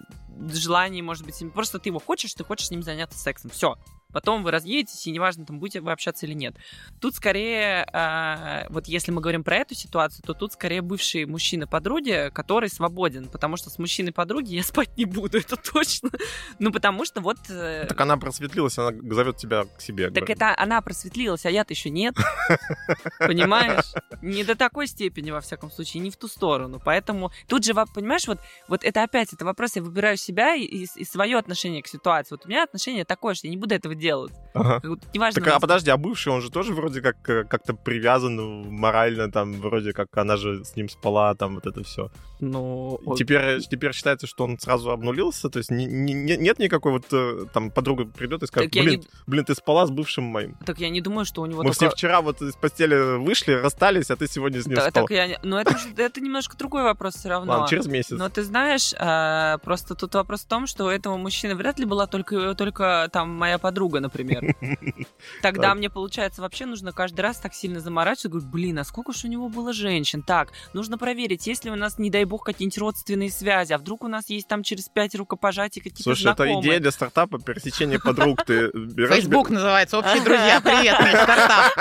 желаний, 0.52 1.04
может 1.04 1.24
быть, 1.24 1.36
просто 1.54 1.78
ты 1.78 1.90
его 1.90 2.00
хочешь, 2.00 2.34
ты 2.34 2.44
хочешь 2.44 2.70
с 2.70 2.72
ним 2.72 2.82
заняться 2.82 3.20
сексом, 3.20 3.52
все, 3.52 3.78
Потом 4.14 4.44
вы 4.44 4.52
разъедетесь, 4.52 5.08
и 5.08 5.12
неважно, 5.12 5.46
там 5.46 5.60
будете 5.60 5.82
вы 5.82 5.92
общаться 5.92 6.26
или 6.26 6.34
нет. 6.34 6.56
Тут 7.02 7.16
скорее, 7.16 7.86
э, 7.92 8.68
вот 8.70 8.88
если 8.88 9.12
мы 9.12 9.22
говорим 9.22 9.44
про 9.44 9.58
эту 9.58 9.76
ситуацию, 9.76 10.24
то 10.26 10.34
тут 10.34 10.54
скорее 10.54 10.82
бывший 10.82 11.26
мужчина 11.26 11.68
подруги, 11.68 12.30
который 12.34 12.70
свободен, 12.70 13.28
потому 13.28 13.58
что 13.58 13.70
с 13.70 13.80
мужчиной 13.80 14.14
подруги 14.14 14.54
я 14.54 14.64
спать 14.64 14.96
не 14.98 15.06
буду, 15.06 15.40
это 15.40 15.56
точно. 15.56 16.12
Ну, 16.60 16.72
потому 16.72 17.06
что 17.06 17.22
вот... 17.22 17.38
Э... 17.50 17.86
Так 17.88 18.00
она 18.00 18.18
просветлилась, 18.18 18.78
она 18.78 18.92
зовет 19.14 19.38
тебя 19.38 19.64
к 19.66 19.82
себе. 19.82 20.06
Так 20.06 20.24
говорит. 20.24 20.38
это 20.38 20.54
она 20.56 20.82
просветлилась, 20.82 21.46
а 21.46 21.50
я-то 21.50 21.74
еще 21.74 21.90
нет. 21.90 22.16
Понимаешь? 23.20 23.94
Не 24.22 24.44
до 24.44 24.56
такой 24.56 24.88
степени, 24.88 25.32
во 25.32 25.42
всяком 25.42 25.72
случае, 25.72 26.04
не 26.04 26.12
в 26.12 26.18
ту 26.18 26.28
сторону. 26.28 26.80
Поэтому 26.84 27.32
тут 27.48 27.66
же, 27.66 27.74
понимаешь, 27.74 28.28
вот, 28.28 28.40
вот 28.68 28.84
это 28.84 29.04
опять, 29.04 29.34
это 29.34 29.44
вопрос, 29.44 29.76
я 29.76 29.82
выбираю 29.82 30.18
себя 30.18 30.56
и, 30.56 30.64
и, 30.64 30.88
и 30.96 31.04
свое 31.04 31.38
отношение 31.38 31.82
к 31.82 31.88
ситуации. 31.88 32.36
Вот 32.36 32.46
у 32.46 32.50
меня 32.50 32.64
отношение 32.64 33.06
такое, 33.06 33.34
что 33.34 33.48
я 33.48 33.52
не 33.52 33.58
буду 33.58 33.74
этого 33.74 33.96
делать. 33.96 34.03
Ага. 34.54 34.82
Вот, 34.84 35.00
неважно. 35.14 35.42
Так, 35.42 35.54
а 35.56 35.60
подожди, 35.60 35.90
а 35.90 35.98
бывший, 35.98 36.32
он 36.32 36.42
же 36.42 36.52
тоже 36.52 36.74
вроде 36.74 37.02
как 37.02 37.28
э, 37.28 37.44
как-то 37.44 37.74
привязан 37.74 38.36
морально, 38.70 39.32
там, 39.32 39.54
вроде 39.54 39.94
как 39.94 40.16
она 40.16 40.38
же 40.38 40.64
с 40.64 40.76
ним 40.76 40.90
спала, 40.90 41.34
там, 41.34 41.56
вот 41.56 41.66
это 41.66 41.84
все. 41.84 42.12
Ну... 42.40 43.00
Теперь, 43.18 43.62
теперь 43.62 43.94
считается, 43.94 44.28
что 44.28 44.44
он 44.44 44.60
сразу 44.60 44.92
обнулился, 44.92 45.50
то 45.50 45.58
есть 45.58 45.72
не, 45.72 45.86
не, 45.86 46.14
нет 46.14 46.60
никакой 46.60 46.92
вот, 46.92 47.06
э, 47.12 47.46
там, 47.52 47.72
подруга 47.72 48.06
придет 48.06 48.44
и 48.44 48.48
скажет, 48.48 48.72
блин, 48.72 49.00
не... 49.00 49.08
блин, 49.26 49.46
ты 49.46 49.56
спала 49.56 49.88
с 49.88 49.90
бывшим 49.90 50.26
моим. 50.26 50.56
Так 50.66 50.80
я 50.80 50.90
не 50.90 51.02
думаю, 51.02 51.26
что 51.26 51.42
у 51.42 51.46
него 51.48 51.64
Мы 51.64 51.72
только... 51.72 51.88
все 51.88 51.90
вчера 51.90 52.22
вот 52.22 52.42
из 52.42 52.56
постели 52.56 53.18
вышли, 53.18 53.54
расстались, 53.54 54.12
а 54.12 54.16
ты 54.18 54.28
сегодня 54.28 54.62
с 54.62 54.68
ним 54.68 54.76
да, 54.76 54.90
спал. 54.90 55.08
Так 55.08 55.12
я... 55.12 55.40
Ну, 55.42 55.58
это, 55.58 55.76
это 55.98 56.22
немножко 56.22 56.56
другой 56.58 56.84
вопрос 56.84 57.16
все 57.16 57.30
равно. 57.30 57.54
Ладно, 57.54 57.68
через 57.68 57.88
месяц. 57.88 58.12
Но 58.12 58.30
ты 58.30 58.44
знаешь, 58.44 58.94
просто 59.62 59.96
тут 59.96 60.14
вопрос 60.14 60.42
в 60.42 60.48
том, 60.48 60.68
что 60.68 60.86
у 60.86 60.90
этого 60.90 61.18
мужчины 61.18 61.56
вряд 61.56 61.80
ли 61.80 61.86
была 61.86 62.06
только, 62.06 62.54
только 62.54 63.10
там 63.12 63.30
моя 63.30 63.58
подруга, 63.58 63.93
например. 64.00 64.56
Тогда 65.42 65.74
мне, 65.76 65.90
получается, 65.90 66.42
вообще 66.42 66.66
нужно 66.66 66.92
каждый 66.92 67.22
раз 67.22 67.38
так 67.38 67.54
сильно 67.54 67.80
заморачиваться. 67.80 68.30
Говорю, 68.30 68.48
блин, 68.48 68.80
а 68.80 68.84
сколько 68.84 69.14
же 69.14 69.28
у 69.28 69.30
него 69.30 69.50
было 69.50 69.74
женщин? 69.74 70.24
Так, 70.24 70.50
нужно 70.74 70.98
проверить, 70.98 71.48
есть 71.48 71.66
ли 71.66 71.72
у 71.72 71.76
нас, 71.76 71.98
не 71.98 72.10
дай 72.10 72.26
бог, 72.26 72.44
какие-нибудь 72.44 72.78
родственные 72.78 73.32
связи, 73.32 73.74
а 73.74 73.78
вдруг 73.78 74.04
у 74.04 74.08
нас 74.08 74.30
есть 74.30 74.48
там 74.48 74.64
через 74.64 74.90
пять 74.90 75.16
рукопожатий 75.16 75.82
какие-то 75.82 76.04
Слушай, 76.04 76.24
знакомые. 76.24 76.54
это 76.60 76.68
идея 76.68 76.80
для 76.80 76.92
стартапа 76.92 77.40
пересечения 77.40 78.00
подруг. 78.00 78.44
Ты 78.46 78.72
Facebook 79.10 79.50
называется, 79.50 79.98
общие 79.98 80.22
друзья. 80.24 80.62
Привет, 80.62 80.96
стартап. 80.96 81.74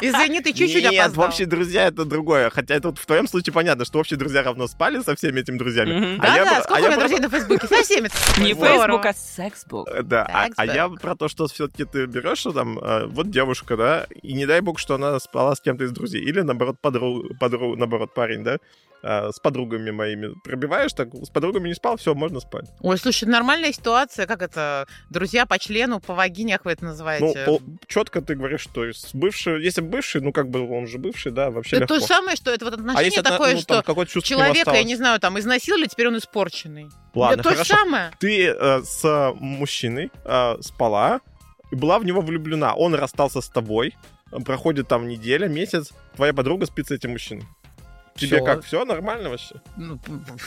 Извини, 0.00 0.40
ты 0.40 0.52
чуть-чуть 0.52 0.84
опоздал. 0.84 1.08
Нет, 1.08 1.18
общие 1.18 1.46
друзья 1.46 1.86
это 1.86 2.04
другое. 2.04 2.50
Хотя 2.50 2.74
это 2.74 2.94
в 2.94 3.06
твоем 3.06 3.28
случае 3.28 3.52
понятно, 3.52 3.84
что 3.84 3.98
общие 3.98 4.18
друзья 4.18 4.42
равно 4.42 4.66
спали 4.66 5.00
со 5.02 5.14
всеми 5.14 5.40
этими 5.40 5.58
друзьями. 5.58 6.18
А 6.18 6.36
да, 6.36 6.44
да, 6.44 6.62
сколько 6.62 6.80
у 6.80 6.86
меня 6.86 6.98
друзей 6.98 7.18
на 7.18 7.28
Фейсбуке? 7.28 7.66
Со 7.66 7.82
всеми. 7.82 8.08
Не 8.40 8.54
Facebook, 8.54 9.06
а 9.06 9.12
сексбук. 9.12 9.88
Да, 10.02 10.26
а, 10.32 10.48
а 10.56 10.66
я 10.66 10.88
про 10.88 11.14
то, 11.14 11.28
что 11.28 11.46
все-таки 11.46 11.84
ты 11.84 12.06
берешь, 12.06 12.42
там, 12.42 12.78
а, 12.80 13.06
вот 13.06 13.30
девушка, 13.30 13.76
да, 13.76 14.06
и 14.22 14.32
не 14.32 14.46
дай 14.46 14.60
бог, 14.60 14.78
что 14.78 14.94
она 14.94 15.18
спала 15.20 15.54
с 15.54 15.60
кем-то 15.60 15.84
из 15.84 15.92
друзей. 15.92 16.22
Или, 16.22 16.40
наоборот, 16.40 16.76
подруг, 16.80 17.26
наоборот, 17.40 18.14
парень, 18.14 18.42
да, 18.42 18.58
а, 19.02 19.30
с 19.32 19.38
подругами 19.38 19.90
моими 19.90 20.34
пробиваешь, 20.44 20.92
так 20.92 21.08
с 21.14 21.30
подругами 21.30 21.68
не 21.68 21.74
спал, 21.74 21.96
все, 21.96 22.14
можно 22.14 22.40
спать. 22.40 22.70
Ой, 22.80 22.98
слушай, 22.98 23.24
нормальная 23.24 23.72
ситуация, 23.72 24.26
как 24.26 24.42
это, 24.42 24.86
друзья 25.08 25.46
по 25.46 25.58
члену, 25.58 26.00
по 26.00 26.14
вагине, 26.14 26.54
как 26.54 26.66
вы 26.66 26.72
это 26.72 26.84
называете? 26.84 27.44
Ну, 27.46 27.60
четко 27.86 28.20
ты 28.20 28.34
говоришь, 28.34 28.60
что 28.60 28.84
с 28.84 29.10
бывший, 29.14 29.62
если 29.62 29.80
бывший, 29.80 30.20
ну, 30.20 30.32
как 30.32 30.48
бы 30.50 30.68
он 30.68 30.86
же 30.86 30.98
бывший, 30.98 31.32
да, 31.32 31.50
вообще 31.50 31.76
Это 31.76 31.94
легко. 31.94 32.00
то 32.00 32.06
самое, 32.06 32.36
что 32.36 32.50
это 32.50 32.64
вот 32.64 32.74
отношение 32.74 33.20
а 33.20 33.22
такое, 33.22 33.54
ну, 33.54 33.60
что 33.60 34.20
человека, 34.20 34.72
я 34.72 34.84
не 34.84 34.96
знаю, 34.96 35.20
там, 35.20 35.38
изнасиловали, 35.38 35.86
теперь 35.86 36.08
он 36.08 36.18
испорченный. 36.18 36.88
Ладно, 37.14 37.40
это 37.40 37.50
то 37.50 37.56
же 37.56 37.64
самое. 37.64 38.12
Ты 38.18 38.46
э, 38.46 38.82
с 38.82 39.32
мужчиной 39.40 40.10
э, 40.24 40.56
спала, 40.60 41.20
и 41.70 41.76
была 41.76 41.98
в 41.98 42.04
него 42.04 42.20
влюблена. 42.20 42.74
Он 42.74 42.94
расстался 42.94 43.40
с 43.40 43.48
тобой, 43.48 43.96
проходит 44.44 44.88
там 44.88 45.08
неделя, 45.08 45.48
месяц, 45.48 45.92
твоя 46.16 46.32
подруга 46.32 46.66
спит 46.66 46.88
с 46.88 46.90
этим 46.90 47.10
мужчиной. 47.10 47.46
Тебе 48.14 48.36
всё. 48.36 48.44
как, 48.44 48.64
все 48.64 48.84
нормально 48.84 49.30
вообще? 49.30 49.54
Ну, 49.76 49.98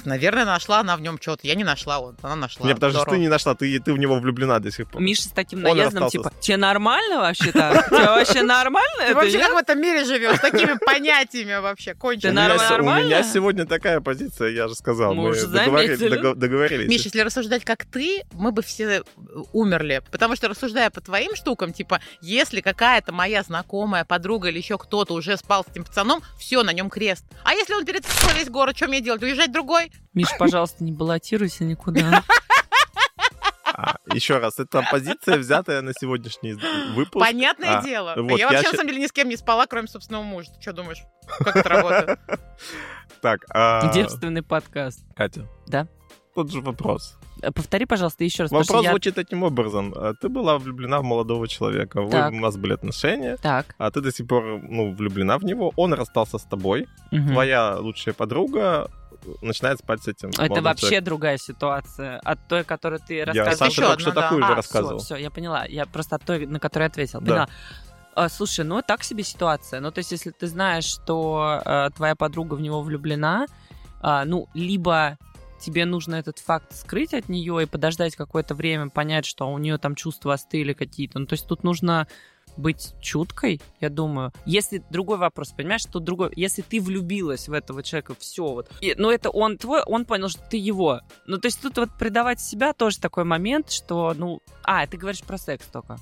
наверное, 0.06 0.46
нашла 0.46 0.80
она 0.80 0.96
в 0.98 1.02
нем 1.02 1.18
что-то. 1.22 1.48
Я 1.48 1.56
не 1.56 1.64
нашла, 1.64 2.00
вот, 2.00 2.16
она 2.22 2.36
нашла. 2.36 2.68
Нет, 2.68 2.76
потому 2.76 2.94
что 2.94 3.12
ты 3.12 3.18
не 3.18 3.28
нашла, 3.28 3.56
ты, 3.56 3.80
ты 3.80 3.94
в 3.94 3.98
него 3.98 4.20
влюблена 4.20 4.60
до 4.60 4.72
сих 4.72 4.90
пор. 4.90 5.02
Миша 5.02 5.24
с 5.24 5.32
таким 5.32 5.62
наездом, 5.62 6.10
типа, 6.10 6.32
тебе 6.40 6.58
нормально 6.58 7.20
вообще-то? 7.20 7.86
Тебе 7.90 8.06
вообще 8.06 8.44
нормально? 8.44 9.08
Ты 9.08 9.16
вообще 9.16 9.40
как 9.40 9.54
в 9.54 9.58
этом 9.58 9.82
мире 9.82 10.06
живешь? 10.06 10.38
С 10.38 10.42
такими 10.42 10.78
понятиями 10.78 11.60
вообще, 11.60 11.94
кончено. 11.94 12.54
У 12.54 12.84
меня 12.84 13.24
сегодня 13.24 13.66
такая 13.66 14.02
позиция, 14.02 14.50
я 14.50 14.68
же 14.68 14.76
сказал. 14.76 15.14
Мы 15.14 15.34
договорились. 15.34 16.90
Миша, 16.90 17.06
если 17.06 17.22
рассуждать 17.22 17.64
как 17.64 17.86
ты, 17.86 18.24
мы 18.34 18.52
бы 18.52 18.62
все 18.62 19.04
умерли. 19.52 20.02
Потому 20.12 20.36
что 20.36 20.48
рассуждая 20.48 20.90
по 20.90 21.02
твоим 21.02 21.36
штукам, 21.36 21.74
типа, 21.74 22.02
если 22.22 22.62
какая-то 22.62 23.12
моя 23.12 23.44
знакомая, 23.44 24.06
подруга 24.06 24.50
или 24.50 24.58
еще 24.58 24.78
кто-то 24.78 25.14
уже 25.14 25.38
спал 25.38 25.64
с 25.64 25.72
этим 25.72 25.86
пацаном, 25.86 26.22
все, 26.38 26.64
на 26.64 26.74
нем 26.74 26.90
крест. 26.90 27.26
А 27.44 27.53
если 27.54 27.74
он 27.74 27.86
перед 27.86 28.06
весь 28.36 28.50
город, 28.50 28.76
что 28.76 28.88
мне 28.88 29.02
делать? 29.02 29.22
Уезжать 29.24 29.52
другой? 29.52 29.92
Миш, 30.14 30.30
пожалуйста, 30.38 30.84
не 30.84 30.92
баллотируйся 30.92 31.64
никуда. 31.64 32.24
А, 33.76 33.96
еще 34.14 34.38
раз, 34.38 34.60
это 34.60 34.86
позиция, 34.92 35.38
взятая 35.38 35.82
на 35.82 35.94
сегодняшний 35.94 36.54
выпуск. 36.94 37.26
Понятное 37.26 37.80
а, 37.80 37.84
дело. 37.84 38.14
Вот, 38.16 38.38
я, 38.38 38.38
я 38.38 38.48
вообще, 38.48 38.64
щ... 38.64 38.72
на 38.72 38.78
самом 38.78 38.90
деле, 38.90 39.02
ни 39.02 39.08
с 39.08 39.12
кем 39.12 39.30
не 39.30 39.36
спала, 39.36 39.66
кроме 39.66 39.88
собственного 39.88 40.22
мужа. 40.22 40.52
Ты 40.56 40.62
что 40.62 40.74
думаешь? 40.74 41.00
Как 41.40 41.56
это 41.56 41.70
работает? 41.70 42.20
Так, 43.22 43.46
а... 43.50 43.92
Девственный 43.92 44.44
подкаст. 44.44 45.04
Катя. 45.16 45.48
Да? 45.66 45.88
Тот 46.36 46.52
же 46.52 46.62
вопрос. 46.62 47.18
Э, 47.42 47.52
повтори, 47.52 47.86
пожалуйста, 47.86 48.24
еще 48.24 48.44
раз. 48.44 48.52
Вопрос 48.52 48.86
звучит 48.86 49.18
я... 49.18 49.24
таким 49.24 49.44
образом. 49.44 49.94
А 49.96 50.14
ты 50.14 50.30
была 50.30 50.58
влюблена 50.58 51.00
в 51.00 51.04
молодого 51.04 51.48
человека, 51.48 52.02
вы, 52.02 52.38
у 52.38 52.42
вас 52.42 52.58
были 52.58 52.74
отношения, 52.74 53.38
так. 53.38 53.76
а 53.78 53.92
ты 53.92 54.02
до 54.02 54.12
сих 54.12 54.28
пор 54.28 54.62
ну, 54.64 54.94
влюблена 54.94 55.38
в 55.38 55.44
него, 55.44 55.72
он 55.76 55.94
расстался 55.94 56.38
с 56.38 56.44
тобой, 56.44 56.88
угу. 57.12 57.28
твоя 57.32 57.78
лучшая 57.78 58.14
подруга 58.14 58.90
начинает 59.42 59.80
спать 59.80 60.04
с 60.04 60.08
этим. 60.08 60.30
Это 60.38 60.62
вообще 60.62 60.82
человеком. 60.82 61.06
другая 61.06 61.38
ситуация 61.38 62.20
от 62.20 62.40
той, 62.48 62.64
которую 62.64 63.00
ты 63.00 63.24
рассказывал. 63.24 63.52
Я 63.52 63.56
Саша 63.56 63.82
только 63.82 64.00
что 64.00 64.12
да. 64.12 64.22
такую 64.22 64.44
а, 64.44 64.48
же 64.48 64.56
рассказывал. 64.56 64.98
Все, 64.98 65.16
все, 65.16 65.24
я 65.24 65.30
поняла. 65.30 65.66
Я 65.66 65.86
просто 65.86 66.16
от 66.16 66.24
той, 66.24 66.46
на 66.46 66.60
которую 66.60 66.88
ответил. 66.88 67.22
Да. 67.22 67.26
Поняла. 67.26 67.50
А, 68.16 68.30
слушай, 68.30 68.66
ну 68.66 68.82
так 68.82 69.04
себе 69.04 69.24
ситуация. 69.24 69.80
Ну, 69.80 69.92
то 69.92 70.00
есть, 70.00 70.12
если 70.12 70.32
ты 70.32 70.48
знаешь, 70.48 70.86
что 70.86 71.62
э, 71.66 71.90
твоя 71.96 72.16
подруга 72.16 72.56
в 72.56 72.62
него 72.62 72.82
влюблена, 72.82 73.48
э, 74.02 74.24
ну, 74.26 74.48
либо 74.54 75.18
тебе 75.64 75.86
нужно 75.86 76.16
этот 76.16 76.40
факт 76.40 76.76
скрыть 76.76 77.14
от 77.14 77.30
нее 77.30 77.64
и 77.64 77.66
подождать 77.66 78.16
какое-то 78.16 78.56
время, 78.56 78.90
понять, 78.90 79.26
что 79.26 79.52
у 79.52 79.58
нее 79.58 79.78
там 79.78 79.96
чувства 79.96 80.34
остыли 80.34 80.74
какие-то. 80.74 81.20
Ну, 81.20 81.26
то 81.26 81.34
есть 81.34 81.48
тут 81.48 81.64
нужно 81.64 82.08
быть 82.58 82.94
чуткой, 83.02 83.62
я 83.80 83.90
думаю. 83.90 84.32
Если 84.46 84.84
другой 84.90 85.18
вопрос, 85.18 85.52
понимаешь, 85.52 85.82
что 85.82 86.00
другой, 86.00 86.32
если 86.36 86.62
ты 86.62 86.80
влюбилась 86.80 87.48
в 87.48 87.54
этого 87.54 87.82
человека, 87.82 88.16
все 88.20 88.46
вот. 88.46 88.70
И, 88.82 88.94
ну 88.98 89.10
это 89.10 89.30
он 89.30 89.58
твой, 89.58 89.82
он 89.84 90.06
понял, 90.06 90.30
что 90.30 90.42
ты 90.50 90.58
его. 90.58 91.02
Ну 91.26 91.38
то 91.38 91.48
есть 91.48 91.62
тут 91.62 91.78
вот 91.78 91.90
предавать 91.98 92.40
себя 92.40 92.74
тоже 92.74 93.00
такой 93.00 93.24
момент, 93.24 93.72
что, 93.72 94.14
ну, 94.16 94.40
а, 94.64 94.86
ты 94.86 94.98
говоришь 94.98 95.24
про 95.24 95.38
секс 95.38 95.66
только. 95.68 95.98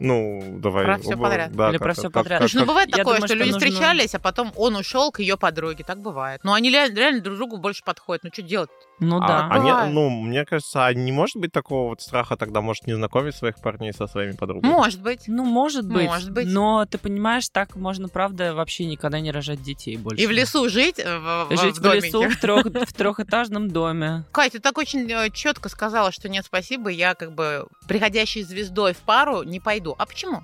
Ну, 0.00 0.58
давай. 0.58 0.84
Про 0.84 0.98
все 0.98 1.16
подряд. 1.16 1.52
Да, 1.52 1.68
Или 1.68 1.78
как, 1.78 1.86
про 1.86 1.92
все 1.92 2.02
как, 2.04 2.12
подряд. 2.12 2.40
Как, 2.40 2.50
как, 2.50 2.60
ну, 2.60 2.66
бывает 2.66 2.90
такое, 2.90 3.04
думаю, 3.04 3.18
что, 3.18 3.26
что 3.28 3.34
люди 3.36 3.52
нужно... 3.52 3.68
встречались, 3.68 4.14
а 4.14 4.18
потом 4.18 4.52
он 4.56 4.76
ушел 4.76 5.12
к 5.12 5.20
ее 5.20 5.36
подруге. 5.36 5.84
Так 5.84 6.00
бывает. 6.00 6.40
Но 6.42 6.52
они 6.52 6.70
реально 6.70 7.20
друг 7.20 7.36
другу 7.36 7.56
больше 7.58 7.84
подходят. 7.84 8.24
Ну, 8.24 8.30
что 8.32 8.42
делать? 8.42 8.70
Ну 9.00 9.18
а, 9.20 9.26
да. 9.26 9.48
А 9.50 9.58
не, 9.58 9.92
ну, 9.92 10.08
мне 10.08 10.44
кажется, 10.44 10.86
а 10.86 10.94
не 10.94 11.10
может 11.10 11.36
быть 11.36 11.52
такого 11.52 11.88
вот 11.88 12.00
страха 12.00 12.36
тогда, 12.36 12.60
может, 12.60 12.86
не 12.86 12.94
знакомить 12.94 13.34
своих 13.34 13.56
парней 13.56 13.92
со 13.92 14.06
своими 14.06 14.32
подругами? 14.32 14.70
Может 14.70 15.02
быть. 15.02 15.24
Ну, 15.26 15.44
может 15.44 15.86
быть. 15.88 16.06
Может 16.06 16.30
быть. 16.30 16.46
Но 16.46 16.86
ты 16.86 16.98
понимаешь, 16.98 17.48
так 17.48 17.74
можно, 17.74 18.08
правда, 18.08 18.54
вообще 18.54 18.84
никогда 18.84 19.20
не 19.20 19.32
рожать 19.32 19.62
детей 19.62 19.96
больше. 19.96 20.22
И 20.22 20.26
в 20.26 20.30
лесу 20.30 20.68
жить 20.68 20.98
э, 20.98 21.18
в, 21.18 21.56
Жить 21.56 21.78
в, 21.78 21.82
в 21.82 21.94
лесу 21.94 22.28
в, 22.28 22.36
трех, 22.40 22.66
в 22.66 22.92
трехэтажном 22.92 23.68
доме. 23.68 24.24
Катя, 24.32 24.52
ты 24.52 24.60
так 24.60 24.78
очень 24.78 25.10
э, 25.10 25.30
четко 25.30 25.68
сказала, 25.68 26.12
что 26.12 26.28
нет, 26.28 26.44
спасибо, 26.44 26.88
я 26.88 27.14
как 27.14 27.34
бы 27.34 27.66
приходящей 27.88 28.42
звездой 28.42 28.94
в 28.94 28.98
пару 28.98 29.42
не 29.42 29.58
пойду. 29.58 29.94
А 29.98 30.06
почему? 30.06 30.42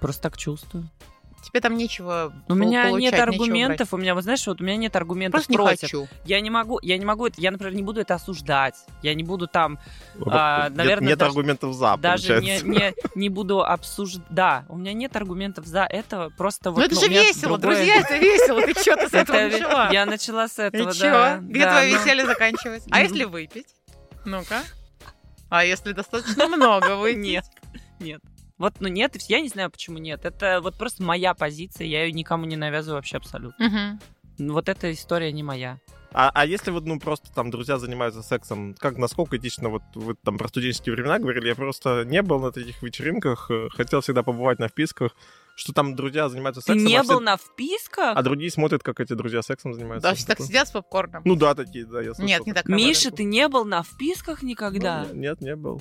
Просто 0.00 0.22
так 0.22 0.38
чувствую. 0.38 0.88
Тебе 1.42 1.60
там 1.60 1.76
нечего 1.76 2.32
У 2.48 2.54
меня 2.54 2.84
получать, 2.84 3.12
нет 3.12 3.20
аргументов, 3.20 3.94
у 3.94 3.96
меня, 3.96 4.14
вот 4.14 4.24
знаешь, 4.24 4.46
вот 4.46 4.60
у 4.60 4.64
меня 4.64 4.76
нет 4.76 4.94
аргументов 4.94 5.46
Просто 5.46 5.52
против. 5.52 5.82
Не 5.82 5.88
хочу. 5.88 6.08
Я 6.24 6.40
не 6.40 6.50
могу, 6.50 6.78
я 6.82 6.98
не 6.98 7.04
могу, 7.04 7.28
я, 7.36 7.50
например, 7.50 7.74
не 7.74 7.82
буду 7.82 8.00
это 8.00 8.14
осуждать. 8.14 8.74
Я 9.02 9.14
не 9.14 9.24
буду 9.24 9.46
там, 9.46 9.78
а, 10.26 10.68
наверное, 10.70 11.08
нет 11.08 11.18
даже, 11.18 11.30
аргументов 11.30 11.74
за. 11.74 11.96
Даже 11.96 12.40
не, 12.40 12.60
не, 12.62 12.94
не 13.14 13.28
буду 13.28 13.62
обсуждать. 13.62 14.26
Да, 14.30 14.64
у 14.68 14.76
меня 14.76 14.92
нет 14.92 15.16
аргументов 15.16 15.66
за 15.66 15.86
это, 15.88 16.30
просто 16.36 16.70
вот. 16.70 16.78
Ну 16.78 16.84
это 16.84 16.94
же 16.94 17.08
весело, 17.08 17.58
другое... 17.58 17.78
друзья, 17.78 18.00
это 18.00 18.18
весело. 18.18 18.60
Ты 18.60 18.80
что-то 18.80 19.08
с 19.08 19.14
этого 19.14 19.36
начала? 19.36 19.90
Я 19.92 20.06
начала 20.06 20.48
с 20.48 20.58
этого, 20.58 20.90
И. 20.90 21.40
Где 21.46 21.66
твое 21.66 21.94
веселье 21.94 22.26
заканчивается? 22.26 22.88
А 22.92 23.00
если 23.00 23.24
выпить? 23.24 23.66
Ну-ка. 24.24 24.62
А 25.48 25.64
если 25.64 25.92
достаточно 25.92 26.46
много 26.46 26.96
выпить? 26.96 27.18
Нет, 27.18 27.44
нет. 27.98 28.20
Вот, 28.60 28.74
ну 28.78 28.88
нет, 28.88 29.16
я 29.22 29.40
не 29.40 29.48
знаю, 29.48 29.70
почему 29.70 29.96
нет. 29.96 30.26
Это 30.26 30.60
вот 30.60 30.74
просто 30.76 31.02
моя 31.02 31.32
позиция, 31.32 31.86
я 31.86 32.04
ее 32.04 32.12
никому 32.12 32.44
не 32.44 32.56
навязываю 32.56 32.96
вообще 32.98 33.16
абсолютно. 33.16 33.98
Угу. 34.38 34.52
Вот 34.52 34.68
эта 34.68 34.92
история 34.92 35.32
не 35.32 35.42
моя. 35.42 35.78
А, 36.12 36.30
а 36.34 36.44
если 36.44 36.70
вот, 36.70 36.84
ну, 36.84 37.00
просто 37.00 37.32
там 37.32 37.50
друзья 37.50 37.78
занимаются 37.78 38.22
сексом, 38.22 38.74
как, 38.74 38.98
насколько 38.98 39.38
этично, 39.38 39.70
вот 39.70 39.82
вы 39.94 40.14
там 40.14 40.36
про 40.36 40.48
студенческие 40.48 40.94
времена 40.94 41.18
говорили, 41.18 41.48
я 41.48 41.54
просто 41.54 42.04
не 42.04 42.20
был 42.20 42.38
на 42.38 42.52
таких 42.52 42.82
вечеринках, 42.82 43.50
э, 43.50 43.68
хотел 43.70 44.02
всегда 44.02 44.22
побывать 44.22 44.58
на 44.58 44.68
вписках, 44.68 45.16
что 45.54 45.72
там 45.72 45.96
друзья 45.96 46.28
занимаются 46.28 46.60
Ты 46.60 46.74
сексом, 46.74 46.86
не 46.86 46.96
а, 46.96 47.02
был 47.02 47.08
все- 47.08 47.20
на 47.20 47.36
вписках? 47.38 48.14
а 48.14 48.22
другие 48.22 48.50
смотрят, 48.50 48.82
как 48.82 49.00
эти 49.00 49.14
друзья 49.14 49.40
сексом 49.40 49.72
занимаются. 49.72 50.10
Да, 50.10 50.14
все 50.14 50.26
так 50.26 50.38
сидят 50.38 50.68
с 50.68 50.72
попкорном. 50.72 51.22
Ну 51.24 51.34
да, 51.34 51.54
такие, 51.54 51.86
да, 51.86 52.02
я 52.02 52.12
слышал. 52.12 52.26
Нет, 52.26 52.44
не 52.44 52.52
так. 52.52 52.68
Миша, 52.68 53.10
ты 53.10 53.24
не 53.24 53.48
был 53.48 53.64
на 53.64 53.82
вписках 53.82 54.42
Ну, 54.42 54.48
никогда? 54.48 55.06
Нет, 55.14 55.40
не 55.40 55.56
был. 55.56 55.80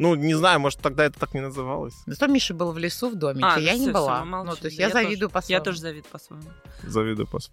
Ну, 0.00 0.14
не 0.14 0.32
знаю, 0.32 0.60
может, 0.60 0.80
тогда 0.80 1.04
это 1.04 1.20
так 1.20 1.34
не 1.34 1.40
называлось. 1.40 1.92
Зато 2.06 2.26
Миша 2.26 2.54
был 2.54 2.72
в 2.72 2.78
лесу 2.78 3.10
в 3.10 3.16
домике, 3.16 3.44
А, 3.44 3.56
ну 3.56 3.62
я 3.62 3.74
не 3.74 3.80
всё, 3.80 3.92
была. 3.92 4.24
мы 4.24 4.44
ну, 4.44 4.56
то 4.56 4.64
есть 4.64 4.78
я, 4.78 4.86
я 4.86 4.92
завидую 4.92 5.28
тоже. 5.28 5.32
по-своему. 5.34 5.58
Я 5.58 5.64
тоже 5.64 5.78
завидую 5.78 6.10
по-своему. 6.10 6.50
Завидую 6.82 7.26
просто. 7.26 7.52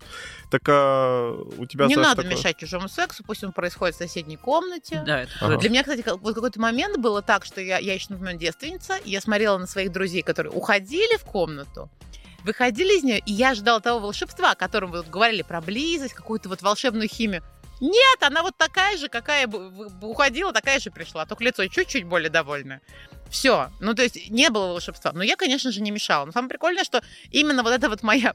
Так 0.50 0.62
а, 0.70 1.34
у 1.58 1.66
тебя, 1.66 1.88
Не 1.88 1.98
надо 1.98 2.22
такое? 2.22 2.38
мешать 2.38 2.56
чужому 2.56 2.88
сексу, 2.88 3.26
пусть 3.28 3.44
он 3.44 3.52
происходит 3.52 3.96
в 3.96 3.98
соседней 3.98 4.38
комнате. 4.38 5.04
Да, 5.06 5.24
это 5.24 5.32
Ага. 5.42 5.58
Для 5.58 5.70
меня, 5.70 5.84
кстати, 5.84 6.06
вот 6.08 6.36
какой-то 6.36 6.62
момент 6.62 6.98
было 7.00 7.22
так, 7.22 7.44
что 7.44 7.60
я, 7.60 7.80
я 7.80 7.94
еще, 7.94 8.06
например, 8.12 8.38
девственница, 8.38 8.96
и 8.96 9.12
я 9.12 9.20
смотрела 9.20 9.58
на 9.58 9.68
своих 9.68 9.92
друзей, 9.92 10.22
которые 10.22 10.54
уходили 10.54 11.18
в 11.18 11.26
комнату, 11.26 11.90
выходили 12.46 12.98
из 12.98 13.04
нее, 13.04 13.20
и 13.20 13.34
я 13.34 13.56
ждала 13.56 13.82
того 13.82 14.00
волшебства, 14.00 14.52
о 14.52 14.56
котором 14.56 14.92
вы 14.92 15.00
вот 15.00 15.10
говорили, 15.10 15.42
про 15.42 15.60
близость, 15.60 16.14
какую-то 16.14 16.48
вот 16.48 16.62
волшебную 16.62 17.10
химию. 17.10 17.44
Нет, 17.80 18.22
она 18.22 18.42
вот 18.42 18.58
такая 18.58 18.98
же, 18.98 19.08
какая 19.08 19.48
уходила, 19.48 20.52
такая 20.52 20.80
же 20.80 20.92
пришла, 20.92 21.26
только 21.26 21.44
лицо 21.44 21.66
чуть-чуть 21.68 22.06
более 22.06 22.30
довольное. 22.30 22.82
Все. 23.30 23.72
Ну, 23.80 23.94
то 23.94 24.04
есть 24.04 24.30
не 24.30 24.50
было 24.50 24.68
волшебства. 24.68 25.12
Но 25.14 25.24
я, 25.24 25.36
конечно 25.36 25.72
же, 25.72 25.82
не 25.82 25.92
мешала. 25.92 26.26
Но 26.26 26.32
самое 26.32 26.50
прикольное, 26.50 26.84
что 26.84 27.02
именно 27.32 27.64
вот 27.64 27.74
это 27.74 27.90
вот 27.90 28.04
мое 28.04 28.34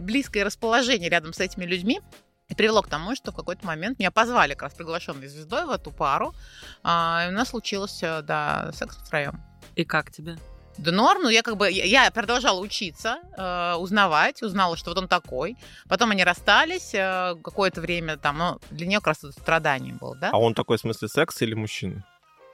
близкое 0.00 0.44
расположение 0.44 1.08
рядом 1.08 1.32
с 1.32 1.40
этими 1.40 1.64
людьми 1.64 2.00
привело 2.56 2.82
к 2.82 2.88
тому, 2.88 3.14
что 3.14 3.32
в 3.32 3.36
какой-то 3.36 3.66
момент 3.66 3.98
меня 3.98 4.10
позвали 4.10 4.52
как 4.52 4.62
раз 4.62 4.74
приглашенной 4.74 5.28
звездой 5.28 5.66
в 5.66 5.70
эту 5.70 5.90
пару. 5.90 6.34
А, 6.82 7.24
и 7.26 7.28
у 7.28 7.32
нас 7.32 7.48
случилось, 7.48 8.02
э, 8.02 8.22
да, 8.22 8.70
секс 8.72 8.96
втроем. 8.96 9.42
И 9.76 9.84
как 9.84 10.10
тебе? 10.10 10.38
Да 10.78 10.92
норм, 10.92 11.22
ну 11.24 11.28
я 11.28 11.42
как 11.42 11.56
бы, 11.56 11.70
я, 11.70 12.10
продолжала 12.12 12.60
учиться, 12.60 13.18
э, 13.36 13.74
узнавать, 13.74 14.42
узнала, 14.42 14.76
что 14.76 14.90
вот 14.90 14.98
он 14.98 15.08
такой. 15.08 15.56
Потом 15.88 16.12
они 16.12 16.22
расстались 16.22 16.94
э, 16.94 17.34
какое-то 17.42 17.80
время 17.80 18.16
там, 18.16 18.38
ну, 18.38 18.60
для 18.70 18.86
нее 18.86 18.98
как 18.98 19.08
раз 19.08 19.18
это 19.24 19.32
страдание 19.32 19.94
было, 19.94 20.16
да? 20.16 20.30
А 20.32 20.38
он 20.38 20.54
такой 20.54 20.78
в 20.78 20.80
смысле 20.80 21.08
секс 21.08 21.42
или 21.42 21.54
мужчина? 21.54 22.04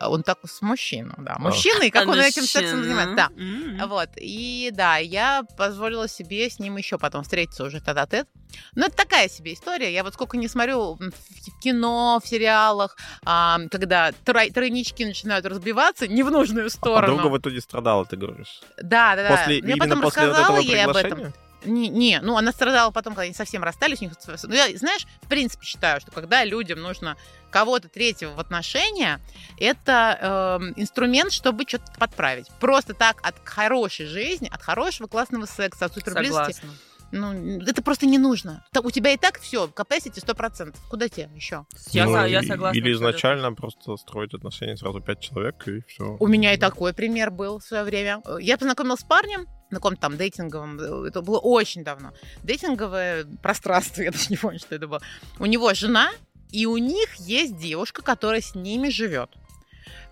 Он 0.00 0.22
так 0.22 0.38
с 0.44 0.60
мужчиной, 0.62 1.14
да. 1.18 1.36
Мужчина, 1.38 1.82
и 1.84 1.90
как 1.90 2.06
А 2.06 2.10
он 2.10 2.18
этим 2.18 2.42
сексом 2.42 2.78
мужчина? 2.78 2.82
занимается, 2.82 3.16
да. 3.16 3.28
М. 3.40 3.88
Вот, 3.88 4.08
и 4.16 4.70
да, 4.72 4.96
я 4.96 5.42
позволила 5.56 6.08
себе 6.08 6.48
с 6.48 6.58
ним 6.58 6.76
еще 6.76 6.98
потом 6.98 7.22
встретиться 7.22 7.64
уже 7.64 7.80
тет 7.80 7.96
тет 8.10 8.28
Ну, 8.74 8.86
это 8.86 8.96
такая 8.96 9.28
себе 9.28 9.54
история. 9.54 9.92
Я 9.92 10.04
вот 10.04 10.14
сколько 10.14 10.36
не 10.36 10.48
смотрю 10.48 10.94
в 10.94 11.60
кино, 11.60 12.20
в 12.22 12.28
сериалах, 12.28 12.96
а, 13.24 13.58
когда 13.70 14.10
трой- 14.24 14.52
тройнички 14.52 15.04
начинают 15.04 15.46
разбиваться 15.46 16.06
не 16.06 16.22
в 16.22 16.30
нужную 16.30 16.66
А 16.66 16.70
сторону. 16.70 17.16
подруга 17.16 17.32
в 17.34 17.38
итоге 17.38 17.60
страдала, 17.60 18.04
ты 18.04 18.16
говоришь. 18.16 18.60
Да, 18.82 19.16
да, 19.16 19.28
да. 19.28 19.36
После, 19.36 19.58
я 19.58 19.60
именно 19.60 19.78
потом 19.78 20.02
после 20.02 20.22
вот 20.22 20.28
рассказала 20.30 20.56
этого 20.58 20.70
ей 20.70 20.84
об 20.84 20.96
этом. 20.96 21.34
Не, 21.64 21.88
не, 21.88 22.20
ну 22.20 22.36
она 22.36 22.52
страдала 22.52 22.90
потом, 22.90 23.14
когда 23.14 23.22
они 23.22 23.34
совсем 23.34 23.64
расстались. 23.64 24.00
У 24.00 24.04
них, 24.04 24.12
ну, 24.26 24.54
я, 24.54 24.76
знаешь, 24.76 25.06
в 25.22 25.28
принципе 25.28 25.64
считаю, 25.64 26.00
что 26.00 26.10
когда 26.10 26.44
людям 26.44 26.80
нужно 26.80 27.16
кого-то 27.50 27.88
третьего 27.88 28.32
в 28.34 28.40
отношения, 28.40 29.20
это 29.58 30.58
эм, 30.60 30.74
инструмент, 30.76 31.32
чтобы 31.32 31.64
что-то 31.66 31.86
подправить. 31.98 32.48
Просто 32.60 32.94
так 32.94 33.16
от 33.22 33.36
хорошей 33.44 34.06
жизни, 34.06 34.50
от 34.52 34.60
хорошего 34.60 35.06
классного 35.06 35.46
секса, 35.46 35.86
от 35.86 35.94
суперблизости, 35.94 36.52
Согласна. 36.52 36.70
Ну, 37.12 37.60
это 37.60 37.82
просто 37.82 38.06
не 38.06 38.18
нужно. 38.18 38.64
У 38.82 38.90
тебя 38.90 39.12
и 39.12 39.16
так 39.16 39.40
все, 39.40 39.66
capacity 39.66 40.24
100%. 40.24 40.76
Куда 40.90 41.08
тебе 41.08 41.28
еще? 41.34 41.66
Я, 41.90 42.06
Ну, 42.06 42.24
я 42.26 42.42
согласна. 42.42 42.76
Или 42.76 42.92
изначально 42.92 43.52
просто 43.52 43.96
строить 43.96 44.34
отношения 44.34 44.76
сразу 44.76 45.00
пять 45.00 45.20
человек, 45.20 45.66
и 45.68 45.80
все. 45.86 46.16
У 46.18 46.26
меня 46.26 46.54
и 46.54 46.56
такой 46.56 46.92
пример 46.92 47.30
был 47.30 47.58
в 47.58 47.64
свое 47.64 47.84
время. 47.84 48.22
Я 48.40 48.58
познакомилась 48.58 49.00
с 49.00 49.04
парнем 49.04 49.46
на 49.70 49.76
каком-то 49.76 50.00
там 50.00 50.16
дейтинговом, 50.16 50.78
это 51.04 51.20
было 51.20 51.38
очень 51.38 51.84
давно. 51.84 52.12
Дейтинговое 52.42 53.24
пространство, 53.42 54.02
я 54.02 54.10
даже 54.10 54.26
не 54.30 54.36
помню, 54.36 54.58
что 54.58 54.74
это 54.74 54.86
было. 54.86 55.00
У 55.38 55.46
него 55.46 55.72
жена, 55.74 56.10
и 56.50 56.66
у 56.66 56.76
них 56.76 57.14
есть 57.16 57.56
девушка, 57.58 58.02
которая 58.02 58.40
с 58.40 58.54
ними 58.54 58.88
живет. 58.88 59.30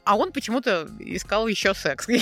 А 0.05 0.17
он 0.17 0.33
почему-то 0.33 0.89
искал 0.99 1.47
еще 1.47 1.75
секс. 1.75 2.09
И 2.09 2.21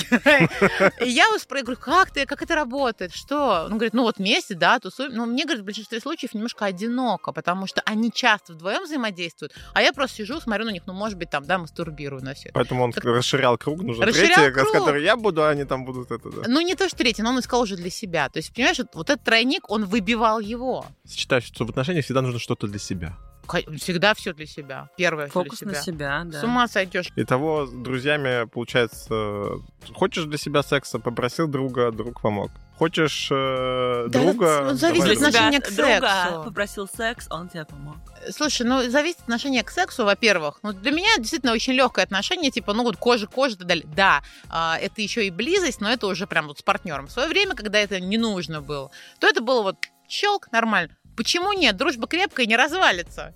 я 1.09 1.25
его 1.25 1.39
спрашиваю, 1.39 1.77
говорю, 1.77 1.81
как 1.81 2.11
ты, 2.11 2.27
как 2.27 2.43
это 2.43 2.55
работает, 2.55 3.15
что? 3.15 3.65
Он 3.65 3.73
говорит, 3.73 3.95
ну 3.95 4.03
вот 4.03 4.19
вместе, 4.19 4.55
да, 4.55 4.79
тусуем. 4.79 5.15
Но 5.15 5.27
мне, 5.27 5.45
говорит, 5.45 5.63
в 5.63 5.65
большинстве 5.65 6.01
случаев 6.01 6.35
немножко 6.35 6.67
одиноко, 6.67 7.33
потому 7.33 7.67
что 7.67 7.81
они 7.87 8.13
часто 8.13 8.53
вдвоем 8.53 8.85
взаимодействуют, 8.85 9.55
а 9.73 9.81
я 9.83 9.93
просто 9.93 10.19
сижу, 10.19 10.41
смотрю 10.41 10.67
на 10.67 10.71
них, 10.71 10.83
ну, 10.87 10.93
может 10.93 11.17
быть, 11.17 11.31
там, 11.31 11.45
да, 11.45 11.59
мастурбирую 11.59 12.23
на 12.23 12.35
все 12.35 12.49
это. 12.51 12.55
Поэтому 12.55 12.85
он 12.85 12.93
расширял 12.93 13.57
круг, 13.57 13.83
нужно 13.83 14.05
Расширял 14.05 14.35
третья, 14.35 14.65
с 14.65 14.71
которой 14.71 15.03
я 15.03 15.17
буду, 15.17 15.43
а 15.43 15.49
они 15.49 15.65
там 15.65 15.85
будут 15.85 16.11
это, 16.11 16.31
да. 16.31 16.43
Ну, 16.47 16.61
не 16.61 16.75
то, 16.75 16.87
что 16.89 16.99
третий, 16.99 17.23
но 17.23 17.31
он 17.31 17.41
искал 17.41 17.63
уже 17.63 17.77
для 17.77 17.91
себя. 17.91 18.29
То 18.29 18.39
есть, 18.39 18.55
понимаешь, 18.55 18.79
вот, 18.79 18.95
вот 18.95 19.11
этот 19.11 19.25
тройник, 19.25 19.71
он 19.71 19.87
выбивал 19.87 20.41
его. 20.41 20.85
Считаю, 21.09 21.41
что 21.41 21.65
в 21.65 21.71
отношениях 21.71 22.05
всегда 22.05 22.21
нужно 22.21 22.39
что-то 22.39 22.67
для 22.67 22.79
себя. 22.79 23.17
Всегда 23.79 24.15
все 24.15 24.33
для 24.33 24.47
себя. 24.47 24.89
Первое 24.97 25.27
Фокус 25.29 25.61
для 25.61 25.69
на 25.69 25.75
себя. 25.75 25.83
себя, 25.83 26.23
да. 26.27 26.41
С 26.41 26.45
ума 26.45 26.69
сойдешь. 26.69 27.11
Итого, 27.17 27.67
с 27.67 27.73
друзьями, 27.73 28.47
получается, 28.47 29.49
хочешь 29.95 30.25
для 30.25 30.39
себя 30.39 30.63
секса, 30.63 30.99
попросил 30.99 31.49
друга, 31.49 31.91
друг 31.91 32.21
помог. 32.21 32.51
Хочешь 32.79 33.29
э, 33.31 34.07
Да, 34.09 34.19
друга... 34.21 34.47
это 34.47 34.75
зависит 34.75 35.05
давай 35.05 35.13
от 35.13 35.19
друга. 35.21 35.29
отношения 35.29 35.61
к 35.61 35.71
друга 35.77 36.25
сексу. 36.25 36.45
попросил 36.45 36.89
секс, 36.89 37.27
он 37.31 37.49
тебе 37.51 37.67
помог. 37.67 37.97
Слушай, 38.31 38.67
ну, 38.67 38.89
зависит 38.89 39.19
от 39.19 39.25
отношения 39.25 39.63
к 39.63 39.71
сексу, 39.71 40.07
во-первых. 40.07 40.61
Ну, 40.63 40.73
для 40.73 40.91
меня 40.91 41.15
действительно 41.19 41.53
очень 41.53 41.75
легкое 41.75 42.07
отношение, 42.07 42.51
типа, 42.51 42.73
ну, 42.73 42.83
вот 42.83 42.97
кожа 42.97 43.27
к 43.27 43.33
коже 43.33 43.57
и 43.57 43.59
так 43.59 43.67
далее. 43.67 43.87
Да, 43.95 44.23
а, 44.49 44.79
это 44.81 45.03
еще 45.03 45.27
и 45.27 45.31
близость, 45.31 45.83
но 45.83 45.91
это 45.91 46.07
уже 46.07 46.27
прям 46.27 46.47
вот 46.47 46.59
с 46.61 46.63
партнером. 46.63 47.09
В 47.09 47.11
свое 47.13 47.29
время, 47.29 47.55
когда 47.55 47.79
это 47.79 48.01
не 48.01 48.17
нужно 48.17 48.63
было, 48.63 48.91
то 49.19 49.27
это 49.27 49.43
было 49.43 49.61
вот 49.61 49.77
щелк, 50.09 50.51
нормально. 50.51 50.97
Почему 51.21 51.53
нет? 51.53 51.77
Дружба 51.77 52.07
крепкая, 52.07 52.47
не 52.47 52.57
развалится. 52.57 53.35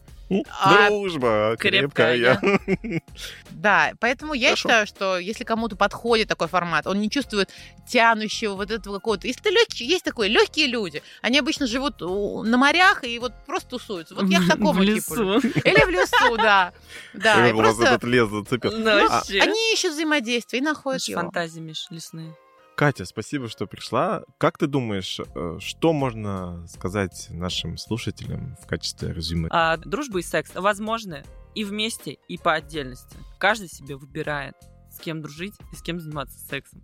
А- 0.59 0.89
Дружба 0.89 1.55
Крепкая. 1.59 2.39
крепкая. 2.41 3.03
Да, 3.51 3.93
поэтому 4.01 4.33
я 4.35 4.49
Хорошо. 4.49 4.57
считаю, 4.63 4.87
что 4.87 5.19
если 5.19 5.45
кому-то 5.45 5.77
подходит 5.77 6.29
такой 6.29 6.49
формат, 6.49 6.87
он 6.87 6.99
не 7.01 7.09
чувствует 7.11 7.51
тянущего 7.87 8.55
вот 8.55 8.71
этого 8.71 8.97
какого-то. 8.97 9.27
Если 9.27 9.41
ты 9.43 9.51
легкий, 9.51 9.85
есть 9.87 10.03
такой 10.05 10.29
легкие 10.29 10.67
люди, 10.67 11.03
они 11.23 11.39
обычно 11.39 11.67
живут 11.67 12.01
у- 12.03 12.43
на 12.43 12.57
морях 12.59 13.05
и 13.05 13.19
вот 13.19 13.33
просто 13.47 13.69
тусуются. 13.71 14.15
Вот 14.15 14.25
я 14.31 14.41
к 14.41 14.49
такому 14.49 14.73
в 14.73 14.81
типу. 14.85 15.15
лесу. 15.15 15.39
Или 15.41 15.85
в 15.85 15.89
лесу, 15.91 16.37
да. 16.39 16.73
Да, 17.13 17.47
и 17.49 17.53
просто 17.53 17.85
этот 17.85 18.05
лес 18.05 18.29
зацепил. 18.31 18.73
Ну, 18.73 19.09
вообще. 19.09 19.41
они 19.41 19.73
ищут 19.75 19.93
взаимодействие 19.93 20.61
и 20.61 20.65
находят 20.65 21.03
его. 21.05 21.21
фантазии, 21.21 21.61
Миш, 21.61 21.87
лесные. 21.91 22.35
Катя, 22.77 23.05
спасибо, 23.05 23.49
что 23.49 23.67
пришла. 23.67 24.25
Как 24.39 24.59
ты 24.59 24.67
думаешь, 24.67 25.21
э, 25.21 25.59
что 25.61 25.93
можно 25.93 26.67
сказать 26.67 27.29
нашим 27.31 27.77
слушателям 27.77 28.57
в 28.61 28.67
качестве 28.67 29.13
резюме? 29.13 29.49
А, 29.51 29.77
дружба 29.77 30.19
и 30.19 30.23
секс 30.23 30.51
возможны 30.55 31.25
и 31.55 31.63
вместе, 31.63 32.19
и 32.27 32.37
по 32.37 32.55
отдельности. 32.55 33.17
Каждый 33.39 33.69
себе 33.69 33.97
выбирает, 33.97 34.55
с 34.91 34.99
кем 34.99 35.23
дружить 35.23 35.55
и 35.73 35.77
с 35.77 35.83
кем 35.83 36.01
заниматься 36.01 36.39
сексом. 36.39 36.83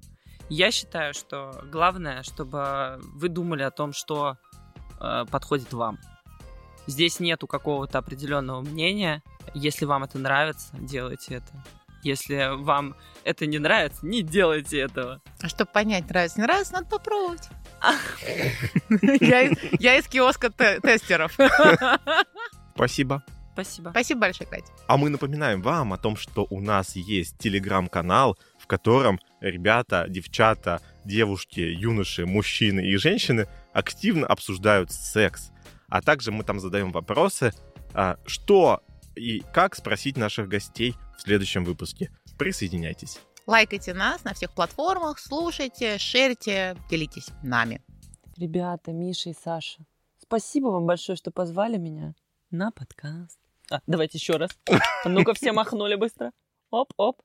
Я 0.49 0.71
считаю, 0.71 1.13
что 1.13 1.65
главное, 1.71 2.23
чтобы 2.23 3.01
вы 3.03 3.29
думали 3.29 3.63
о 3.63 3.71
том, 3.73 3.93
что 3.93 4.37
э, 5.01 5.25
подходит 5.31 5.73
вам. 5.73 5.99
Здесь 6.87 7.21
нету 7.21 7.47
какого-то 7.47 7.99
определенного 7.99 8.61
мнения. 8.61 9.23
Если 9.55 9.85
вам 9.85 10.05
это 10.05 10.19
нравится, 10.19 10.69
делайте 10.79 11.37
это. 11.37 11.65
Если 12.03 12.57
вам 12.63 12.95
это 13.25 13.47
не 13.47 13.59
нравится, 13.59 14.05
не 14.07 14.23
делайте 14.23 14.79
этого. 14.81 15.21
А 15.41 15.49
чтобы 15.49 15.71
понять, 15.71 16.09
нравится, 16.09 16.39
не 16.39 16.45
нравится, 16.45 16.73
надо 16.75 16.87
попробовать. 16.87 17.49
Я 19.21 19.97
из- 19.99 20.07
киоска 20.09 20.51
те- 20.51 20.81
тестеров. 20.81 21.37
Спасибо. 22.75 23.23
Спасибо. 23.53 23.91
Спасибо 23.91 24.21
большое, 24.21 24.49
Катя. 24.49 24.73
А 24.87 24.97
мы 24.97 25.11
напоминаем 25.11 25.61
вам 25.61 25.93
о 25.93 25.99
том, 25.99 26.17
что 26.17 26.47
у 26.51 26.61
нас 26.61 26.97
есть 26.97 27.37
телеграм-канал, 27.39 28.39
в 28.59 28.67
котором 28.67 29.19
ребята, 29.41 30.07
девчата, 30.09 30.81
девушки, 31.05 31.61
юноши, 31.61 32.27
мужчины 32.27 32.81
и 32.81 32.97
женщины 32.97 33.49
активно 33.73 34.27
обсуждают 34.27 34.93
секс. 34.93 35.51
А 35.89 36.01
также 36.01 36.31
мы 36.33 36.45
там 36.45 36.61
задаем 36.61 36.93
вопросы, 36.93 37.53
а, 37.93 38.17
что 38.27 38.83
и 39.15 39.41
как 39.53 39.75
спросить 39.75 40.17
наших 40.17 40.49
гостей 40.49 40.95
в 41.17 41.23
следующем 41.23 41.65
выпуске. 41.65 42.11
Присоединяйтесь. 42.39 43.21
Лайкайте 43.47 43.95
нас 43.95 44.25
на 44.25 44.35
всех 44.35 44.53
платформах, 44.53 45.19
слушайте, 45.19 45.99
шерьте, 45.99 46.77
делитесь 46.89 47.29
нами. 47.43 47.83
Ребята, 48.37 48.93
Миша 48.93 49.31
и 49.31 49.35
Саша, 49.35 49.85
спасибо 50.19 50.69
вам 50.69 50.87
большое, 50.87 51.17
что 51.17 51.31
позвали 51.31 51.77
меня 51.77 52.15
на 52.51 52.71
подкаст. 52.71 53.39
А, 53.71 53.81
давайте 53.87 54.19
еще 54.19 54.37
раз. 54.37 54.51
А 55.05 55.09
Ну-ка, 55.09 55.35
все 55.35 55.53
махнули 55.53 55.95
быстро. 55.95 56.33
Оп-оп. 56.71 57.21